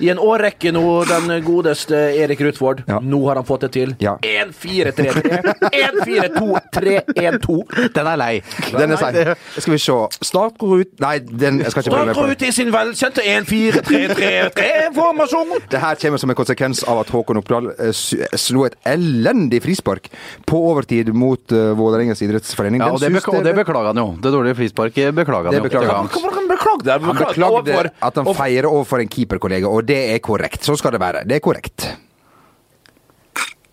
i 0.01 0.09
en 0.09 0.19
årrekke 0.19 0.73
nå, 0.73 1.05
den 1.09 1.45
godeste 1.45 1.97
Erik 2.17 2.41
Rutford. 2.45 2.83
Ja. 2.89 3.01
Nå 3.05 3.29
har 3.29 3.37
han 3.41 3.47
fått 3.47 3.61
det 3.67 3.73
til. 3.77 3.95
Ja. 4.01 4.17
1-4-3-3. 4.25 5.41
1-4-2-3-1-2. 5.69 7.57
Den 7.95 8.07
er 8.09 8.17
lei. 8.21 8.43
Den 8.73 8.91
er 8.95 8.99
seig. 9.01 9.15
Skal 9.59 9.73
vi 9.75 9.79
se. 9.83 9.93
Start 10.25 10.59
går 10.61 10.71
ut 10.81 10.91
Nei, 11.01 11.19
den, 11.21 11.61
jeg 11.65 11.71
skal 11.73 11.81
ikke 11.85 11.93
Starter 11.93 12.15
det. 12.17 12.25
ut 12.33 12.43
i 12.47 12.53
sin 12.55 12.73
velkjente 12.73 13.21
1-4-3-3-3-formasjon. 13.35 15.49
Det 15.73 15.81
her 15.83 15.95
kommer 16.01 16.19
som 16.23 16.31
en 16.33 16.39
konsekvens 16.39 16.79
av 16.89 16.97
at 17.03 17.09
Håkon 17.13 17.41
Oppdal 17.43 17.65
eh, 17.77 17.93
slo 18.41 18.61
et 18.69 18.77
elendig 18.89 19.59
frispark 19.65 20.05
på 20.49 20.57
overtid 20.71 21.07
mot 21.17 21.45
uh, 21.53 21.80
Vålerengas 21.81 22.23
idrettsforening. 22.27 22.83
Ja, 22.85 22.91
og 22.93 23.01
det, 23.03 23.11
og 23.25 23.45
det 23.47 23.55
beklager 23.59 23.91
han 23.93 24.03
jo. 24.03 24.07
Det 24.21 24.35
dårlige 24.35 24.59
frisparket 24.61 25.17
beklager 25.17 25.51
han 25.51 25.59
jo. 25.59 25.65
beklager 25.67 25.97
han. 25.97 26.13
Han 26.37 26.51
beklagde. 26.51 27.01
Han 27.09 27.19
beklagde 27.25 27.81
at 28.11 28.21
han 28.23 28.31
feirer 28.37 28.71
overfor 28.71 29.03
en 29.03 29.11
keeperkollega, 29.11 29.69
og 29.71 29.89
det 29.89 30.01
er 30.15 30.23
korrekt. 30.25 30.63
Så 30.67 30.77
skal 30.81 30.95
det 30.97 31.03
være. 31.03 31.25
Det 31.29 31.41
er 31.41 31.45
korrekt. 31.45 31.89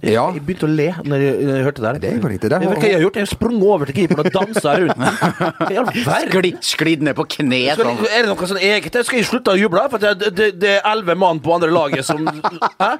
Ja. 0.05 0.27
Jeg 0.35 0.43
begynte 0.45 0.67
å 0.67 0.69
le 0.69 0.91
når 1.09 1.21
jeg, 1.23 1.37
når 1.41 1.55
jeg 1.57 1.65
hørte 1.65 1.81
det. 1.81 1.87
her. 1.87 1.97
Det 1.97 2.09
er 2.11 2.17
ikke 2.17 2.49
Det 2.49 2.57
hva 2.69 2.75
jeg 2.85 2.93
har 2.97 3.01
gjort? 3.01 3.15
Jeg 3.17 3.29
sprunget 3.31 3.63
over 3.65 3.89
til 3.89 3.95
keeperen 3.97 4.27
og 4.27 4.35
dansa 4.35 4.75
rundt. 4.77 6.45
I? 6.47 6.51
Sklidd, 6.61 7.01
ned 7.01 7.15
på 7.17 7.25
kne. 7.33 7.61
Skal, 7.73 7.87
Sånn. 7.89 8.03
er 8.05 8.21
det 8.21 8.29
noe 8.29 8.49
sånn 8.51 8.59
eget? 8.61 8.97
Skal 9.07 9.17
jeg 9.19 9.27
slutte 9.27 9.55
å 9.55 9.57
juble? 9.57 9.81
For 9.89 10.01
det, 10.03 10.11
det, 10.37 10.49
det 10.61 10.73
er 10.77 10.85
elleve 10.91 11.15
mann 11.17 11.41
på 11.43 11.55
andre 11.55 11.71
laget 11.73 12.05
som 12.05 12.21
Hæ? 12.27 12.91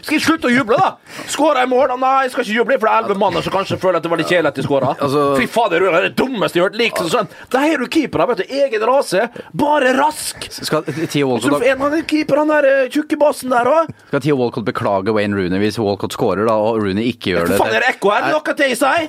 Skal 0.00 0.16
jeg 0.16 0.22
slutte 0.24 0.48
å 0.48 0.52
juble, 0.54 0.78
da? 0.80 0.94
Skåra 1.32 1.62
jeg 1.64 1.70
mål? 1.74 1.92
Nei, 2.00 2.14
jeg 2.26 2.32
skal 2.32 2.46
ikke 2.46 2.56
juble, 2.56 2.78
for 2.80 2.88
det 2.88 2.94
er 2.94 3.02
elleve 3.04 3.18
mann 3.20 3.36
som 3.44 3.54
kanskje 3.54 3.78
føler 3.82 4.00
at 4.00 4.06
det 4.06 4.12
var 4.14 4.22
litt 4.22 4.32
kjedelig 4.32 4.52
at 4.54 4.60
de 4.60 4.64
skåra. 4.66 4.94
Altså- 4.96 5.26
Fy 5.36 5.46
fader, 5.52 5.84
det 5.84 5.92
er 6.00 6.08
det 6.08 6.14
dummeste 6.18 6.56
jeg 6.58 6.64
har 6.64 6.70
hørt. 6.72 6.80
Liksom 6.80 7.10
sånn. 7.12 7.30
Der 7.52 7.66
har 7.68 7.84
du 7.84 7.86
keepere, 7.98 8.28
vet 8.32 8.42
du. 8.42 8.56
Egen 8.62 8.86
rase. 8.88 9.28
Bare 9.52 9.92
rask. 9.98 10.48
Skal 10.56 10.88
Theo 10.88 11.28
Walcott, 11.34 11.62
en 11.68 11.82
av 11.84 11.92
de 11.92 12.02
keeperne, 12.08 12.62
den 12.64 12.82
eh, 12.86 12.90
tjukke 12.96 13.18
bassen 13.20 13.52
der 13.52 13.68
òg. 13.68 13.92
skal 14.08 14.24
Theo 14.24 14.36
Walcott 14.40 14.64
beklage 14.68 15.12
Wayne 15.14 15.36
Rooney 15.36 15.60
hvis 15.60 15.78
Walcott 15.82 16.16
scorer, 16.16 16.45
da, 16.48 16.56
og 16.56 16.82
Rooney 16.84 17.10
ikke 17.12 17.34
gjør 17.34 17.52
det? 17.52 17.60
Faen, 17.60 17.74
er 17.76 17.84
det 17.86 17.94
ekko 17.96 18.12
her? 18.14 18.30
Noe 18.32 18.54
til 18.56 18.72
jeg 18.72 18.80
sier? 18.80 19.08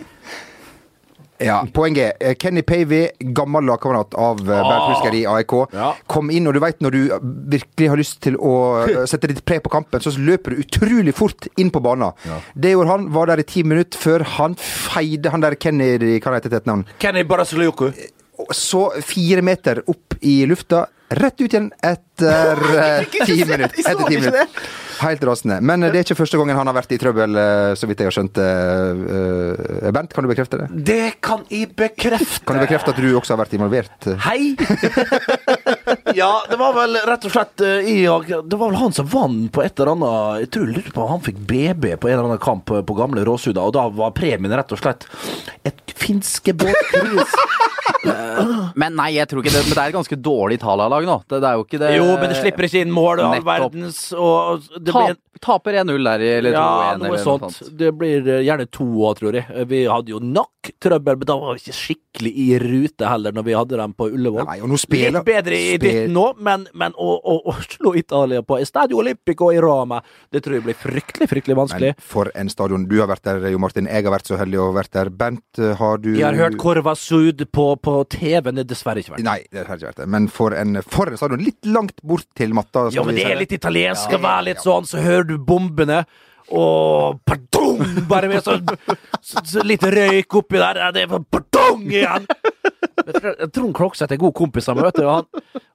Ja, 1.38 1.60
Poenget 1.70 2.18
er 2.24 2.34
Kenny 2.42 2.64
Pavey, 2.66 3.12
gammel 3.38 3.68
lagkamerat 3.70 4.16
av 4.18 4.40
uh, 4.42 4.48
Bernt 4.48 4.88
Hulsker 4.88 5.14
i 5.20 5.22
AIK, 5.30 5.54
Ja. 5.76 5.92
kom 6.10 6.32
inn, 6.34 6.48
og 6.50 6.56
du 6.58 6.60
veit 6.64 6.80
når 6.82 6.96
du 6.96 7.02
virkelig 7.54 7.92
har 7.92 8.00
lyst 8.02 8.18
til 8.26 8.40
å 8.42 8.54
eh, 8.88 9.04
sette 9.12 9.30
ditt 9.30 9.44
pre 9.46 9.60
på 9.62 9.70
kampen, 9.70 10.02
så 10.02 10.16
løper 10.18 10.56
du 10.56 10.64
utrolig 10.64 11.14
fort 11.14 11.46
inn 11.62 11.70
på 11.74 11.82
banen. 11.86 12.18
Det 12.58 12.74
gjorde 12.74 12.90
han, 12.90 13.06
var 13.14 13.30
der 13.30 13.44
i 13.44 13.46
ti 13.46 13.62
minutter 13.62 14.02
før 14.02 14.26
han 14.40 14.58
feide 14.58 15.30
han 15.34 15.46
der 15.46 15.60
Kenny 15.62 15.92
Hva 16.18 16.34
heter 16.40 16.50
det 16.56 16.64
et 16.64 16.72
navn? 16.72 16.88
Kenny 16.98 17.22
Barasluku. 17.30 17.92
og 18.42 18.54
så 18.54 18.88
fire 19.06 19.42
meter 19.46 19.84
opp 19.90 20.18
i 20.26 20.40
lufta, 20.50 20.88
rett 21.22 21.38
ut 21.38 21.54
igjen 21.54 21.70
etter 21.86 22.66
eh, 22.82 23.18
ti 23.30 23.44
minutter. 23.46 23.86
Etter 23.86 24.06
ti 24.10 24.18
minutter. 24.26 24.68
Helt 25.02 25.24
rasende. 25.28 25.60
Men 25.62 25.84
eh, 25.84 25.92
det 25.94 26.00
er 26.00 26.06
ikke 26.08 26.18
første 26.22 26.40
gangen 26.40 26.58
han 26.58 26.70
har 26.70 26.76
vært 26.78 26.94
i 26.96 27.00
trøbbel, 27.02 27.38
eh, 27.42 27.74
så 27.78 27.90
vidt 27.90 28.02
jeg 28.02 28.10
har 28.10 28.16
skjønt. 28.16 28.40
eh, 28.42 29.92
Bernt, 29.94 30.14
kan 30.16 30.26
du 30.26 30.32
bekrefte 30.32 30.60
det? 30.62 30.68
Det 30.88 31.18
kan 31.24 31.44
jeg 31.54 31.72
bekrefte. 31.78 32.44
Kan 32.48 32.60
du 32.60 32.66
bekrefte 32.66 32.94
at 32.94 33.02
du 33.02 33.08
også 33.18 33.36
har 33.36 33.42
vært 33.44 33.56
involvert? 33.58 34.10
Hei! 34.26 34.56
ja, 36.22 36.32
det 36.50 36.60
var 36.60 36.76
vel 36.78 36.98
rett 37.08 37.28
og 37.28 37.34
slett 37.34 37.64
eh, 37.66 37.92
jeg, 38.04 38.42
Det 38.48 38.58
var 38.60 38.72
vel 38.72 38.80
han 38.82 38.96
som 38.96 39.08
vant 39.12 39.52
på 39.54 39.64
et 39.64 39.78
eller 39.78 39.94
annet 39.94 40.44
Jeg 40.44 40.50
tror 40.54 40.68
jeg 40.68 40.78
lurte 40.78 40.96
på 40.96 41.08
han 41.12 41.24
fikk 41.26 41.40
BB 41.50 41.86
på 42.02 42.10
en 42.10 42.16
eller 42.18 42.30
annen 42.32 42.44
kamp 42.44 42.66
på 42.68 42.98
gamle 42.98 43.24
Råsuda, 43.28 43.64
og 43.64 43.76
da 43.78 43.88
var 43.94 44.16
premien 44.18 44.54
rett 44.58 44.74
og 44.76 44.82
slett 44.82 45.08
et 45.68 45.94
finske 45.98 46.54
båtcruise. 46.58 47.48
Men 48.82 48.96
nei, 48.98 49.10
jeg 49.16 49.28
tror 49.30 49.42
ikke 49.44 49.54
det. 49.54 49.64
Men 49.68 49.74
det 49.74 49.82
er 49.82 49.92
et 49.92 49.96
ganske 49.96 50.18
dårlig 50.22 50.60
Italia-lag 50.60 51.08
nå. 51.08 51.16
Det, 51.28 51.40
det 51.44 51.50
er 51.50 51.58
jo 51.58 51.66
ikke 51.66 51.80
det 51.82 51.92
jo, 51.96 52.06
men 52.20 52.32
det 52.32 52.38
slipper 52.40 52.68
ikke 52.68 52.84
inn 52.86 52.94
mål, 52.94 53.22
all 53.26 53.46
verdens 53.48 54.02
og 54.14 54.68
blir, 54.96 55.18
Taper 55.44 55.74
1-0 55.84 56.04
der, 56.08 56.24
eller 56.40 56.52
2-1, 56.52 56.58
Ja, 56.58 56.94
eller 56.94 57.12
noe 57.12 57.18
sånt. 57.22 57.44
sånt. 57.54 57.78
Det 57.78 57.92
blir 57.94 58.28
eh, 58.28 58.42
gjerne 58.48 58.66
to 58.74 58.86
òg, 59.06 59.20
tror 59.20 59.36
jeg. 59.38 59.66
Vi 59.70 59.84
hadde 59.86 60.14
jo 60.16 60.20
nok 60.24 60.72
trøbbel, 60.84 61.18
men 61.22 61.28
da 61.30 61.36
var 61.40 61.56
vi 61.56 61.62
ikke 61.62 61.76
skikkelig 61.78 62.32
i 62.34 62.48
rute 62.60 63.08
heller, 63.08 63.32
når 63.38 63.46
vi 63.46 63.54
hadde 63.56 63.78
dem 63.78 63.94
på 63.94 64.08
Ullevål. 64.12 64.48
Nei, 64.50 64.58
og 64.66 64.72
nå 64.72 64.80
spiller 64.82 65.20
Litt 65.20 65.28
bedre 65.28 65.60
i 65.60 65.78
ditten 65.82 66.14
nå, 66.16 66.26
men, 66.44 66.66
men 66.74 66.96
å, 66.98 67.12
å, 67.22 67.38
å 67.52 67.56
slå 67.64 67.94
Italia 68.00 68.42
på 68.44 68.58
Stadio 68.68 69.00
Olympico 69.04 69.52
i 69.54 69.62
Roma, 69.64 70.02
det 70.34 70.42
tror 70.44 70.58
jeg 70.58 70.66
blir 70.66 70.78
fryktelig, 70.78 71.30
fryktelig 71.32 71.58
vanskelig. 71.60 71.94
Men 71.96 72.10
for 72.16 72.32
en 72.36 72.50
stadion. 72.52 72.88
Du 72.90 72.98
har 73.00 73.08
vært 73.12 73.24
der, 73.28 73.48
Jo 73.54 73.62
Martin. 73.62 73.88
Jeg 73.88 74.04
har 74.08 74.14
vært 74.18 74.28
så 74.30 74.38
heldig 74.42 74.60
å 74.60 74.68
ha 74.72 74.76
vært 74.82 74.92
der. 74.98 75.10
Bernt, 75.10 75.46
eh, 75.62 75.76
har 75.80 75.98
du 76.04 76.10
Jeg 76.18 76.26
har 76.26 76.36
hørt 76.42 76.58
Corva 76.62 76.96
Sud 76.98 77.46
på, 77.54 77.68
på 77.80 77.96
TV, 78.10 78.42
men 78.50 78.60
det 78.60 78.66
er 78.68 78.72
dessverre 78.74 79.02
ikke 79.04 79.16
vært. 79.16 79.24
Nei, 79.28 79.40
det 79.54 79.64
har 79.68 79.78
ikke 79.80 79.92
vært 79.92 80.02
det. 80.04 80.10
Men 80.18 80.28
for 80.34 80.58
en, 80.58 80.82
for 80.84 81.08
en 81.14 81.18
stadion. 81.18 81.44
Litt 81.48 81.66
langt 81.70 82.02
bort 82.04 82.28
til 82.38 82.54
matta. 82.58 82.88
Ja, 82.94 83.04
men 83.08 83.16
det 83.16 83.26
er 83.30 83.40
litt 83.40 83.54
italiensk, 83.56 84.12
å 84.18 84.22
være 84.22 84.50
litt 84.50 84.62
sånn, 84.64 84.77
så 84.86 85.02
hører 85.02 85.24
du 85.32 85.38
bombene. 85.40 86.04
Og 86.48 87.18
pardong! 87.28 87.82
Bare 88.08 88.30
med 88.32 88.44
sånn 88.46 88.64
så, 89.20 89.42
så 89.44 89.64
litt 89.68 89.82
røyk 89.84 90.38
oppi 90.40 90.62
der. 90.62 90.80
Det 90.96 91.02
er 91.08 91.18
pardong 91.32 91.82
igjen! 91.90 92.28
Jeg 93.08 93.14
tror- 93.22 93.50
Trond 93.56 93.74
Krokseth 93.76 94.14
er 94.14 94.20
god 94.22 94.34
kompis 94.36 94.68
av 94.70 94.76
meg, 94.78 94.86
vet 94.90 95.02
du. 95.02 95.08
Han, 95.08 95.26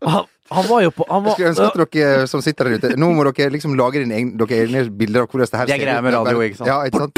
han, 0.04 0.24
han 0.52 0.66
var 0.68 0.80
jo 0.84 0.90
på 0.92 1.06
han 1.08 1.24
Jeg 1.28 1.32
skulle 1.36 1.50
ønske 1.52 1.66
at 1.86 1.92
dere 1.96 2.26
som 2.28 2.42
sitter 2.44 2.68
der 2.68 2.74
ute 2.80 2.96
Nå 3.00 3.08
må 3.16 3.24
dere 3.30 3.52
liksom 3.54 3.72
lage 3.78 4.02
dine 4.02 4.16
egne, 4.18 4.34
dere 4.40 4.58
egne 4.66 4.82
bilder 4.90 5.24
av 5.24 5.30
hvordan 5.32 5.48
det 5.52 5.60
her 5.62 5.70
Det 5.70 5.76
er 5.76 5.84
greia 5.84 6.02
med 6.04 6.16
radio, 6.16 6.42
ikke 6.44 6.58
sant? 6.60 6.68
Ja, 6.68 6.78
ikke 6.88 6.98
sant? 7.00 7.16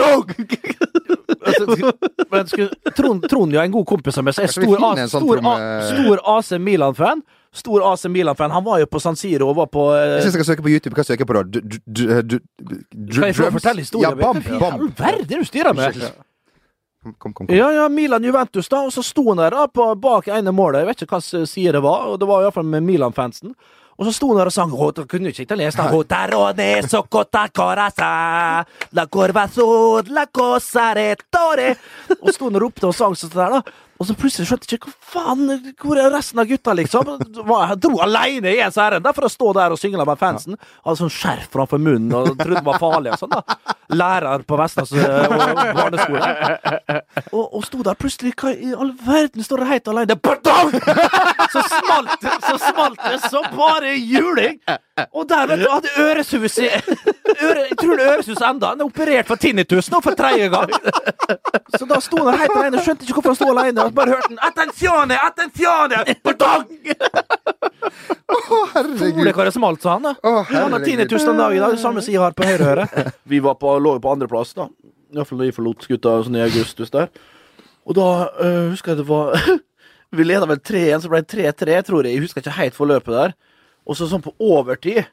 Men 2.30 2.46
skulle, 2.50 2.70
Trond, 2.96 3.26
Trond 3.30 3.54
er 3.54 3.64
en 3.64 3.74
god 3.74 3.86
kompis 3.88 4.18
av 4.18 4.26
meg, 4.26 4.34
så 4.36 4.44
jeg 4.44 4.50
er 4.50 4.54
stor, 4.54 4.76
sånn 4.82 5.10
stor, 5.12 5.42
stor 5.90 6.22
AC 6.36 6.52
Milan-fan. 6.62 7.22
Stor 7.54 7.84
AC 7.92 8.08
Milan-fan. 8.10 8.50
Han 8.50 8.64
var 8.66 8.80
jo 8.82 8.86
på 8.90 9.00
San 9.02 9.14
Siro 9.16 9.48
og 9.52 9.56
var 9.60 9.68
på 9.70 9.84
uh... 9.92 9.98
Jeg 10.16 10.24
syns 10.24 10.34
jeg 10.34 10.40
skal 10.40 10.48
søke 10.50 10.64
på 10.66 10.72
YouTube. 10.72 10.94
Hva 10.98 11.04
søker 11.06 11.22
jeg 11.22 11.28
på 11.30 11.36
da? 11.38 11.42
Du- 11.46 11.60
du- 11.62 12.22
du- 12.22 12.40
du- 12.58 13.20
Kan 13.20 13.28
jeg 13.30 13.36
få 13.38 13.50
fortelle 13.54 13.84
historien? 13.84 14.10
Ja, 14.10 14.26
bam, 14.26 14.42
bam. 14.42 14.88
Hva 14.98 15.12
er 15.12 15.20
det 15.22 15.38
du 15.38 15.46
styrer 15.46 15.76
med? 15.78 16.00
Kom, 17.04 17.14
kom, 17.20 17.32
kom. 17.36 17.50
Ja, 17.54 17.68
ja, 17.76 17.86
Milan-Juventus, 17.92 18.68
da. 18.72 18.80
Og 18.88 18.92
så 18.94 19.04
sto 19.04 19.26
han 19.28 19.38
der 19.42 19.54
da, 19.54 19.66
på, 19.68 19.86
bak 20.00 20.28
ene 20.32 20.50
målet. 20.56 20.82
Jeg 20.82 20.90
vet 20.90 21.02
ikke 21.06 21.18
hva 21.20 21.46
side 21.46 21.74
det 21.76 21.82
var. 21.84 22.06
Og 22.10 22.18
det 22.22 22.28
var 22.30 22.42
iallfall 22.46 22.66
med 22.66 22.82
Milan-fansen. 22.86 23.54
Og 23.94 24.08
så 24.08 24.12
sto 24.16 24.32
han 24.32 24.40
der 24.40 24.48
og 24.50 24.54
sang 24.56 24.72
«Å, 24.74 24.88
da 24.96 25.04
kunne 25.06 25.30
ikke 25.30 25.44
italiensk. 25.44 25.78
lese 25.78 25.84
den? 25.86 25.92
la 28.98 29.04
corva 29.06 29.44
sud, 29.54 30.08
la 30.10 30.24
cosa 30.26 30.88
retore». 30.98 31.68
Og 32.18 32.32
sto 32.34 32.48
han 32.48 32.58
og 32.58 32.64
ropte 32.64 32.88
og 32.90 32.96
sang 32.96 33.14
sånn 33.14 33.30
der, 33.36 33.54
da. 33.60 33.76
Og 34.00 34.08
så 34.08 34.16
plutselig 34.18 34.48
skjønte 34.48 34.66
jeg 34.68 34.80
ikke 34.80 34.90
hva 34.90 35.12
faen, 35.14 35.72
hvor 35.80 35.98
er 36.00 36.10
resten 36.10 36.40
av 36.42 36.48
gutta, 36.50 36.74
liksom? 36.74 37.12
Jeg 37.38 37.78
dro 37.84 38.00
aleine 38.02 38.50
i 38.50 38.60
ens 38.64 38.78
ærend 38.80 39.06
for 39.14 39.28
å 39.28 39.30
stå 39.30 39.52
der 39.54 39.74
og 39.74 39.80
syngle 39.80 40.06
med 40.08 40.18
fansen. 40.20 40.58
Hadde 40.84 40.98
sånn 40.98 41.12
skjerf 41.14 41.46
framfor 41.54 41.78
munnen 41.82 42.14
og 42.18 42.32
trodde 42.34 42.58
det 42.58 42.66
var 42.66 42.80
farlig 42.82 43.14
og 43.14 43.22
sånn, 43.22 43.34
da. 43.36 43.74
Lærer 43.94 44.42
på 44.48 44.58
Vestlands 44.58 44.94
eh, 44.96 45.74
barneskole. 45.76 47.00
Og, 47.30 47.44
og 47.44 47.66
sto 47.66 47.82
der 47.84 47.96
plutselig 48.00 48.32
Hva 48.40 48.50
i 48.54 48.72
all 48.74 48.90
verden 49.04 49.44
står 49.44 49.62
det 49.62 49.68
helt 49.70 49.90
alene? 49.92 50.16
Så 51.52 51.62
smalt 51.68 52.14
det 52.24 52.32
så 52.48 52.56
smalt 52.58 53.02
det 53.04 53.18
så 53.30 53.42
bare 53.54 53.92
juling! 54.00 54.58
Og 55.12 55.26
der 55.28 55.46
vet 55.50 55.62
du, 55.62 55.66
hadde 55.70 55.92
øresus 55.98 56.58
i 56.62 56.68
øre, 56.70 57.64
Jeg 57.68 57.76
tror 57.80 57.96
det 57.98 58.04
er 58.04 58.12
øresus 58.14 58.42
enda 58.46 58.68
Han 58.72 58.82
er 58.84 58.86
operert 58.86 59.26
for 59.30 59.40
tinnitus 59.42 59.90
nå 59.90 60.00
for 60.04 60.14
tredje 60.18 60.48
gang. 60.52 60.70
Så 61.74 61.86
da 61.90 61.98
sto 62.02 62.20
han 62.22 62.38
helt 62.38 62.54
alene. 62.54 62.82
Skjønte 62.84 63.06
ikke 63.06 63.18
hvorfor 63.18 63.34
han 63.34 63.38
sto 63.40 63.50
alene. 63.52 63.83
Og 63.84 63.94
bare 63.96 64.14
hørte 64.14 64.30
den. 64.32 64.38
'Attenzione! 64.40 65.18
Attenzione!' 65.28 66.00
Pardon! 66.24 66.64
Å, 68.34 68.60
det 69.24 69.34
hva 69.36 69.46
det 69.46 69.52
smalt, 69.54 69.82
sa 69.84 69.96
han. 69.98 70.08
da 70.08 70.14
Å, 70.14 70.32
Han 70.48 70.56
har 70.56 70.70
herregud. 70.70 70.86
tinnitus 70.88 71.26
den 71.26 71.38
dagen 71.40 71.56
i 71.58 71.62
dag. 71.62 71.76
Det 71.76 71.82
samme 71.82 72.02
som 72.04 72.14
jeg 72.14 72.22
har 72.22 72.34
på 72.36 72.46
høyre 72.48 72.70
øre. 72.72 72.86
Vi 73.30 73.40
var 73.44 73.58
på, 73.60 73.76
lå 73.82 73.96
jo 73.98 74.02
på 74.04 74.14
andreplass, 74.14 74.54
da. 74.56 74.68
Iallfall 75.14 75.42
da 75.44 75.48
jeg 75.48 75.56
forlot 75.56 75.84
skuta 75.86 76.16
sånn 76.26 76.38
i 76.40 76.44
augustus 76.44 76.90
der. 76.94 77.12
Og 77.84 77.96
da 77.98 78.08
øh, 78.40 78.70
husker 78.72 78.94
jeg 78.94 79.02
det 79.02 79.08
var 79.10 79.36
Vi 80.16 80.24
leda 80.24 80.46
vel 80.46 80.60
3-1, 80.62 81.04
så 81.04 81.10
ble 81.10 81.20
det 81.24 81.34
3-3, 81.34 81.80
tror 81.88 82.06
jeg. 82.06 82.16
Jeg 82.16 82.24
husker 82.24 82.42
ikke 82.42 82.56
helt 82.60 82.76
forløpet 82.78 83.14
der. 83.14 83.34
Og 83.84 83.98
så 83.98 84.06
sånn 84.08 84.22
på 84.24 84.32
overtid 84.40 85.04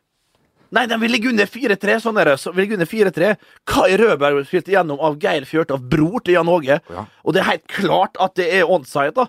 Nei, 0.71 0.85
de 0.87 0.97
vil 1.01 1.11
ligge 1.11 1.31
under 1.31 1.49
4-3. 1.51 1.97
Sånn 2.03 2.19
er 2.21 2.31
det. 2.31 2.37
Så 2.39 2.53
vil 2.55 2.65
ligge 2.65 2.77
under 2.77 2.87
4-3. 2.87 3.33
Kai 3.67 3.89
Rødberg 3.99 4.45
spilte 4.47 4.71
gjennom 4.71 5.01
av 5.03 5.17
Geir 5.21 5.47
Fjørtoft, 5.49 5.83
bror 5.91 6.23
til 6.23 6.37
Jan 6.37 6.51
Åge. 6.51 6.79
Ja. 6.79 7.05
Og 7.25 7.35
det 7.35 7.43
er 7.43 7.49
helt 7.49 7.67
klart 7.71 8.19
at 8.23 8.37
det 8.39 8.47
er 8.61 8.71
onside, 8.71 9.11
da. 9.17 9.27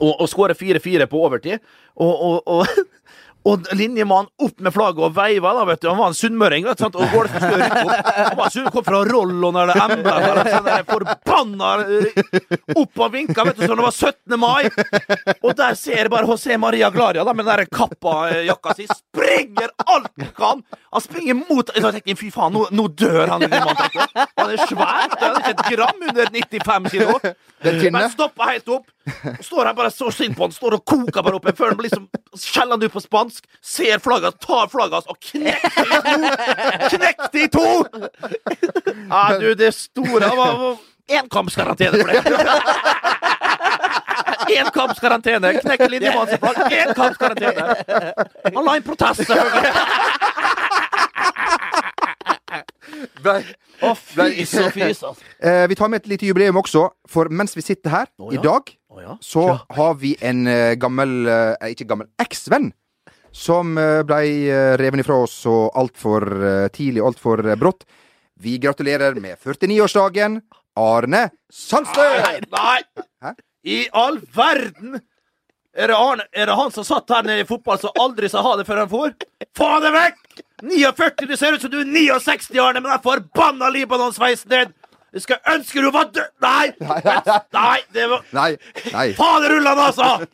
Og, 0.00 0.10
og 0.16 0.26
skårer 0.32 0.56
4-4 0.58 1.06
på 1.10 1.20
overtid. 1.22 1.62
Og, 1.94 2.12
og, 2.12 2.42
og, 2.50 2.66
og 3.44 3.66
linjemannen 3.76 4.30
opp 4.40 4.60
med 4.64 4.72
flagget 4.72 5.04
og 5.04 5.12
veiva, 5.18 5.50
da, 5.58 5.64
vet 5.68 5.82
du. 5.82 5.88
Han 5.90 5.98
var 6.00 6.12
en 6.12 6.16
sunnmøring, 6.16 6.64
vet 6.64 6.80
du. 6.80 6.84
Og 6.96 7.10
går 7.12 7.28
det. 7.28 7.42
Han 8.16 8.38
var 8.38 8.52
sunn, 8.54 8.70
kom 8.72 8.84
fra 8.86 9.02
Rollon 9.04 9.58
eller 9.60 9.76
Ember. 9.84 10.40
Sånn 10.48 10.70
forbanna 10.88 11.72
Opp 12.80 13.02
og 13.04 13.12
vinka, 13.12 13.44
vet 13.50 13.58
du, 13.60 13.66
som 13.66 13.76
det 13.76 13.84
var 13.84 13.92
17. 13.92 14.38
mai. 14.40 14.64
Og 15.44 15.52
der 15.58 15.76
ser 15.76 16.00
jeg 16.06 16.12
bare 16.14 16.28
José 16.30 16.56
Maria 16.60 16.88
Glaria 16.94 17.24
da, 17.26 17.34
med 17.36 17.44
den 17.44 17.60
der 17.60 17.68
kappa-jakka 17.68 18.76
si. 18.78 18.88
Springer 18.88 19.74
alt 19.84 20.08
han 20.20 20.32
kan! 20.38 20.64
Han 20.94 21.02
springer 21.02 21.34
mot 21.34 21.70
Jeg 21.74 21.82
tenkte, 21.82 22.14
Fy 22.20 22.28
faen, 22.30 22.54
nå, 22.54 22.68
nå 22.70 22.86
dør 22.94 23.26
han 23.34 23.42
linjemannen. 23.42 23.76
tenkte. 23.90 24.26
Han 24.38 24.52
er 24.54 24.64
svær. 24.70 25.08
Han 25.20 25.30
er 25.34 25.40
ikke 25.40 25.54
et 25.56 25.64
gram 25.74 26.04
under 26.08 26.32
95 26.38 26.90
kilo. 26.94 27.16
Men 27.92 28.10
stopper 28.12 28.50
helt 28.54 28.68
opp. 28.72 28.86
Står 29.44 29.68
her 29.68 29.74
bare 29.76 29.90
så 29.92 30.08
sint 30.14 30.36
på 30.38 30.46
han, 30.46 30.52
står 30.54 30.78
og 30.78 30.84
koker 30.88 31.24
bare 31.26 31.36
opp. 31.40 31.48
Før 31.58 31.72
han 31.72 31.78
blir 31.80 31.90
liksom 31.90 32.06
skjeller 32.38 32.76
han 32.78 32.82
ut 32.86 32.94
på 32.94 33.02
spansk, 33.02 33.33
ser 33.64 33.98
flagget, 34.04 34.40
tar 34.42 34.68
flagget 34.72 34.94
hans 34.94 35.06
og 35.10 35.16
knekker 35.20 35.82
i 35.84 35.98
to! 36.08 36.18
Knekk 36.94 37.20
i 37.34 37.46
to! 37.52 37.68
Ja, 39.10 39.24
du, 39.40 39.54
det 39.58 39.74
store 39.76 40.30
Enkampskarantene 41.04 42.00
for 42.00 42.08
det. 42.08 42.16
Enkampskarantene. 44.58 45.50
Knekk 45.60 45.82
linjemannen 45.92 46.30
sitt 46.32 46.40
flagg. 46.40 46.56
Enkampskarantene. 46.72 47.64
Han 48.54 48.64
la 48.64 48.76
inn 48.78 48.86
protest, 48.86 49.20
selvfølgelig. 49.28 49.72
Å, 53.84 53.90
fy 53.98 54.44
så 54.46 54.68
fys, 54.72 55.02
altså. 55.02 55.24
Eh, 55.42 55.64
vi 55.70 55.76
tar 55.78 55.90
med 55.90 56.04
et 56.04 56.10
lite 56.12 56.28
jubileum 56.28 56.60
også, 56.60 56.86
for 57.10 57.28
mens 57.32 57.56
vi 57.56 57.64
sitter 57.64 57.90
her 57.92 58.06
Å, 58.20 58.30
i 58.32 58.38
dag, 58.40 58.70
oh, 58.92 59.00
ja. 59.02 59.16
så 59.24 59.46
har 59.76 59.96
vi 60.00 60.14
en 60.24 60.46
eh, 60.50 60.76
gammel 60.80 61.26
eh, 61.26 61.72
Ikke 61.74 61.88
gammel, 61.90 62.08
eksvenn. 62.22 62.70
Som 63.34 63.74
ble 63.74 64.20
uh, 64.46 64.74
reven 64.78 65.02
ifra 65.02 65.16
oss 65.24 65.34
så 65.42 65.54
altfor 65.74 66.28
uh, 66.38 66.68
tidlig 66.70 67.02
og 67.02 67.12
altfor 67.12 67.42
brått. 67.58 67.82
Vi 68.40 68.56
gratulerer 68.62 69.18
med 69.18 69.38
49-årsdagen, 69.42 70.38
Arne 70.78 71.24
Sandstø! 71.50 72.06
Nei, 72.54 72.78
nei! 73.22 73.34
I 73.64 73.84
all 73.94 74.20
verden! 74.34 74.98
Er 75.74 75.90
det, 75.90 75.96
Arne, 75.98 76.26
er 76.30 76.46
det 76.46 76.54
han 76.54 76.70
som 76.70 76.86
satt 76.86 77.10
her 77.10 77.24
nede 77.26 77.42
i 77.42 77.48
fotball 77.48 77.80
som 77.82 77.96
aldri 77.98 78.28
sa 78.30 78.44
ha 78.46 78.52
det 78.58 78.66
før 78.68 78.84
han 78.84 78.90
får? 78.90 79.14
Få 79.58 79.70
det 79.82 79.90
vekk! 79.94 80.20
49, 80.62 81.26
du 81.28 81.34
ser 81.36 81.56
ut 81.56 81.64
som 81.64 81.72
du 81.72 81.80
er 81.80 81.90
69, 81.90 82.54
Arne, 82.62 82.82
med 82.82 82.92
den 82.92 83.02
forbanna 83.02 83.70
Libanon-sveisen 83.74 84.52
din! 84.52 84.74
Jeg 85.14 85.22
skal 85.22 85.38
ønske 85.54 85.82
du 85.84 85.90
var 85.94 86.08
død 86.14 86.30
Nei! 86.42 86.72
Nei, 87.58 87.78
det 87.94 88.06
var 88.10 88.24
Nei, 88.34 88.50
nei. 88.92 89.06
Faderullan, 89.18 89.78
altså! 89.78 90.26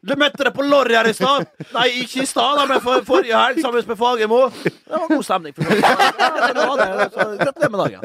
Du 0.00 0.14
møtte 0.20 0.46
deg 0.48 0.54
på 0.56 0.64
Lorry 0.64 0.96
her 0.96 1.08
i 1.10 1.14
stad. 1.16 1.46
Nei, 1.74 1.86
ikke 2.04 2.22
i 2.24 2.28
stad, 2.28 2.62
men 2.70 2.80
for, 2.84 3.04
forrige 3.08 3.36
helg 3.36 3.60
sammen 3.64 3.84
med 3.88 4.00
Fagermo. 4.00 4.40
Det 4.64 4.72
var 4.88 5.08
god 5.12 5.24
stemning. 5.28 5.54
Gratulerer 7.44 7.70
med 7.70 7.78
dagen. 7.84 8.00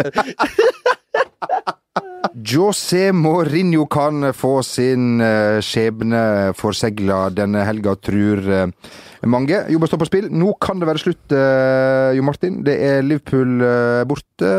José 2.35 3.11
Mourinho 3.15 3.85
kan 3.89 4.31
få 4.35 4.59
sin 4.63 5.21
eh, 5.23 5.59
skjebne 5.63 6.53
forsegla 6.57 7.29
denne 7.35 7.63
helga, 7.67 7.95
tror 7.95 8.41
eh, 8.53 8.91
mange. 9.27 9.61
Jobben 9.71 9.91
står 9.91 10.01
på 10.03 10.07
spill. 10.09 10.29
Nå 10.31 10.53
kan 10.61 10.81
det 10.81 10.89
være 10.89 11.03
slutt, 11.03 11.35
eh, 11.35 12.15
Jo 12.17 12.25
Martin. 12.27 12.61
Det 12.65 12.75
er 12.85 13.05
Liverpool 13.05 13.63
borte. 14.09 14.51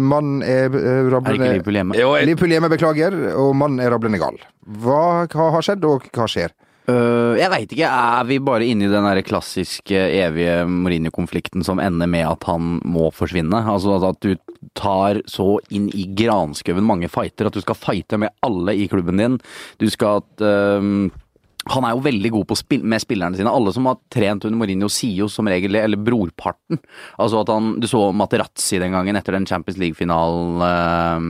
Mannen 0.00 0.42
er 0.42 0.70
rablende 1.10 1.34
Er 1.34 1.40
ikke 1.40 1.56
Liverpool 1.58 1.80
hjemme? 1.80 2.04
Liverpool 2.30 2.56
hjemme, 2.56 2.72
beklager. 2.72 3.18
Og 3.42 3.52
mannen 3.58 3.82
er 3.82 3.92
rablende 3.94 4.22
gal. 4.22 4.38
Hva 4.82 5.26
har 5.26 5.66
skjedd, 5.66 5.84
og 5.86 6.08
hva 6.12 6.30
skjer? 6.30 6.54
Øh, 6.86 7.34
jeg 7.40 7.50
veit 7.50 7.72
ikke. 7.74 7.88
Er 7.90 8.26
vi 8.28 8.38
bare 8.38 8.66
inne 8.70 8.86
i 8.86 8.90
den 8.92 9.06
der 9.08 9.22
klassiske 9.26 9.98
evige 10.20 10.60
Mourinho-konflikten 10.70 11.64
som 11.66 11.82
ender 11.82 12.06
med 12.10 12.26
at 12.28 12.46
han 12.46 12.78
må 12.86 13.10
forsvinne? 13.14 13.64
Altså 13.66 13.98
at 14.06 14.20
du 14.22 14.36
tar 14.78 15.22
så 15.30 15.56
inn 15.74 15.88
i 15.94 16.06
granskauen 16.16 16.86
mange 16.86 17.10
fighter 17.10 17.48
at 17.48 17.56
du 17.56 17.62
skal 17.64 17.78
fighte 17.78 18.20
med 18.20 18.34
alle 18.46 18.76
i 18.78 18.86
klubben 18.90 19.18
din. 19.22 19.38
Du 19.82 19.88
skal 19.90 20.22
at 20.22 20.44
uh, 20.46 21.10
han 21.66 21.86
er 21.86 21.96
jo 21.96 22.04
veldig 22.04 22.30
god 22.36 22.46
på 22.46 22.58
spill 22.58 22.86
med 22.86 23.02
spillerne 23.02 23.38
sine. 23.38 23.50
Alle 23.50 23.72
som 23.74 23.88
har 23.90 23.98
trent 24.12 24.46
under 24.46 24.58
Mourinho, 24.60 24.90
sier 24.92 25.24
jo 25.24 25.30
som 25.32 25.50
regel 25.50 25.74
eller 25.80 25.98
brorparten. 25.98 26.78
Altså 27.18 27.42
at 27.42 27.50
han 27.50 27.74
Du 27.82 27.88
så 27.90 28.12
Materazzi 28.14 28.78
den 28.78 28.94
gangen 28.94 29.18
etter 29.18 29.34
den 29.34 29.48
Champions 29.48 29.80
League-finalen 29.82 30.62
eh, 30.62 31.26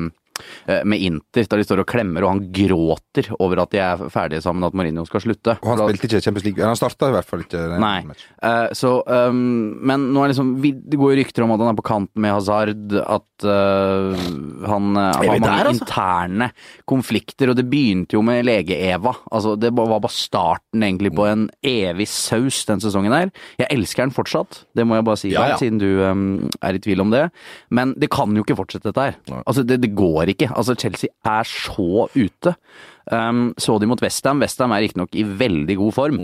med 0.66 1.03
Inter, 1.03 1.47
da 1.47 1.59
de 1.59 1.64
står 1.66 1.82
og 1.82 1.89
klemmer, 1.89 2.24
og 2.24 2.32
han 2.34 2.41
gråter 2.55 3.28
over 3.39 3.62
at 3.62 3.72
de 3.74 3.80
er 3.82 4.01
ferdige 4.12 4.43
sammen, 4.45 4.64
at 4.66 4.74
Mourinho 4.76 5.05
skal 5.09 5.22
slutte. 5.22 5.57
Og 5.62 5.70
han 5.72 5.82
spilte 5.82 6.09
ikke 6.09 6.22
Champions 6.24 6.47
League. 6.47 6.64
Han 6.64 6.78
starta 6.78 7.11
i 7.11 7.14
hvert 7.14 7.28
fall 7.28 7.45
ikke. 7.45 7.62
Nei. 7.82 7.99
Eh, 8.47 8.68
så, 8.76 8.93
um, 9.07 9.76
men 9.87 10.09
nå 10.14 10.22
er 10.22 10.32
liksom 10.32 10.55
Det 10.61 10.99
går 10.99 11.16
rykter 11.20 11.45
om 11.45 11.55
at 11.55 11.62
han 11.62 11.72
er 11.72 11.78
på 11.78 11.87
kanten 11.87 12.22
med 12.22 12.34
Hazard, 12.34 12.95
at 13.03 13.47
uh, 13.47 14.26
han 14.66 14.91
uh, 14.97 15.03
har 15.16 15.30
mange 15.30 15.47
der, 15.47 15.70
altså? 15.70 15.87
interne 15.87 16.51
konflikter, 16.89 17.53
og 17.53 17.59
det 17.59 17.66
begynte 17.70 18.16
jo 18.18 18.24
med 18.26 18.45
lege-Eva. 18.47 19.14
Altså, 19.30 19.57
det 19.61 19.72
var 19.76 19.93
bare 19.93 20.12
starten 20.12 20.84
egentlig 20.87 21.12
på 21.16 21.26
en 21.28 21.47
evig 21.66 22.09
saus 22.11 22.62
den 22.68 22.82
sesongen 22.82 23.14
her. 23.14 23.32
Jeg 23.61 23.70
elsker 23.74 24.07
den 24.07 24.14
fortsatt, 24.16 24.64
det 24.76 24.87
må 24.87 24.99
jeg 24.99 25.09
bare 25.09 25.20
si, 25.20 25.32
Ja, 25.34 25.51
ja. 25.53 25.61
siden 25.61 25.80
du 25.82 25.89
um, 26.05 26.26
er 26.64 26.78
i 26.78 26.82
tvil 26.82 27.05
om 27.05 27.12
det. 27.14 27.26
Men 27.70 27.95
det 28.01 28.11
kan 28.14 28.32
jo 28.37 28.45
ikke 28.47 28.59
fortsette 28.59 28.91
dette 28.91 29.09
her. 29.11 29.43
Altså, 29.45 29.64
det, 29.66 29.80
det 29.84 29.95
går 29.97 30.26
ikke. 30.35 30.51
Altså, 30.57 30.74
Chelsea 30.79 31.11
er 31.24 31.45
så 31.45 32.09
ute. 32.16 32.57
Um, 33.12 33.53
så 33.59 33.79
de 33.81 33.87
mot 33.87 34.01
Westham. 34.03 34.41
Westham 34.43 34.72
er 34.72 34.83
riktignok 34.87 35.14
i 35.14 35.22
veldig 35.22 35.77
god 35.79 35.93
form. 35.95 36.20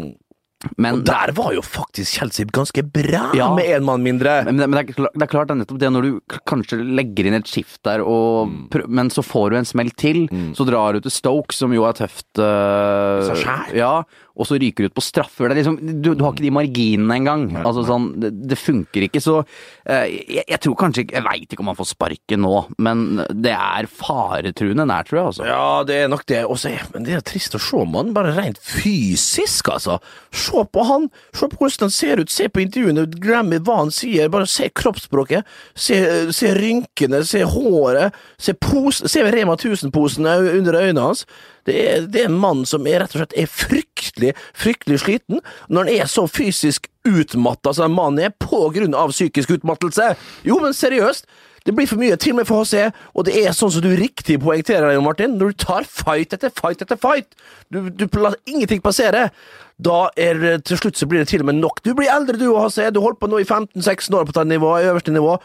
Men 0.78 1.00
og 1.00 1.04
der 1.08 1.32
var 1.34 1.50
jo 1.56 1.62
faktisk 1.66 2.20
Chelsea 2.20 2.46
ganske 2.46 2.84
bra, 2.86 3.32
Ja. 3.34 3.48
med 3.54 3.64
én 3.66 3.82
mann 3.82 4.02
mindre. 4.04 4.44
Men, 4.46 4.60
men 4.62 4.70
det, 4.70 4.78
er, 4.78 4.92
klart- 4.94 5.14
det 5.18 5.22
er 5.22 5.30
klart 5.32 5.48
det 5.48 5.54
er 5.56 5.58
nettopp 5.64 5.78
det 5.82 5.90
når 5.90 6.02
du 6.06 6.20
kanskje 6.46 6.78
legger 6.86 7.26
inn 7.26 7.34
et 7.34 7.48
skift 7.50 7.80
der, 7.82 7.98
og, 8.06 8.46
Mm. 8.46 8.84
men 8.88 9.10
så 9.10 9.24
får 9.26 9.50
du 9.50 9.56
en 9.58 9.64
smell 9.66 9.90
til. 9.98 10.28
Så 10.54 10.62
drar 10.64 10.92
du 10.94 11.00
til 11.00 11.10
Stoke, 11.10 11.52
som 11.52 11.72
jo 11.74 11.82
er 11.82 11.92
tøft. 11.98 12.28
Uh, 12.38 13.26
Seg 13.26 13.42
sjæl? 13.42 13.74
ja, 13.74 14.02
og 14.32 14.48
så 14.48 14.56
ryker 14.60 14.86
du 14.86 14.90
ut 14.90 14.96
på 14.96 15.04
straffer. 15.04 15.48
Det 15.48 15.54
er 15.54 15.60
liksom, 15.60 15.78
du, 16.02 16.12
du 16.16 16.24
har 16.24 16.32
ikke 16.32 16.46
de 16.46 16.54
marginene 16.54 17.18
engang. 17.20 17.44
Altså, 17.60 17.84
sånn, 17.88 18.08
det, 18.22 18.32
det 18.48 18.58
funker 18.58 19.06
ikke. 19.06 19.20
Så 19.22 19.38
øh, 19.42 20.06
jeg, 20.08 20.44
jeg 20.48 20.60
tror 20.64 20.76
kanskje 20.80 21.04
Jeg 21.12 21.24
veit 21.26 21.52
ikke 21.52 21.64
om 21.64 21.70
han 21.72 21.78
får 21.78 21.90
sparken 21.92 22.42
nå, 22.44 22.54
men 22.82 23.22
det 23.44 23.52
er 23.52 23.88
faretruende 23.90 24.86
nær, 24.88 25.06
tror 25.08 25.20
jeg. 25.20 25.28
Altså. 25.32 25.48
Ja, 25.50 25.66
det 25.88 25.98
er 26.00 26.12
nok 26.12 26.24
det. 26.30 26.42
Også, 26.48 26.72
men 26.94 27.06
det 27.08 27.16
er 27.18 27.26
trist 27.26 27.58
å 27.58 27.62
se, 27.62 27.84
mannen, 27.84 28.14
Bare 28.16 28.34
rent 28.36 28.60
fysisk, 28.62 29.72
altså. 29.72 29.98
Se 30.32 30.64
på 30.72 30.86
han. 30.88 31.08
Se 31.36 31.48
på 31.52 31.60
hvordan 31.60 31.88
han 31.88 31.94
ser 31.94 32.22
ut. 32.22 32.32
Se 32.32 32.48
på 32.48 32.64
intervjuene. 32.64 33.06
Glem 33.22 33.52
hva 33.60 33.82
han 33.82 33.92
sier. 33.94 34.32
Bare 34.32 34.48
se 34.50 34.70
kroppsspråket. 34.72 35.48
Se, 35.74 35.98
se 36.32 36.52
rynkene. 36.56 37.22
Se 37.28 37.44
håret. 37.48 38.16
Se, 38.40 38.56
pos, 38.56 39.02
se 39.12 39.24
Rema 39.32 39.56
1000-posen 39.58 40.28
under 40.28 40.80
øynene 40.80 41.10
hans. 41.10 41.26
Det 41.68 41.76
er, 41.78 42.08
det 42.10 42.24
er 42.24 42.30
en 42.30 42.40
mann 42.42 42.64
som 42.68 42.86
er 42.90 43.02
rett 43.02 43.14
og 43.14 43.22
slett 43.22 43.36
er 43.38 43.50
fryktelig, 43.50 44.34
fryktelig 44.58 45.02
sliten. 45.04 45.42
Når 45.68 45.86
han 45.86 46.02
er 46.02 46.10
så 46.10 46.26
fysisk 46.30 46.88
utmatta 47.08 47.74
som 47.74 47.90
en 47.90 47.96
mann 47.96 48.20
er, 48.22 48.34
på 48.34 48.68
grunn 48.74 48.96
av 48.98 49.14
psykisk 49.14 49.56
utmattelse. 49.58 50.12
Jo, 50.46 50.58
men 50.62 50.76
seriøst. 50.76 51.26
Det 51.62 51.74
blir 51.76 51.86
for 51.86 52.00
mye, 52.00 52.16
til 52.18 52.34
og 52.34 52.40
med 52.40 52.48
for 52.48 52.64
HC, 52.64 52.88
og 53.14 53.26
det 53.28 53.36
er 53.38 53.52
sånn 53.54 53.70
som 53.70 53.84
du 53.84 53.92
riktig 53.94 54.40
poengterer, 54.42 54.96
Martin. 55.04 55.36
Når 55.38 55.52
du 55.52 55.60
tar 55.62 55.86
fight 55.86 56.34
etter 56.34 56.50
fight 56.50 56.82
etter 56.82 56.98
fight, 56.98 57.36
du, 57.70 57.86
du 57.86 58.08
lar 58.18 58.34
ingenting 58.50 58.82
passere, 58.82 59.28
da 59.82 60.08
er 60.18 60.58
til 60.66 60.80
slutt 60.80 60.98
så 60.98 61.06
blir 61.10 61.22
det 61.22 61.30
til 61.30 61.44
og 61.44 61.52
med 61.52 61.60
nok. 61.60 61.78
Du 61.86 61.92
blir 61.98 62.10
eldre 62.10 62.38
du 62.38 62.48
og 62.50 62.64
HC, 62.66 62.90
du 62.90 62.98
holdt 63.02 63.20
på 63.22 63.30
nå 63.30 63.40
i 63.42 63.46
15-16 63.46 64.10
år 64.18 64.26
på 64.26 64.34
dette 64.34 64.48
nivået, 64.50 64.88
øverste 64.90 65.14
nivå. 65.14 65.38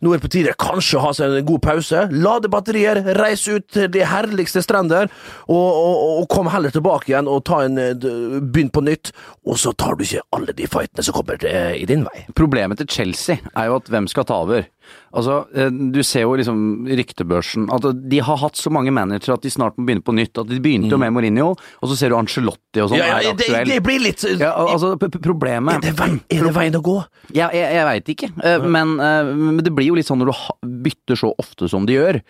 Nå 0.00 0.12
er 0.12 0.20
det 0.20 0.24
på 0.24 0.32
tide 0.32 0.54
kanskje 0.60 0.96
å 0.98 1.04
ha 1.04 1.12
seg 1.16 1.36
en 1.36 1.46
god 1.48 1.62
pause, 1.64 2.06
lade 2.12 2.48
batterier, 2.52 3.02
reise 3.18 3.58
ut 3.58 3.66
til 3.74 3.90
de 3.92 4.04
herligste 4.08 4.62
strender, 4.64 5.10
og, 5.46 5.68
og, 5.68 6.04
og 6.22 6.28
kom 6.32 6.48
heller 6.52 6.72
tilbake 6.72 7.12
igjen 7.12 7.28
og 7.28 7.42
ta 7.48 7.62
en, 7.66 7.76
eh, 7.80 7.92
begynn 8.40 8.72
på 8.72 8.84
nytt, 8.86 9.12
og 9.44 9.60
så 9.60 9.74
tar 9.76 9.98
du 9.98 10.06
ikke 10.06 10.24
alle 10.36 10.56
de 10.56 10.68
fightene 10.70 11.04
som 11.04 11.16
kommer 11.16 11.44
i 11.44 11.84
din 11.88 12.06
vei. 12.08 12.24
Problemet 12.38 12.80
til 12.80 12.90
Chelsea 12.90 13.40
er 13.54 13.68
jo 13.68 13.80
at 13.80 13.92
hvem 13.92 14.08
skal 14.10 14.28
ta 14.28 14.40
over? 14.46 14.64
Altså, 15.10 15.40
eh, 15.58 15.70
Du 15.90 16.02
ser 16.06 16.22
jo 16.22 16.36
liksom 16.38 16.86
ryktebørsen 16.86 17.66
at 17.74 17.82
de 18.08 18.20
har 18.22 18.36
hatt 18.38 18.54
så 18.60 18.70
mange 18.70 18.92
managere 18.94 19.34
at 19.34 19.42
de 19.42 19.50
snart 19.50 19.74
må 19.78 19.86
begynne 19.88 20.04
på 20.06 20.14
nytt. 20.14 20.38
At 20.38 20.46
De 20.46 20.60
begynte 20.62 20.90
jo 20.94 20.98
med 21.02 21.12
Mourinho, 21.12 21.50
og 21.82 21.88
så 21.90 21.96
ser 21.98 22.10
du 22.12 22.16
Angelotti 22.16 22.80
og 22.84 22.90
sånn 22.92 23.00
Mm. 23.00 23.06
Ja, 23.06 23.18
ja, 23.24 23.32
det, 23.32 23.46
det 23.66 23.78
blir 23.82 23.98
litt 24.02 24.22
ja, 24.38 24.50
altså, 24.54 24.92
problemet 24.98 25.78
Er 25.80 25.80
det 25.88 25.94
veien, 25.98 26.20
er 26.30 26.44
det 26.44 26.52
veien 26.54 26.76
å 26.78 26.82
gå? 26.84 26.96
ja, 27.34 27.48
jeg, 27.54 27.66
jeg 27.74 27.84
veit 27.88 28.10
ikke, 28.12 28.28
eh, 28.44 28.58
men, 28.66 28.92
eh, 29.00 29.30
men 29.34 29.58
det 29.64 29.72
blir 29.74 29.88
jo 29.88 29.94
litt 29.96 30.06
sånn 30.06 30.20
når 30.20 30.30
du 30.30 30.68
bytter 30.84 31.16
så 31.18 31.32
ofte 31.40 31.68
som 31.70 31.86
de 31.88 31.94
gjør. 31.96 32.20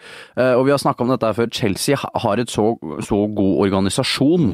Og 0.57 0.65
vi 0.67 0.71
har 0.73 0.79
snakka 0.81 1.03
om 1.05 1.11
dette 1.13 1.29
før. 1.37 1.49
Chelsea 1.53 1.97
har 1.99 2.39
et 2.41 2.49
så, 2.51 2.73
så 3.05 3.19
god 3.35 3.61
organisasjon 3.67 4.47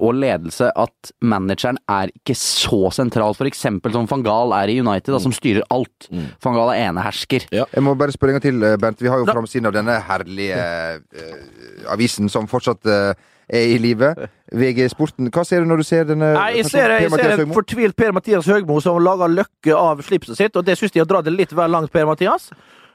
og 0.00 0.14
ledelse 0.16 0.70
at 0.74 1.12
manageren 1.24 1.78
er 1.90 2.10
ikke 2.14 2.36
så 2.38 2.88
sentral. 2.94 3.34
For 3.36 3.48
eksempel 3.50 3.92
som 3.94 4.06
van 4.10 4.24
Gaal 4.24 4.54
er 4.56 4.72
i 4.72 4.78
United, 4.80 5.12
da, 5.14 5.20
som 5.22 5.34
styrer 5.34 5.66
alt. 5.74 6.08
Van 6.44 6.56
Gaal 6.56 6.72
er 6.74 6.88
enehersker. 6.88 7.46
Jeg 7.54 7.84
må 7.84 7.94
bare 7.98 8.14
spørre 8.14 8.34
en 8.34 8.38
gang 8.38 8.44
til, 8.44 8.62
eh, 8.64 8.76
Bernt. 8.80 9.02
Vi 9.02 9.10
har 9.10 9.20
jo 9.20 9.28
framsiden 9.28 9.68
av 9.70 9.74
denne 9.76 9.98
herlige 10.08 10.58
uh, 10.58 11.92
avisen 11.94 12.28
som 12.32 12.48
fortsatt 12.50 12.86
uh, 12.86 13.14
er 13.48 13.74
i 13.74 13.78
live. 13.78 14.14
VG 14.54 14.88
Sporten. 14.92 15.30
Hva 15.32 15.44
ser 15.46 15.62
du 15.62 15.70
når 15.70 15.82
du 15.82 15.86
ser 15.88 16.06
denne 16.08 16.32
Nei, 16.36 16.50
jeg 16.58 16.70
ser, 16.72 16.94
jeg 17.00 17.10
ser 17.10 17.44
en 17.44 17.54
fortvilt 17.54 17.96
Per-Mathias 17.96 18.48
Høgmo 18.50 18.80
som 18.84 19.00
lager 19.02 19.32
løkke 19.32 19.76
av 19.76 20.02
slipset 20.06 20.38
sitt, 20.40 20.56
og 20.56 20.66
det 20.66 20.78
syns 20.78 20.94
de 20.94 21.02
har 21.02 21.10
dratt 21.10 21.26
det 21.26 21.34
litt 21.34 21.54
vel 21.54 21.72
langt, 21.74 21.92
Per-Mathias. 21.94 22.50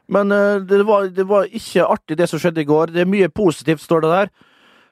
Men 0.09 0.33
uh, 0.33 0.57
det, 0.65 0.83
var, 0.87 1.09
det 1.13 1.27
var 1.29 1.49
ikke 1.49 1.87
artig, 1.87 2.17
det 2.19 2.29
som 2.29 2.41
skjedde 2.41 2.63
i 2.63 2.69
går. 2.69 2.95
Det 2.95 3.05
er 3.05 3.09
mye 3.09 3.29
positivt, 3.29 3.83
står 3.85 4.05
det 4.05 4.13
der. 4.15 4.31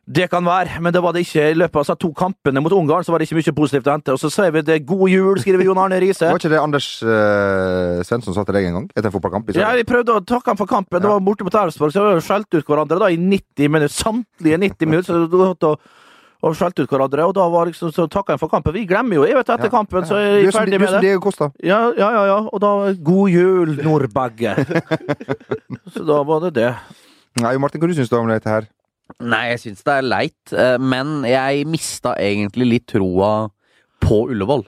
Det 0.08 0.30
kan 0.32 0.46
være, 0.46 0.80
men 0.80 0.94
det 0.96 1.02
var 1.04 1.12
det 1.12 1.26
ikke. 1.26 1.50
I 1.52 1.56
løpet 1.58 1.76
av 1.76 1.82
altså, 1.82 1.96
to 2.00 2.14
kampene 2.16 2.62
mot 2.64 2.72
Ungarn 2.72 3.04
så 3.04 3.12
var 3.12 3.20
det 3.20 3.28
ikke 3.28 3.42
mye 3.42 3.54
positivt 3.58 3.90
å 3.90 3.96
hente. 3.98 4.14
Og 4.16 4.22
så 4.22 4.30
sier 4.32 4.54
vi 4.56 4.62
det 4.64 4.78
'God 4.88 5.10
jul', 5.12 5.42
skriver 5.44 5.68
Jon 5.68 5.82
Arne 5.84 6.00
Riise. 6.00 6.30
Var 6.32 6.40
ikke 6.40 6.54
det 6.54 6.62
Anders 6.64 6.88
uh, 7.04 8.00
Svensson 8.08 8.32
sa 8.38 8.46
til 8.48 8.56
deg 8.56 8.70
en 8.70 8.78
gang? 8.78 8.86
Etter 8.96 9.10
en 9.10 9.16
fotballkamp? 9.18 9.52
Ja, 9.58 9.74
vi 9.76 9.84
prøvde 9.84 10.16
å 10.16 10.24
takke 10.24 10.54
ham 10.54 10.60
for 10.62 10.70
kampen. 10.70 11.02
Det 11.04 11.12
var 11.12 11.20
borte 11.20 11.44
mot 11.44 11.60
Elfsborg, 11.60 11.92
så 11.92 12.06
vi 12.08 12.24
skjelte 12.24 12.62
ut 12.62 12.72
hverandre 12.72 13.02
da 13.04 13.10
i 13.12 13.20
90 13.20 13.74
minutter. 13.74 13.92
Samtlige 13.98 14.62
90 14.64 14.88
minutter. 14.94 15.12
Så 15.12 15.28
det 15.28 15.42
var 15.42 15.74
og, 15.74 15.92
og 16.48 16.56
skjelte 16.56 16.88
ut 16.88 16.96
hverandre, 16.96 17.28
og 17.28 17.36
da 17.36 17.50
var 17.52 17.68
liksom, 17.68 17.92
så 17.92 18.08
takka 18.08 18.38
han 18.38 18.40
for 18.40 18.54
kampen. 18.54 18.78
Vi 18.80 18.86
glemmer 18.88 19.20
jo, 19.20 19.28
jeg 19.28 19.36
vet 19.42 19.52
etter 19.58 19.74
kampen, 19.74 20.08
så 20.08 20.22
er 20.22 20.38
Du 20.38 20.46
jeg 20.46 20.54
er 20.54 20.60
ferdig 20.62 20.72
du 20.72 20.80
er 20.80 20.86
med 20.86 20.94
som 20.94 21.02
det. 21.02 21.10
Diego 21.10 21.26
Costa. 21.28 21.52
Ja, 21.60 21.82
ja, 22.00 22.14
ja, 22.16 22.24
ja. 22.32 22.40
Og 22.48 22.64
da 22.64 22.72
God 23.12 23.36
jul, 23.36 23.76
Nordbagge. 23.84 24.56
så 25.98 26.08
da 26.08 26.24
var 26.24 26.48
det 26.48 26.56
det. 26.62 26.72
Nei, 27.44 27.58
Martin, 27.60 27.84
hva 27.84 27.92
du 27.92 27.98
syns 27.98 28.10
du 28.10 28.16
om 28.22 28.32
dette 28.32 28.56
her? 28.56 28.72
Nei, 29.24 29.44
jeg 29.54 29.62
syns 29.64 29.86
det 29.88 29.94
er 29.94 30.08
leit, 30.08 30.54
eh, 30.54 30.78
men 30.78 31.22
jeg 31.28 31.68
mista 31.70 32.14
egentlig 32.22 32.68
litt 32.72 32.88
troa 32.92 33.50
på 34.04 34.26
Ullevål. 34.32 34.66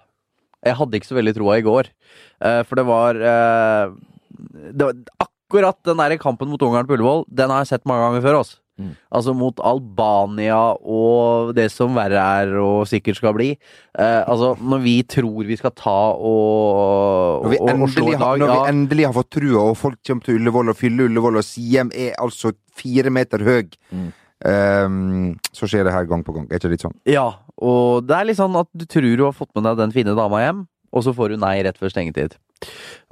Jeg 0.66 0.76
hadde 0.80 1.00
ikke 1.00 1.10
så 1.12 1.18
veldig 1.20 1.36
troa 1.38 1.60
i 1.60 1.66
går, 1.66 1.92
eh, 2.44 2.62
for 2.68 2.80
det 2.80 2.88
var 2.88 3.20
eh, 3.20 3.98
det 4.72 4.88
var 4.90 5.04
Akkurat 5.50 5.80
den 5.82 5.98
der 5.98 6.14
kampen 6.22 6.46
mot 6.46 6.62
Ungarn 6.62 6.86
på 6.86 6.94
Ullevål, 6.94 7.24
den 7.26 7.50
har 7.50 7.64
jeg 7.64 7.72
sett 7.72 7.88
mange 7.90 8.04
ganger 8.06 8.22
før. 8.22 8.36
Altså, 8.44 8.60
altså 9.10 9.34
mot 9.34 9.60
Albania 9.66 10.60
og 10.78 11.56
det 11.58 11.68
som 11.74 11.98
verre 11.98 12.22
er 12.22 12.54
og 12.62 12.84
sikkert 12.90 13.18
skal 13.18 13.34
bli. 13.34 13.48
Eh, 13.98 14.22
altså, 14.30 14.52
når 14.62 14.84
vi 14.84 14.96
tror 15.10 15.50
vi 15.50 15.58
skal 15.58 15.74
ta 15.74 15.98
og, 16.14 17.50
vi, 17.50 17.58
og, 17.58 17.74
og 17.74 17.90
slå 17.90 18.06
endelig, 18.06 18.22
dag 18.22 18.44
når 18.44 18.54
ja. 18.54 18.60
vi 18.60 18.74
endelig 18.76 19.10
har 19.10 19.18
fått 19.18 19.32
trua, 19.40 19.66
og 19.72 19.78
folk 19.80 20.00
kommer 20.06 20.28
til 20.28 20.40
Ullevål 20.40 20.74
og 20.74 20.80
fyller 20.80 21.10
Ullevål, 21.10 21.42
og 21.42 21.48
Siem 21.50 21.90
er 21.98 22.14
altså 22.22 22.54
fire 22.78 23.10
meter 23.14 23.44
høy, 23.44 23.66
ehm, 23.90 24.12
så 24.40 25.68
skjer 25.68 25.84
det 25.88 25.94
her 25.94 26.06
gang 26.10 26.24
på 26.24 26.36
gang. 26.36 26.46
Er 26.48 26.60
ikke 26.60 26.70
det 26.70 26.78
litt 26.78 26.86
sånn? 26.86 26.96
Ja, 27.10 27.28
og 27.60 28.06
det 28.08 28.16
er 28.16 28.28
litt 28.30 28.40
sånn 28.40 28.56
at 28.60 28.70
du 28.72 28.86
tror 28.88 29.08
du 29.20 29.24
har 29.26 29.36
fått 29.36 29.52
med 29.58 29.66
deg 29.68 29.82
den 29.82 29.96
fine 29.96 30.16
dama 30.16 30.40
hjem, 30.44 30.62
og 30.96 31.04
så 31.06 31.14
får 31.16 31.34
du 31.34 31.42
nei 31.42 31.58
rett 31.66 31.78
før 31.80 31.92
stengetid. 31.92 32.38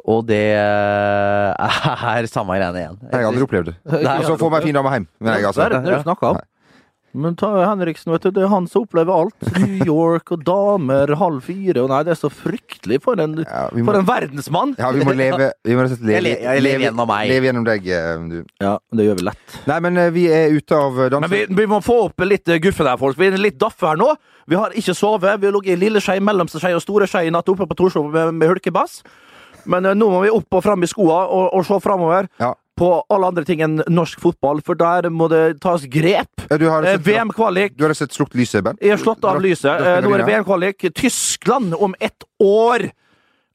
Og 0.08 0.26
det 0.28 0.56
er 0.58 2.30
samme 2.32 2.56
greiene 2.58 2.80
igjen. 2.80 3.00
Jeg 3.12 3.20
har 3.20 3.28
aldri 3.30 3.46
opplevd 3.48 3.72
det. 3.72 3.76
Og 3.88 4.28
så 4.28 4.38
får 4.40 4.54
meg 4.56 4.68
fin 4.68 4.78
dame 4.78 4.94
hjem. 4.96 5.08
Men 5.20 5.34
jeg, 5.34 5.42
Det 5.42 5.44
er 5.44 5.52
altså, 5.52 5.82
det 5.84 5.98
du 5.98 6.06
snakker 6.08 6.30
om. 6.32 6.40
Men 7.18 7.36
ta 7.40 7.50
Henriksen, 7.66 8.12
vet 8.14 8.28
du, 8.28 8.30
det 8.36 8.44
er 8.46 8.52
han 8.52 8.68
som 8.70 8.84
opplever 8.86 9.12
alt. 9.16 9.48
New 9.64 9.86
York 9.88 10.32
og 10.36 10.44
damer 10.48 11.14
halv 11.20 11.42
fire. 11.46 11.82
Og 11.84 11.90
nei, 11.92 12.00
det 12.08 12.14
er 12.14 12.20
så 12.20 12.30
fryktelig. 12.34 13.00
For 13.04 13.20
en, 13.24 13.34
Ja, 13.44 13.64
må- 13.74 13.86
for 13.90 13.98
en 14.00 14.06
verdensmann! 14.08 14.76
Ja, 14.80 14.92
vi 14.96 15.04
må 15.08 15.16
leve 15.18 15.50
Vi 15.66 15.76
må 15.78 15.86
leve, 15.88 15.98
Jeg 15.98 16.24
leve, 16.24 16.24
le- 16.28 16.46
jeg 16.46 16.64
lever 16.66 16.86
gjennom 16.88 17.10
meg. 17.10 17.28
Leve 17.32 17.50
gjennom 17.50 17.66
deg, 17.68 17.88
eh, 17.90 18.26
du. 18.32 18.38
Ja, 18.64 18.76
det 18.94 19.08
gjør 19.10 19.20
vi 19.22 19.28
lett. 19.32 19.58
Nei, 19.68 19.80
men 19.88 19.98
eh, 20.04 20.10
vi 20.16 20.26
er 20.32 20.54
ute 20.56 20.78
av 20.78 20.98
dansen. 21.10 21.26
Men 21.28 21.34
vi, 21.34 21.44
vi 21.64 21.68
må 21.74 21.82
få 21.86 21.98
opp 22.08 22.26
litt 22.28 22.48
eh, 22.54 22.62
guffe 22.64 22.86
der, 22.88 22.98
folk. 23.02 23.18
Vi 23.20 23.28
er 23.32 23.40
litt 23.42 23.58
daffe 23.62 23.90
her 23.90 23.98
nå. 24.00 24.12
Vi 24.48 24.56
har 24.56 24.72
ikke 24.80 24.94
sovet. 24.96 25.40
Vi 25.42 25.50
har 25.50 25.58
ligget 25.58 25.74
i 25.76 25.82
lille 25.88 26.00
skei, 26.04 26.20
mellomste 26.24 26.62
skei 26.64 26.76
og 26.78 26.84
store 26.86 27.08
skei 27.10 27.26
i 27.28 27.34
natt 27.34 27.50
oppe 27.52 27.66
på 27.68 27.76
Torshov 27.82 28.12
med, 28.14 28.34
med 28.38 28.54
hulkebass. 28.54 29.02
Men 29.68 29.86
eh, 29.90 29.98
nå 29.98 30.08
må 30.14 30.22
vi 30.24 30.30
opp 30.32 30.54
og 30.62 30.64
fram 30.64 30.86
i 30.86 30.88
skoa 30.88 31.26
og, 31.28 31.50
og 31.58 31.66
se 31.68 31.82
framover 31.84 32.30
Ja. 32.40 32.54
På 32.78 32.90
alle 33.10 33.28
andre 33.32 33.44
ting 33.48 33.62
enn 33.66 33.80
norsk 33.90 34.22
fotball, 34.22 34.62
for 34.66 34.78
der 34.78 35.08
må 35.10 35.28
det 35.32 35.60
tas 35.64 35.86
grep. 35.90 36.44
Ja, 36.50 36.58
du 36.62 36.68
har 36.70 36.86
Eh, 36.86 36.98
VM-kvalik. 37.02 37.76
Du 37.78 37.84
har 37.88 37.94
sett 37.98 38.14
slukt 38.14 38.36
lyset, 38.38 38.64
Ben? 38.64 38.78
Jeg 38.82 38.94
har 38.94 39.02
slått 39.02 39.26
av 39.26 39.42
lyset. 39.42 39.82
Eh, 39.82 39.98
Nå 40.06 40.14
er 40.14 40.22
det? 40.24 40.28
VM-kvalik. 40.30 40.86
Tyskland 40.96 41.74
om 41.74 41.96
ett 42.00 42.24
år! 42.40 42.90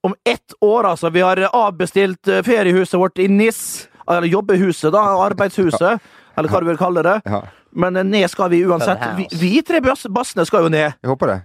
Om 0.02 0.14
ett 0.26 0.54
år, 0.60 0.84
altså. 0.90 1.10
Vi 1.14 1.20
har 1.22 1.38
avbestilt 1.54 2.26
eh, 2.28 2.42
feriehuset 2.42 2.98
vårt 2.98 3.18
i 3.22 3.28
NIS. 3.28 3.88
Eller 4.10 4.26
jobbehuset, 4.26 4.90
da. 4.92 5.04
Arbeidshuset. 5.28 6.00
Eller 6.36 6.48
hva 6.50 6.60
du 6.60 6.66
vil 6.66 6.80
kalle 6.80 7.02
det. 7.06 7.20
Ja, 7.24 7.44
Men 7.72 7.94
ned 8.10 8.28
skal 8.30 8.50
vi 8.50 8.64
uansett. 8.66 8.98
Vi, 9.16 9.28
vi 9.38 9.62
tre 9.62 9.80
bassene 9.80 10.44
skal 10.44 10.66
jo 10.66 10.68
ned. 10.74 10.92
jeg 11.00 11.08
håper 11.08 11.26
det. 11.30 11.38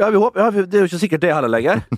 Ja, 0.00 0.08
vi 0.10 0.16
håper, 0.16 0.40
ja, 0.40 0.50
vi- 0.50 0.62
Det 0.66 0.74
er 0.74 0.84
jo 0.86 0.88
ikke 0.88 0.98
sikkert 1.02 1.20
det 1.20 1.34
heller 1.34 1.48
lenger. 1.52 1.82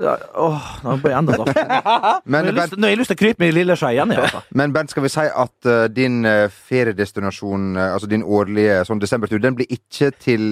Ja, 0.00 0.14
åh, 0.34 0.62
nå 0.84 0.94
ble 1.02 1.10
jeg 1.10 1.18
enda. 1.18 1.34
Nå 1.36 1.44
Men, 1.44 1.52
har 1.52 2.44
jeg 2.46 2.54
lyst- 2.54 2.70
Bernt, 2.70 2.76
nå 2.80 2.86
har 2.86 2.90
jeg 2.94 2.98
lyst 3.02 3.10
til 3.12 3.16
å 3.18 3.20
krype 3.20 3.42
meg 3.42 3.50
i 3.50 3.56
lille 3.58 3.74
skje 3.76 3.90
igjen. 3.92 4.14
jeg, 4.14 4.22
Altså. 4.24 4.40
men 4.56 4.72
Bernt, 4.72 4.90
skal 4.94 5.02
vi 5.04 5.10
si 5.12 5.24
at 5.42 5.66
eh, 5.68 5.88
din 5.92 6.24
eh, 6.24 6.48
feriedestinasjon, 6.70 7.66
eh, 7.76 7.92
altså 7.92 8.08
din 8.08 8.22
årlige 8.24 8.78
sånn 8.88 9.00
desembertur, 9.02 9.42
den 9.44 9.58
blir 9.58 9.68
ikke 9.68 10.08
til 10.16 10.46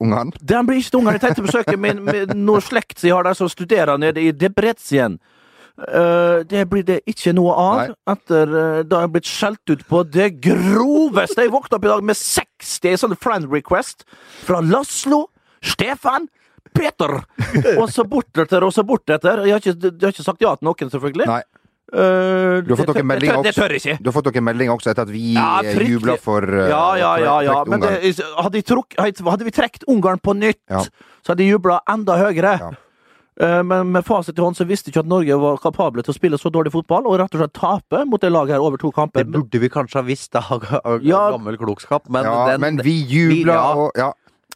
ungene? 0.00 0.32
Den 0.40 0.64
blir 0.66 0.80
ikke 0.80 0.90
til 0.94 1.00
ungene. 1.02 1.12
Jeg 1.18 1.24
tenkte 1.26 1.44
å 1.44 1.48
besøke 1.50 1.76
min, 1.76 2.00
min, 2.08 2.32
noe 2.46 2.62
slekt 2.64 2.98
som 3.02 3.08
jeg 3.10 3.16
har 3.18 3.28
der 3.28 3.36
som 3.36 3.52
studerer 3.52 4.00
nede 4.00 4.24
i 4.24 4.32
Debrecen. 4.32 5.18
Eh, 5.76 6.40
det 6.48 6.64
blir 6.72 6.82
det 6.88 7.02
ikke 7.06 7.34
noe 7.36 7.52
av 7.52 7.94
etter 8.16 8.48
uh, 8.48 8.80
da 8.82 9.02
jeg 9.02 9.10
er 9.10 9.12
blitt 9.12 9.28
skjelt 9.28 9.72
ut 9.76 9.84
på 9.92 10.04
det 10.08 10.30
groveste. 10.40 11.42
Jeg 11.44 11.52
våkna 11.52 11.76
opp 11.76 11.84
i 11.84 11.92
dag 11.92 12.02
med 12.14 12.16
60 12.16 12.96
sånne 13.04 13.18
friend 13.20 13.52
request 13.52 14.06
fra 14.46 14.62
Laslo, 14.64 15.26
Stefan, 15.66 16.28
Peter 16.76 17.12
og 17.80 17.86
så 17.92 18.04
bortetter 18.08 18.64
og 18.66 18.72
så 18.74 18.84
bortetter. 18.86 19.44
Jeg 19.46 19.56
har 19.56 19.62
ikke, 19.62 19.76
jeg 19.90 20.02
har 20.02 20.14
ikke 20.16 20.26
sagt 20.26 20.42
ja 20.44 20.54
til 20.58 20.68
noen, 20.70 20.90
selvfølgelig. 20.92 21.26
Nei. 21.30 21.42
Uh, 21.86 22.64
Du 22.66 22.72
har 22.74 22.80
fått 22.80 22.88
dere 22.90 22.98
noen 23.04 23.06
meldinger 23.12 23.36
det, 23.46 23.52
tør- 23.54 23.62
også. 23.62 23.62
tør 23.62 23.74
jeg 23.76 23.82
ikke. 23.84 23.98
Du 24.02 24.08
har 24.10 24.14
fått 24.16 24.28
noen 24.32 24.44
meldinger 24.48 24.74
også 24.74 24.90
etter 24.90 25.04
at 25.06 25.12
vi 25.14 25.20
Ja, 25.36 25.50
eh, 25.62 25.76
jubla 25.86 26.16
for 26.18 26.42
uh, 26.42 26.64
Ja, 26.66 26.80
ja, 26.98 27.12
ja. 27.22 27.34
ja. 27.46 27.60
Men 27.70 27.84
det, 27.84 27.92
hadde, 28.42 28.62
truk, 28.66 28.96
hadde 28.98 29.46
vi 29.46 29.54
trukket 29.54 29.86
Ungarn 29.88 30.18
på 30.18 30.34
nytt, 30.34 30.58
Ja. 30.68 30.80
så 31.22 31.32
hadde 31.32 31.44
de 31.44 31.52
jubla 31.52 31.78
enda 31.88 32.16
høyere. 32.18 32.56
Ja. 32.64 32.72
Uh, 33.38 33.62
Men 33.62 33.92
med 33.94 34.02
fasit 34.08 34.34
i 34.38 34.42
hånd 34.42 34.56
så 34.58 34.66
visste 34.66 34.90
ikke 34.90 35.04
at 35.04 35.10
Norge 35.12 35.38
var 35.38 35.58
kapable 35.62 36.02
til 36.02 36.10
å 36.10 36.16
spille 36.18 36.38
så 36.42 36.50
dårlig 36.50 36.72
fotball, 36.74 37.06
og 37.06 37.20
rett 37.22 37.34
og 37.38 37.44
slett 37.44 37.54
tape 37.54 38.02
mot 38.10 38.20
det 38.20 38.32
laget 38.34 38.56
her 38.56 38.64
over 38.66 38.82
to 38.82 38.90
kamper. 38.90 39.22
Det 39.22 39.30
burde 39.38 39.60
vi 39.62 39.68
kanskje 39.70 40.00
ha 40.00 40.06
visst 40.10 40.34
av 40.42 40.66
av 40.82 41.04
Ja. 41.06 41.30
gammel 41.36 41.56
klokskap, 41.60 42.10
men, 42.10 42.24
ja, 42.26 42.46
den, 42.50 42.60
men 42.66 42.82
vi 42.82 42.98
jubla 43.06 43.54
ja. 43.60 43.66
og 43.76 43.92
ja. 44.02 44.10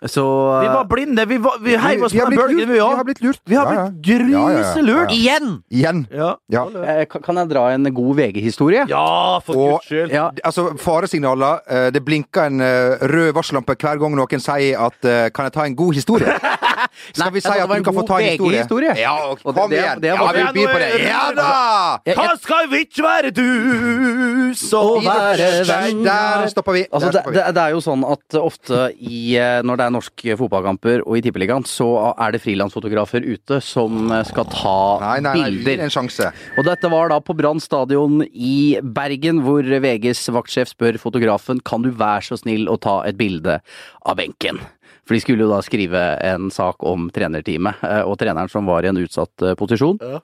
Så 0.07 0.23
Vi 0.63 0.67
var 0.67 0.85
blinde. 0.89 1.27
Vi, 1.29 1.37
var, 1.39 1.59
vi 1.61 1.75
heiv 1.77 2.03
oss 2.07 2.13
Vi 2.15 2.21
på 2.21 2.31
den 2.31 2.39
bølgen, 2.39 2.57
lurt. 2.59 2.69
vi 2.69 2.73
Vi 2.73 2.79
har 2.81 3.05
blitt 3.05 3.21
lurt. 3.21 3.41
Vi 3.45 3.55
har 3.55 3.67
Ja, 3.67 3.73
ja. 3.85 3.89
blitt 3.91 4.07
griselurt. 4.07 5.11
Igjen! 5.13 5.63
Igjen. 5.71 6.07
Ja. 6.11 6.31
Ja. 6.49 6.63
Eh, 6.85 7.05
Kan 7.05 7.37
jeg 7.37 7.49
dra 7.51 7.67
en 7.75 7.85
god 7.95 8.17
VG-historie? 8.17 8.87
ja, 8.89 9.39
for 9.45 9.53
Og- 9.57 9.71
guds 9.75 9.87
skyld. 9.91 10.11
Ja. 10.11 10.31
Altså, 10.45 10.71
faresignaler. 10.79 11.61
eh, 11.69 11.91
Det 11.91 12.03
blinker 12.05 12.47
en 12.47 12.61
eh, 12.61 12.97
rød 13.13 13.33
varsellampe 13.35 13.77
hver 13.77 13.99
gang 14.01 14.17
noen 14.17 14.41
sier 14.41 14.79
at 14.81 15.05
eh, 15.05 15.29
'kan 15.31 15.45
jeg 15.45 15.53
ta 15.53 15.65
en 15.67 15.77
god 15.77 15.93
historie'? 15.95 16.39
Skal 17.13 17.33
vi 17.33 17.41
si 17.41 17.49
jeg 17.49 17.55
det 17.57 17.63
at 17.63 17.69
var 17.69 17.75
du 17.75 17.79
en 17.81 17.85
kan 17.85 17.95
få 17.95 18.01
god 18.01 18.09
ta 18.09 18.17
en 18.19 18.25
historie? 18.31 18.57
VG-historie. 18.57 18.95
Ja, 18.97 19.13
Og 19.31 19.39
kom 19.43 19.55
det- 19.55 19.71
det- 19.71 19.85
igjen! 19.85 20.01
det 20.01 20.09
Ja, 20.09 20.17
var- 20.17 20.33
vi 20.33 20.61
byr 20.65 20.73
på 20.73 20.79
det. 20.79 20.91
Ja 21.05 21.33
da! 21.37 21.99
Jeg- 22.07 22.17
Hva 22.17 22.37
skal 22.41 22.69
vi 22.71 22.79
ikke 22.89 23.03
være 23.05 23.31
du, 23.31 24.55
så 24.55 24.81
være 25.05 25.67
venn 25.69 26.05
Der 26.05 26.47
stopper 26.49 26.73
vi. 26.73 26.87
Altså, 26.93 27.07
Der 27.07 27.13
det, 27.13 27.21
stopper 27.21 27.31
vi. 27.31 27.37
det, 27.37 27.55
det 27.55 27.63
er 27.63 27.69
jo 27.75 27.81
sånn 27.85 28.05
at 28.11 28.35
ofte 28.41 28.93
i, 28.97 29.37
eh, 29.37 29.61
når 29.63 29.77
det 29.81 29.87
er 29.89 29.95
norske 29.95 30.37
fotballkamper 30.39 31.03
og 31.07 31.17
i 31.19 31.23
Tippeligaen, 31.25 31.65
så 31.69 31.89
er 32.13 32.35
det 32.35 32.43
frilansfotografer 32.45 33.25
ute 33.27 33.61
som 33.65 34.11
eh, 34.13 34.25
skal 34.29 34.49
ta 34.53 34.75
Nei, 35.03 35.15
nei, 35.25 35.35
nei, 35.35 35.47
bilder. 35.51 35.85
en 35.87 35.95
sjanse. 35.95 36.31
Og 36.61 36.67
dette 36.69 36.91
var 36.93 37.13
da 37.13 37.21
på 37.25 37.37
Brann 37.39 37.63
stadion 37.63 38.21
i 38.29 38.79
Bergen, 38.85 39.43
hvor 39.47 39.65
VGs 39.65 40.27
vaktsjef 40.37 40.75
spør 40.75 41.01
fotografen 41.01 41.63
kan 41.65 41.87
du 41.87 41.91
være 41.91 42.29
så 42.29 42.39
snill 42.41 42.69
å 42.71 42.77
ta 42.81 43.01
et 43.09 43.19
bilde 43.21 43.59
av 44.05 44.21
benken. 44.21 44.61
For 45.09 45.17
de 45.17 45.23
skulle 45.25 45.43
jo 45.43 45.51
da 45.51 45.63
skrive 45.67 46.03
en 46.29 46.53
sak 46.55 46.85
om 46.87 47.09
trenerteamet 47.15 47.81
eh, 47.89 48.05
og 48.05 48.21
treneren 48.21 48.53
som 48.53 48.69
var 48.69 48.85
i 48.85 48.93
en 48.93 49.01
utsatt 49.01 49.33
posisjon. 49.59 49.99
posisjon. 49.99 50.21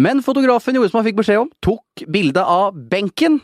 Men 0.00 0.22
fotografen 0.24 0.76
gjorde 0.76 0.92
som 0.92 1.00
han 1.00 1.08
fikk 1.08 1.18
beskjed 1.18 1.42
om, 1.42 1.50
tok 1.64 2.04
bilde 2.08 2.44
av 2.44 2.76
benken 2.92 3.40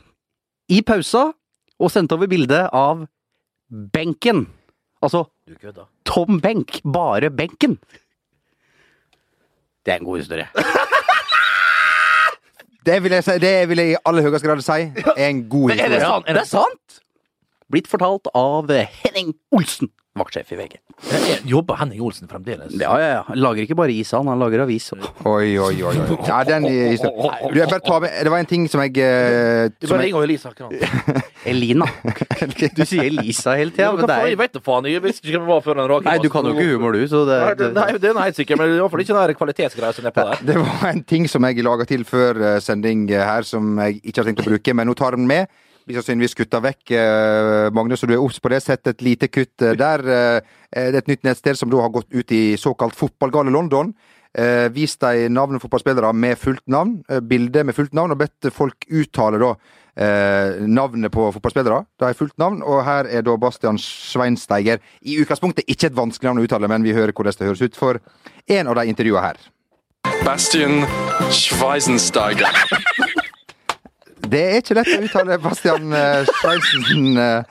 i 0.73 0.81
pausa 0.87 1.31
og 1.77 1.93
sendte 1.93 2.17
over 2.17 2.31
bilde 2.31 2.62
av 2.73 3.05
benken. 3.69 4.47
Altså 5.05 5.26
tom 6.07 6.40
benk, 6.40 6.80
bare 6.92 7.30
benken. 7.30 7.76
Det 9.86 9.92
er 9.94 10.01
en 10.01 10.05
god 10.09 10.18
historie. 10.18 10.49
Det 12.86 13.01
vil 13.03 13.11
jeg, 13.16 13.24
si, 13.26 13.34
det 13.42 13.51
vil 13.66 13.80
jeg 13.82 13.97
i 13.97 13.99
aller 14.07 14.22
høyeste 14.22 14.47
grad 14.47 14.61
si 14.62 14.84
er 15.16 15.24
en 15.26 15.40
god 15.51 15.72
Men 15.72 15.80
er 15.82 15.88
det 15.90 16.01
sant? 16.05 16.28
Er 16.30 16.36
Det 16.36 16.42
er 16.44 16.47
sant! 16.47 17.01
Blitt 17.66 17.88
fortalt 17.90 18.28
av 18.38 18.70
Henning 18.70 19.32
Olsen, 19.51 19.90
vaktsjef 20.21 20.53
i 20.55 20.59
VG. 20.59 20.77
Jobber 21.49 21.79
Henning 21.81 22.01
Olsen 22.03 22.29
fremdeles? 22.31 22.73
Ja, 22.81 22.95
ja, 23.01 23.09
ja. 23.19 23.23
Han 23.29 23.39
lager 23.41 23.67
ikke 23.67 23.77
bare 23.79 23.93
is, 23.93 24.11
han. 24.17 24.29
Han 24.31 24.41
lager 24.41 24.64
avis. 24.64 24.89
Oi, 24.93 25.57
oi, 25.59 25.75
oi. 25.83 25.93
oi. 25.93 26.19
Ja, 26.29 26.41
den 26.49 26.67
historien. 26.69 27.53
Du, 27.53 27.59
jeg 27.61 27.69
bare 27.71 27.85
tar 27.85 28.03
med, 28.05 28.14
det 28.25 28.33
var 28.33 28.43
en 28.43 28.51
ting 28.51 28.67
som 28.73 28.83
jeg 28.85 28.97
eh, 29.05 29.69
Du 29.77 29.89
bare 29.91 30.07
ringer 30.07 30.27
Elisa 30.27 30.53
akkurat. 30.53 30.73
Elina. 31.53 31.89
Du 32.77 32.83
sier 32.85 33.07
Elisa 33.07 33.57
hele 33.59 33.75
tida, 33.75 33.93
Ja, 33.93 34.19
Jeg 34.31 34.41
vet 34.41 34.57
da 34.57 34.62
faen. 34.64 34.89
Jeg 34.91 35.05
visste 35.05 35.27
ikke 35.27 35.39
hvem 35.39 35.47
det 35.47 35.53
var 35.53 35.67
før 35.67 35.81
den 35.81 35.91
rake 35.93 36.09
Nei, 36.09 36.17
du 36.23 36.31
kan 36.33 36.49
jo 36.49 36.55
ikke 36.57 36.67
humor, 36.73 36.97
du, 36.97 37.05
så 37.11 37.23
det, 37.29 37.39
Nei, 37.43 37.53
det, 37.61 37.71
nei, 37.77 37.87
det 38.03 38.11
er 38.11 38.23
helt 38.23 38.41
sikkert, 38.41 38.61
men 38.61 38.71
det 38.71 38.79
er 38.79 38.83
iallfall 38.83 39.05
ikke 39.05 39.21
den 39.21 39.39
kvalitetsgreia 39.43 39.95
som 39.97 40.09
er 40.09 40.17
på 40.17 40.27
der. 40.31 40.43
Det 40.51 40.59
var 40.62 40.89
en 40.91 41.05
ting 41.14 41.29
som 41.31 41.47
jeg 41.47 41.67
laga 41.67 41.87
til 41.89 42.07
før 42.09 42.43
eh, 42.55 42.59
sending 42.64 43.07
her, 43.12 43.47
som 43.47 43.77
jeg 43.85 44.01
ikke 44.03 44.23
har 44.23 44.31
tenkt 44.31 44.45
å 44.45 44.49
bruke, 44.49 44.77
men 44.77 44.91
nå 44.91 44.97
tar 44.99 45.19
den 45.19 45.29
med. 45.29 45.53
Blir 45.87 46.01
sannsynligvis 46.01 46.34
kutta 46.34 46.59
vekk. 46.64 46.91
eh, 46.91 47.70
Magnus, 47.70 48.01
så 48.01 48.09
du 48.11 48.14
er 48.16 48.22
obs 48.22 48.41
på 48.43 48.51
det. 48.51 48.59
Sett 48.62 48.87
et 48.91 49.03
lite 49.07 49.28
kutt 49.30 49.62
eh, 49.62 49.76
der. 49.78 50.01
Eh, 50.03 50.41
Det 50.76 50.95
er 50.95 50.99
et 50.99 51.07
nytt 51.09 51.22
nettsted 51.22 51.57
som 51.57 51.70
da 51.70 51.78
har 51.80 51.93
gått 51.95 52.11
ut 52.11 52.32
i 52.32 52.57
såkalt 52.59 52.95
fotballgale 52.95 53.51
London. 53.55 53.95
Vis 54.74 54.99
dem 55.01 55.32
navnet 55.32 55.62
fotballspillere 55.62 56.12
med 56.12 56.37
fullt 56.37 56.66
navn, 56.68 56.99
bilde 57.24 57.62
med 57.64 57.72
fullt 57.74 57.95
navn, 57.95 58.11
og 58.12 58.18
bedt 58.20 58.51
folk 58.53 58.84
uttale 58.93 59.39
da 59.41 59.55
navnet 60.68 61.09
på 61.14 61.30
fotballspillere. 61.32 61.87
De 61.97 62.05
har 62.05 62.12
fullt 62.18 62.37
navn, 62.37 62.61
og 62.61 62.84
her 62.84 63.09
er 63.09 63.22
da 63.24 63.37
Bastian 63.41 63.78
Schweinsteiger. 63.80 64.82
I 65.01 65.16
utgangspunktet 65.22 65.64
ikke 65.64 65.89
et 65.89 65.97
vanskelig 65.97 66.28
navn 66.28 66.43
å 66.43 66.45
uttale, 66.45 66.68
men 66.68 66.84
vi 66.84 66.93
hører 66.93 67.16
hvordan 67.16 67.39
det 67.39 67.49
høres 67.49 67.62
ut 67.64 67.76
for 67.80 67.97
en 68.51 68.66
av 68.68 68.76
de 68.76 68.84
intervjua 68.93 69.24
her. 69.24 69.41
Bastian 70.26 70.82
Schweizensteiger. 71.32 72.53
Det 74.31 74.43
er 74.43 74.59
ikke 74.61 74.77
lett 74.79 74.91
å 74.91 74.99
uttale 75.07 75.39
Bastian 75.43 75.93
Schweisen, 76.31 77.18
eh, 77.20 77.43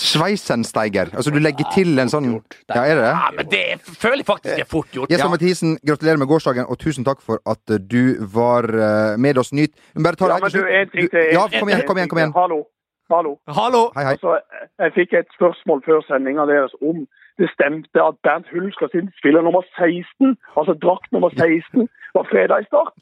Schweisensteiger. 0.00 1.12
Altså, 1.14 1.32
du 1.34 1.40
legger 1.42 1.68
til 1.74 1.98
en 1.98 2.10
sånn 2.12 2.28
Ja, 2.72 2.84
er 2.84 2.94
det 2.94 3.02
det? 3.02 3.10
Ja, 3.10 3.30
men 3.36 3.50
det 3.52 3.64
føler 3.84 4.22
jeg 4.22 4.28
faktisk 4.28 4.62
er 4.64 4.68
fort 4.70 4.94
gjort. 4.96 5.12
Jesper 5.12 5.32
Mathisen, 5.32 5.76
gratulerer 5.86 6.20
med 6.22 6.30
gårsdagen, 6.30 6.68
og 6.68 6.78
tusen 6.80 7.06
takk 7.06 7.20
for 7.24 7.42
at 7.46 7.60
eh, 7.70 7.80
du 7.80 8.24
var 8.34 8.68
eh, 8.70 9.16
med 9.20 9.38
oss. 9.38 9.52
Nyt. 9.52 9.74
Bare 9.94 10.16
ta 10.16 10.30
Ja, 10.30 10.38
det 10.38 10.46
men 10.46 10.54
du, 10.54 10.62
en 10.78 10.94
ting 10.94 11.10
til. 11.10 11.26
Ja, 11.34 11.44
kom 11.58 11.68
igjen, 11.68 11.84
kom 11.88 12.00
igjen. 12.00 12.08
kom 12.08 12.22
igjen. 12.22 12.32
Hallo. 12.36 12.64
Hallo. 13.12 13.34
Hallo! 13.46 13.82
Hei, 13.96 14.04
hei. 14.08 14.14
Altså, 14.16 14.38
jeg 14.80 14.94
fikk 14.96 15.12
et 15.18 15.28
spørsmål 15.36 15.82
før 15.84 16.00
sendinga 16.08 16.46
deres 16.48 16.72
om 16.80 17.04
det 17.36 17.50
stemte 17.52 18.00
at 18.00 18.16
Bernt 18.24 18.48
Hulsker 18.54 18.88
sin 18.94 19.10
spiller 19.18 19.42
nummer 19.44 19.62
16, 19.76 20.38
altså 20.56 20.72
drakt 20.84 21.12
nummer 21.12 21.30
16, 21.34 21.88
var 22.16 22.24
fredag 22.32 22.64
i 22.64 22.68
start. 22.70 22.94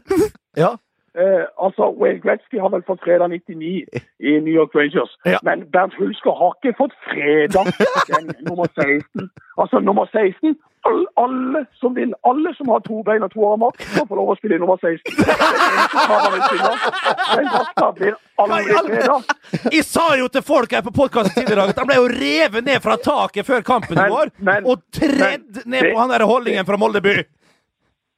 Ja. 0.62 0.74
Eh, 1.18 1.44
altså, 1.64 1.90
Wayne 2.00 2.20
Gretzky 2.22 2.58
har 2.62 2.70
vel 2.70 2.84
fått 2.86 3.02
fredag 3.02 3.28
99 3.28 3.84
i 4.30 4.32
New 4.44 4.54
York 4.54 4.74
Rangers. 4.74 5.12
Ja. 5.24 5.38
Men 5.42 5.66
Bernt 5.72 5.94
Hulsker 5.98 6.34
har 6.40 6.54
ikke 6.54 6.76
fått 6.78 6.94
fredag 7.10 7.66
den 8.12 8.30
nummer 8.46 8.68
16. 8.78 9.30
Altså 9.58 9.80
nummer 9.82 10.06
16 10.12 10.54
alle, 10.88 11.06
Alle 11.16 11.64
som 11.80 11.94
vil, 11.94 12.14
alle 12.22 12.54
som 12.54 12.68
har 12.68 12.80
to 12.80 13.02
bein 13.04 13.24
og 13.26 13.32
to 13.34 13.42
armer, 13.52 13.74
skal 13.90 14.06
få 14.08 14.16
lov 14.16 14.30
å 14.32 14.36
spille 14.38 14.56
i 14.56 14.62
nummer 14.62 14.78
16. 14.80 15.16
Det 15.18 15.26
er 15.26 15.42
det 15.42 15.58
eneste 15.66 16.04
kravet 16.06 16.30
han 16.30 16.46
stiller. 16.46 16.78
Den 17.34 17.50
vakta 17.56 17.90
blir 17.98 18.14
aldri 18.44 18.78
fredag. 18.94 19.34
Jeg 19.74 19.84
sa 19.90 20.06
jo 20.20 20.30
til 20.32 20.46
folk 20.46 20.72
her 20.78 20.86
på 20.86 20.94
podkasten 21.02 21.34
tidligere 21.36 21.66
at 21.74 21.82
han 21.82 21.90
ble 21.90 21.98
jo 21.98 22.06
revet 22.14 22.70
ned 22.70 22.80
fra 22.86 22.96
taket 23.02 23.50
før 23.50 23.66
kampen 23.66 23.98
i 23.98 24.08
går, 24.14 24.32
og 24.62 24.86
tredd 24.94 25.62
ned 25.66 25.90
på 25.90 26.00
han 26.00 26.14
der 26.14 26.26
holdningen 26.30 26.70
fra 26.70 26.80
Molde 26.80 27.04
by. 27.04 27.18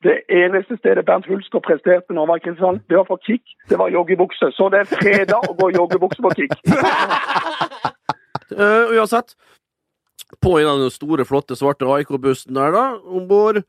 Det 0.03 0.17
eneste 0.29 0.77
stedet 0.81 1.05
Bernt 1.07 1.27
Hulsker 1.31 1.63
presterte 1.63 2.15
når 2.15 2.25
han 2.25 2.31
var 2.33 2.41
i 2.41 2.45
Kristiansand, 2.45 2.81
det 2.91 2.97
var 2.99 3.07
for 3.07 3.21
kick. 3.27 3.43
Det 3.71 3.79
var 3.79 3.93
joggebukse. 3.95 4.51
Så 4.57 4.69
det 4.73 4.83
er 4.83 4.91
fredag 4.91 5.47
å 5.49 5.55
gå 5.59 5.71
i 5.71 5.77
joggebukse 5.77 6.25
på 6.25 6.33
kick. 6.39 6.57
uh, 8.59 8.91
uansett. 8.97 9.37
På 10.43 10.57
en 10.59 10.71
av 10.73 10.83
den 10.83 10.91
store, 10.91 11.27
flotte, 11.29 11.55
svarte 11.59 11.87
AIK-bussen 11.87 12.57
der, 12.57 12.75
da, 12.75 12.85
om 13.05 13.29
bord. 13.31 13.63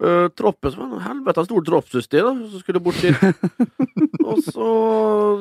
Uh, 0.00 0.30
troppen 0.32 0.72
som 0.72 0.80
var 0.80 0.96
en 0.96 1.02
helvete 1.04 1.42
stor 1.44 1.64
droppsystem, 1.66 2.24
da, 2.24 2.48
som 2.48 2.60
skulle 2.62 2.80
bort 2.80 3.00
dit. 3.04 3.16
og 4.30 4.38
så 4.46 4.68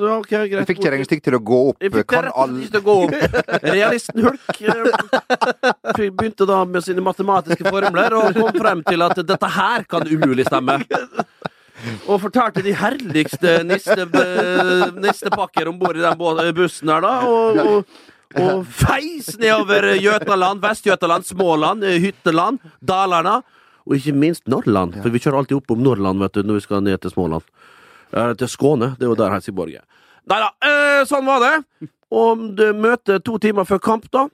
Ja, 0.01 0.17
OK, 0.17 0.33
greit. 0.33 0.55
Du 0.57 0.71
fikk 0.71 0.81
ikke 0.81 0.91
regnestykke 0.95 1.23
til 1.29 1.37
å 1.37 1.39
gå 1.47 1.59
opp. 1.69 1.77
Jeg 1.79 1.93
fikk 1.93 2.09
Kan 2.11 2.27
til 2.65 2.79
å 2.79 2.83
gå 2.83 2.95
opp. 3.05 3.13
Realisten 3.63 4.25
Hulk 4.25 4.59
eh, 4.59 6.01
begynte 6.19 6.47
da 6.49 6.57
med 6.67 6.83
sine 6.83 7.03
matematiske 7.05 7.71
formler 7.71 8.15
og 8.19 8.35
kom 8.35 8.57
frem 8.57 8.83
til 8.89 9.05
at 9.05 9.21
dette 9.29 9.51
her 9.55 9.85
kan 9.87 10.03
umulig 10.09 10.47
stemme. 10.49 10.81
Og 12.09 12.19
fortalte 12.25 12.63
de 12.65 12.73
herligste 12.75 13.61
eh, 13.61 14.89
nistepakker 14.99 15.69
om 15.71 15.79
bord 15.79 15.99
i 15.99 16.03
den 16.03 16.57
bussen 16.57 16.91
her, 16.91 17.05
da. 17.05 17.13
Og, 17.29 17.61
og, 17.63 18.01
og 18.43 18.67
feis 18.67 19.31
nedover 19.39 19.93
Jøtaland, 19.95 20.59
Vest-Jøtaland, 20.63 21.27
Småland, 21.29 21.87
eh, 21.87 22.01
Hytteland, 22.03 22.59
Dalarna. 22.83 23.39
Og 23.89 23.97
ikke 23.97 24.13
minst 24.13 24.45
Norrland, 24.45 24.99
for 25.01 25.09
vi 25.09 25.21
kjører 25.21 25.41
alltid 25.41 25.57
opp 25.57 25.73
om 25.73 25.81
Norrland 25.81 26.21
vet 26.21 26.37
du, 26.37 26.43
når 26.45 26.59
vi 26.59 26.65
skal 26.67 26.83
ned 26.85 27.01
til 27.01 27.13
Småland. 27.13 27.47
Eh, 28.13 28.33
til 28.37 28.49
Skåne. 28.49 28.93
Det 28.97 29.07
er 29.07 29.09
jo 29.09 29.17
der 29.17 29.33
Helsingborg 29.33 29.73
er. 29.79 29.85
Nei 30.29 30.37
da, 30.43 30.51
eh, 30.61 31.01
sånn 31.09 31.25
var 31.25 31.41
det. 31.41 31.87
Og 32.13 32.55
du 32.57 32.67
møter 32.73 33.21
to 33.21 33.37
timer 33.41 33.65
før 33.65 33.81
kamp, 33.81 34.09
da. 34.13 34.27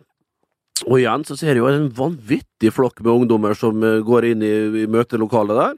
Og 0.84 1.00
igjen 1.00 1.24
så 1.24 1.38
ser 1.40 1.54
jeg 1.56 1.64
jo 1.64 1.72
en 1.72 1.90
vanvittig 1.96 2.72
flokk 2.76 3.00
med 3.00 3.14
ungdommer 3.14 3.56
som 3.56 3.80
eh, 3.84 4.04
går 4.04 4.32
inn 4.34 4.44
i, 4.44 4.56
i 4.84 4.88
møtelokalet 4.92 5.62
der. 5.62 5.76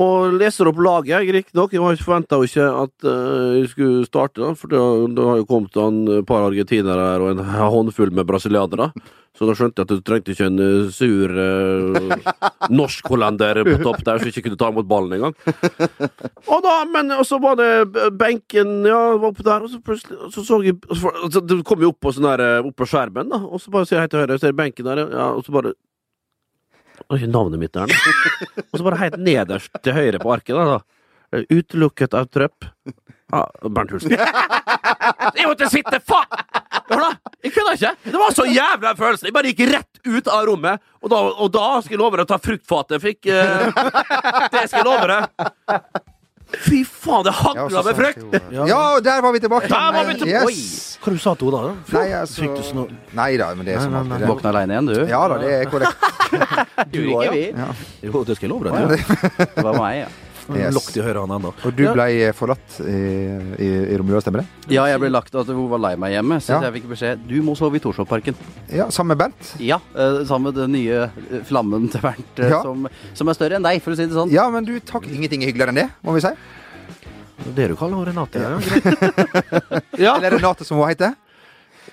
Og 0.00 0.36
leser 0.38 0.70
opp 0.70 0.78
laget, 0.78 1.26
riktignok. 1.34 1.74
Jeg 1.74 1.98
forventa 2.04 2.38
jo 2.38 2.46
ikke 2.46 2.68
at 2.84 3.08
eh, 3.10 3.58
jeg 3.58 3.72
skulle 3.72 4.06
starte, 4.06 4.38
da, 4.38 4.52
for 4.54 4.70
det, 4.70 4.78
har 5.26 5.40
jo 5.42 5.48
kommet 5.50 5.80
en 5.82 6.22
par 6.28 6.46
argentinere 6.46 7.08
her 7.10 7.26
og 7.26 7.34
en 7.34 7.42
håndfull 7.42 8.14
med 8.14 8.28
brasilianere. 8.30 8.92
Så 9.38 9.46
da 9.46 9.54
skjønte 9.56 9.80
jeg 9.80 9.86
at 9.86 9.92
du 9.94 10.02
trengte 10.04 10.32
ikke 10.34 10.48
en 10.50 10.60
eh, 10.60 10.88
sur 10.92 11.30
uh, 11.32 12.14
norsk-hollender 12.68 13.62
på 13.68 13.76
topp 13.84 14.02
der 14.04 14.18
som 14.20 14.30
ikke 14.30 14.42
kunne 14.48 14.58
ta 14.60 14.70
imot 14.72 14.88
ballen 14.90 15.14
engang. 15.16 15.36
Og 16.50 16.64
da, 16.66 16.74
men 16.90 17.14
og 17.14 17.22
så 17.28 17.38
var 17.42 17.56
det 17.60 17.70
benken 18.18 18.88
ja, 18.88 18.98
var 19.14 19.30
oppe 19.30 19.46
der, 19.46 19.64
og 19.64 19.72
så 19.72 19.80
plutselig 19.86 20.18
og 20.18 20.34
så 20.34 20.44
så 20.44 20.58
jeg 20.66 20.76
så, 20.90 21.14
altså, 21.24 21.44
kom 21.66 21.86
jo 21.86 21.92
opp 21.94 22.00
på, 22.02 22.12
sånn 22.16 22.26
der, 22.26 22.42
eh, 22.46 22.68
opp 22.68 22.76
på 22.82 22.90
skjermen, 22.90 23.30
da, 23.32 23.40
og 23.46 23.62
så 23.62 23.72
bare 23.72 23.88
ser 23.88 24.00
jeg 24.00 24.04
hei 24.04 24.12
til 24.12 24.22
høyre, 24.24 24.36
jeg 24.36 24.44
ser 24.44 24.58
benken 24.58 24.90
der, 24.90 25.04
ja, 25.06 25.30
og 25.30 25.46
så 25.46 25.54
bare 25.56 25.76
ikke 27.10 27.30
navnet 27.30 27.62
mitt 27.62 27.74
der, 27.74 27.90
da. 27.90 28.64
Og 28.70 28.76
så 28.76 28.84
bare 28.86 28.98
helt 29.00 29.16
nederst 29.18 29.72
til 29.82 29.96
høyre 29.96 30.20
på 30.22 30.34
arket, 30.34 30.58
da. 30.58 30.76
da. 30.76 30.99
Utelukket 31.50 32.14
av 32.14 32.30
Trøpp. 32.32 32.64
Ah, 33.30 33.46
Bernt 33.62 33.92
Hulsen. 33.94 34.10
Jeg 34.10 35.46
måtte 35.46 35.68
sitte 35.70 36.00
faen! 36.02 36.40
Jeg 37.44 37.52
kunne 37.54 37.76
ikke! 37.76 37.92
Det 38.02 38.18
var 38.18 38.32
så 38.34 38.46
jævla 38.50 38.90
følelse. 38.98 39.28
Jeg 39.28 39.34
bare 39.36 39.52
gikk 39.52 39.60
rett 39.70 40.00
ut 40.02 40.30
av 40.34 40.48
rommet, 40.48 40.82
og 40.98 41.12
da, 41.12 41.20
og 41.30 41.52
da 41.54 41.66
skal 41.78 41.94
jeg 41.94 42.00
love 42.02 42.18
deg 42.18 42.26
å 42.26 42.30
ta 42.32 42.40
fruktfatet. 42.42 42.96
Jeg 42.96 43.04
fikk 43.04 43.28
eh, 43.30 43.68
Det 44.50 44.64
skal 44.72 44.80
jeg 44.80 44.86
love 44.88 45.06
deg. 45.12 45.46
Fy 46.58 46.80
faen, 46.82 47.22
det 47.28 47.32
hagla 47.38 47.82
med 47.86 48.00
frukt! 48.00 48.34
Ja. 48.50 48.64
Ja, 48.66 48.80
der 49.04 49.22
var 49.22 49.36
vi 49.36 49.42
tilbake. 49.44 49.70
Der 49.70 49.92
var 49.94 50.08
vi 50.08 50.16
tilbake. 50.24 50.54
Yes. 50.56 50.96
Hva 51.04 51.12
du 51.14 51.20
sa 51.22 51.34
du 51.38 51.44
da? 51.54 51.60
Nei, 51.94 52.06
altså 52.18 52.88
Nei 53.14 53.28
da, 53.38 53.52
men 53.54 53.68
det 53.68 53.76
er 53.76 53.84
som 53.84 53.94
alltid. 54.00 54.16
det. 54.24 54.30
Våkna 54.32 54.50
aleine 54.50 54.74
igjen, 54.74 54.90
du? 54.90 54.98
Ja 55.06 55.22
da, 55.30 55.38
det 55.38 55.52
er 55.60 55.70
korrekt. 55.70 56.10
du 56.96 56.98
vi. 57.06 57.46
Ja. 57.54 57.70
Jo, 58.02 58.24
det 58.26 58.36
skal 58.40 58.48
jeg 58.48 58.52
love 58.56 58.74
deg. 58.74 59.06
Det 59.54 59.64
var 59.68 59.78
meg, 59.78 60.02
ja. 60.02 60.10
Yes. 60.56 60.74
Lokk 60.74 60.90
i 60.96 61.02
høyre 61.04 61.22
ennå. 61.26 61.52
Og 61.66 61.74
du 61.76 61.82
ble 61.94 62.06
forlatt 62.36 62.78
i, 62.82 62.94
i, 63.62 63.68
i 63.92 63.98
Romula, 64.00 64.20
stemmer 64.24 64.42
det? 64.42 64.74
Ja, 64.74 64.86
jeg 64.90 65.00
ble 65.02 65.10
lagt 65.12 65.34
at 65.38 65.50
hun 65.52 65.68
var 65.70 65.82
lei 65.84 65.92
meg 66.00 66.14
hjemme, 66.16 66.40
så 66.42 66.56
Ja. 66.56 66.60
jeg 66.68 66.80
fikk 66.80 66.88
beskjed 66.94 67.26
du 67.28 67.36
må 67.46 67.54
sove 67.58 67.76
i 67.78 67.82
Torshovparken. 67.84 68.34
Ja, 68.72 68.88
sammen 68.90 69.14
med 69.14 69.22
Bent? 69.24 69.54
Ja, 69.62 69.80
eh, 69.94 70.20
sammen 70.28 70.50
med 70.50 70.60
den 70.60 70.72
nye 70.74 71.04
eh, 71.10 71.44
flammen 71.46 71.88
til 71.92 72.00
Bernt, 72.04 72.38
eh, 72.42 72.50
Ja. 72.50 72.62
som, 72.62 72.88
som 73.14 73.28
er 73.28 73.38
større 73.38 73.56
enn 73.60 73.66
deg, 73.68 73.82
for 73.84 73.92
å 73.94 73.96
si 73.98 74.06
det 74.06 74.16
sånn. 74.16 74.30
Ja, 74.34 74.48
men 74.50 74.64
du 74.64 74.74
takk. 74.80 75.06
Ingenting 75.10 75.42
er 75.44 75.52
hyggeligere 75.52 75.74
enn 75.74 75.82
det, 75.84 75.88
må 76.02 76.14
vi 76.16 76.24
si. 76.24 76.34
Det 77.56 77.70
du 77.70 77.76
kaller 77.76 78.04
Renate? 78.10 78.40
Ja. 78.42 78.58
ja. 80.06 80.16
Eller 80.18 80.36
Renate, 80.36 80.64
som 80.68 80.76
hun 80.78 80.88
heter. 80.90 81.14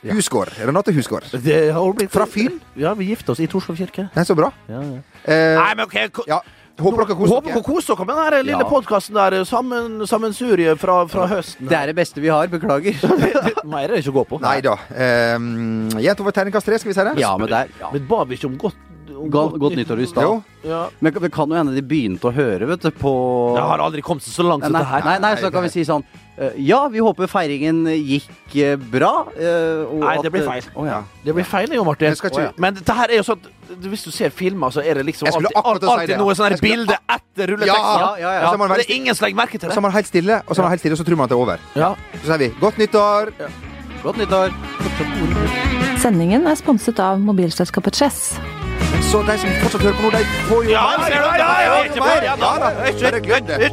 Husgård. 0.04 0.52
Renate 0.60 0.92
Husgård. 0.94 1.24
Blitt 1.32 2.12
Fra 2.14 2.26
Fyn. 2.30 2.60
Ja, 2.78 2.94
vi 2.94 3.10
gifta 3.10 3.32
oss 3.34 3.40
i 3.42 3.48
Torshov 3.50 3.78
kirke. 3.80 4.10
Det 4.14 4.22
er 4.22 4.28
så 4.28 4.36
bra. 4.38 4.52
Ja, 4.70 4.82
ja. 4.84 5.00
Eh, 5.24 5.56
Nei, 5.58 5.72
men 5.76 5.86
ok 5.88 6.28
ja. 6.30 6.42
Håper 6.78 7.04
dere 7.08 7.16
koser 7.18 7.34
Håper 7.34 7.54
dere 7.56 7.64
koser 7.66 7.96
dere 7.96 8.06
med 8.06 8.16
den 8.16 8.24
her 8.28 8.44
lille 8.46 8.64
Ja. 8.66 8.70
podkasten 8.70 9.16
der. 9.18 9.38
Sammen, 9.50 10.02
sammensurie 10.08 10.76
fra, 10.78 11.00
fra 11.10 11.26
høsten. 11.32 11.68
Det 11.68 11.78
er 11.78 11.88
det 11.90 11.96
beste 11.98 12.22
vi 12.22 12.30
har, 12.30 12.48
beklager. 12.52 12.94
Mer 13.66 13.88
er 13.88 13.96
det 13.98 14.04
ikke 14.04 14.14
å 14.14 14.20
gå 14.20 14.26
på. 14.36 14.42
Nei 14.44 14.60
da. 14.62 14.76
Um, 15.38 15.90
Gjett 15.98 16.22
over 16.22 16.36
terningkast 16.38 16.70
tre, 16.70 16.78
skal 16.78 16.92
vi 16.94 16.98
si 17.00 17.08
det? 17.10 17.16
Ja, 17.24 17.34
men 17.38 17.50
der 17.50 17.72
ja. 17.82 17.90
Men 17.96 18.06
ba 18.10 18.22
vi 18.30 18.38
ikke 18.38 18.52
om 18.52 18.58
godt 18.62 18.78
Godt, 19.18 19.58
godt 19.60 19.76
nyttår 19.80 20.00
i 20.00 20.06
Jo. 20.06 20.12
stad. 20.12 20.44
Ja. 20.68 20.80
Men 21.02 21.14
det 21.14 21.32
kan 21.34 21.50
jo 21.50 21.56
hende 21.58 21.74
de 21.76 21.82
begynte 21.82 22.30
å 22.30 22.34
høre, 22.34 22.68
vet 22.68 22.82
du, 22.82 22.92
på 22.92 23.12
Det 23.56 23.64
har 23.64 23.80
aldri 23.80 24.02
kommet 24.06 24.22
så 24.24 24.44
langt 24.46 24.64
som 24.64 24.74
det 24.74 24.86
her. 24.86 25.04
nei, 25.06 25.18
nei, 25.24 25.36
så 25.42 25.52
kan 25.52 25.64
vi 25.64 25.70
si 25.74 25.86
sånn 25.88 26.04
eh, 26.38 26.52
Ja, 26.58 26.88
vi 26.88 27.00
håper 27.00 27.28
feiringen 27.28 27.86
gikk 27.88 28.56
eh, 28.56 28.76
bra. 28.78 29.28
eh, 29.34 29.86
og 29.88 30.00
Nei, 30.04 30.18
det 30.22 30.32
blir 30.32 30.46
feil. 30.46 30.64
Å, 30.76 30.86
ja. 30.86 31.00
Det 31.26 31.34
blir 31.34 31.44
feil, 31.48 31.74
jo, 31.74 31.84
Martin. 31.84 32.14
Ikke- 32.14 32.32
ja. 32.44 32.52
Men 32.58 32.74
det 32.76 32.96
her 32.96 33.10
er 33.10 33.18
jo 33.18 33.24
sånn 33.24 33.40
Hvis 33.82 34.04
du 34.06 34.12
ser 34.12 34.30
filmer, 34.30 34.70
så 34.72 34.80
er 34.86 34.94
det 34.96 35.06
liksom 35.06 35.28
alltid, 35.28 35.52
alltid, 35.56 35.90
alltid, 35.90 36.00
si 36.00 36.06
det, 36.08 36.14
ja. 36.14 36.18
noe 36.24 36.34
sånn 36.36 36.58
skulle 36.58 36.72
bilde 36.72 36.98
etter 37.10 37.48
rulleteksten. 37.52 38.00
Ja, 38.00 38.16
ja, 38.16 38.32
ja. 38.40 38.52
Så 38.54 38.64
er 38.64 38.78
det 38.78 38.86
er 38.90 38.96
ingen 38.96 39.16
som 39.16 39.26
legger 39.26 39.36
merke 39.42 39.60
til 39.60 39.68
Så 39.68 39.74
det. 39.74 39.78
er 39.78 39.82
man 39.82 39.92
helt 39.92 40.08
stille, 40.08 40.42
og 40.48 40.56
så 40.56 40.60
er 40.60 40.64
man 40.64 40.72
helt 40.72 40.80
stille, 40.80 40.94
og 40.94 41.00
så 41.00 41.04
tror 41.06 41.18
man 41.18 41.24
at 41.26 41.30
det 41.30 41.36
er 41.36 41.42
over. 41.44 41.60
Ja. 41.76 41.96
Så 42.24 42.26
sier 42.32 42.38
vi 42.38 42.50
godt 42.62 42.78
nyttår! 42.78 43.34
Godt 44.04 44.18
nyttår. 44.18 44.54
Sendingen 46.00 46.48
er 46.48 46.56
sponset 46.56 47.00
av 47.00 47.20
mobilselskapet 47.20 47.96
Chess. 47.98 48.38
Så 49.02 49.22
de 49.24 49.38
som 49.40 49.50
fortsatt 49.62 49.82
hører 49.82 49.96
på 49.98 50.04
nå, 50.04 50.10
de 50.12 50.24
får 50.50 50.64
jo 50.66 50.72
Ja, 50.72 50.84
mer. 50.98 51.06
ser 51.06 51.22
du? 51.22 51.28
Ja, 51.40 51.52
ja, 51.62 51.76
ja. 51.86 51.96
Ja, 51.96 52.02
da. 52.06 52.26
Ja, 52.26 52.36
da. 52.36 53.12
Bare 53.12 53.22
glem 53.22 53.46
det. 53.48 53.72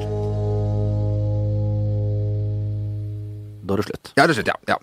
Da 3.64 3.72
er 3.74 3.76
det 3.80 3.84
slutt. 3.88 4.12
Ja, 4.16 4.22
det 4.22 4.30
er 4.30 4.34
slutt, 4.38 4.50
ja. 4.52 4.56
ja. 4.68 4.76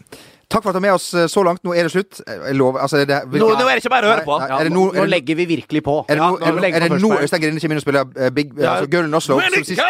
Takk 0.51 0.63
for 0.65 0.69
at 0.71 0.75
du 0.75 0.79
er 0.81 0.85
med 0.87 0.91
oss 0.97 1.13
eh, 1.13 1.27
så 1.31 1.43
langt. 1.47 1.63
Nå 1.63 1.73
er 1.77 1.87
det 1.87 1.91
slutt. 1.93 2.21
Jeg 2.27 2.55
lover. 2.59 2.81
Altså, 2.83 2.97
det, 2.97 3.21
Nå, 3.31 3.39
nå 3.39 3.67
er 3.69 3.77
det 3.77 3.83
ikke 3.85 3.93
bare 3.93 4.09
å 4.09 4.11
høre 4.11 4.25
på. 4.27 4.37
Nei, 4.41 4.47
nei, 4.49 4.59
er 4.59 4.67
det 4.67 4.73
nå, 4.73 4.83
nå, 4.83 4.91
er 4.91 5.05
nå 5.05 5.11
legger 5.13 5.37
vi 5.39 5.45
virkelig 5.53 5.83
på. 5.85 5.97
er 6.09 6.17
det 6.17 6.21
Ja, 6.23 6.27
er 6.27 6.39
nå 6.39 6.55
det, 6.55 6.63
legger 6.65 6.81
er 6.81 6.89
det 6.89 7.01
nå 7.01 7.11
Øystein 7.21 7.41
Grine 7.45 7.61
kommer 7.63 7.77
inn 7.77 7.81
og 7.81 7.85
spiller 7.85 8.11
eh, 8.25 8.31
Big 8.35 8.51
Ja. 8.57 8.73
altså, 8.75 8.89
Girl 8.91 9.07
in 9.07 9.13
Oslo? 9.13 9.37
When 9.39 9.53
Som 9.53 9.61
it 9.61 9.67
sist, 9.67 9.81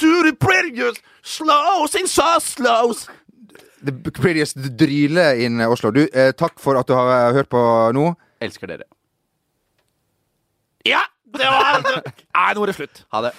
to 0.00 0.12
the 0.28 0.34
prettiest 0.46 1.00
slows 1.24 1.94
in 1.98 2.06
so 2.06 2.28
the 3.86 3.92
prettiest 4.10 4.56
dryle 4.78 5.26
in 5.42 5.60
Oslo. 5.66 5.90
Du, 5.90 6.06
eh, 6.12 6.30
takk 6.38 6.60
for 6.60 6.78
at 6.78 6.86
du 6.86 6.94
har 6.94 7.10
eh, 7.16 7.32
hørt 7.40 7.48
på 7.50 7.64
nå. 7.96 8.12
Elsker 8.40 8.70
dere. 8.70 8.86
Ja! 10.86 11.04
Det 11.36 11.46
var 11.50 11.82
Nei, 11.82 12.50
nå 12.54 12.62
er 12.62 12.70
det 12.70 12.76
slutt. 12.78 13.02
Ha 13.12 13.22
det. 13.26 13.32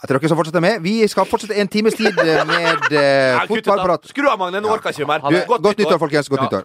Til 0.00 0.16
dere 0.16 0.30
som 0.32 0.38
fortsetter 0.38 0.62
med. 0.64 0.80
Vi 0.80 0.94
skal 1.12 1.26
fortsette 1.28 1.56
en 1.60 1.68
times 1.68 1.96
tid 1.98 2.16
eh, 2.24 2.40
med 2.48 2.86
eh, 2.96 3.40
fotballprat. 3.50 4.08
Skru 4.08 4.24
av, 4.30 4.38
Magne. 4.40 4.62
Nå 4.64 4.70
orker 4.72 4.90
jeg 4.90 5.02
ikke 5.02 5.10
mer. 5.10 5.26
Du, 5.28 5.56
godt 5.60 5.78
nyttår, 5.78 5.98
folkens. 6.00 6.30
Godt 6.32 6.46
nyttår. 6.46 6.64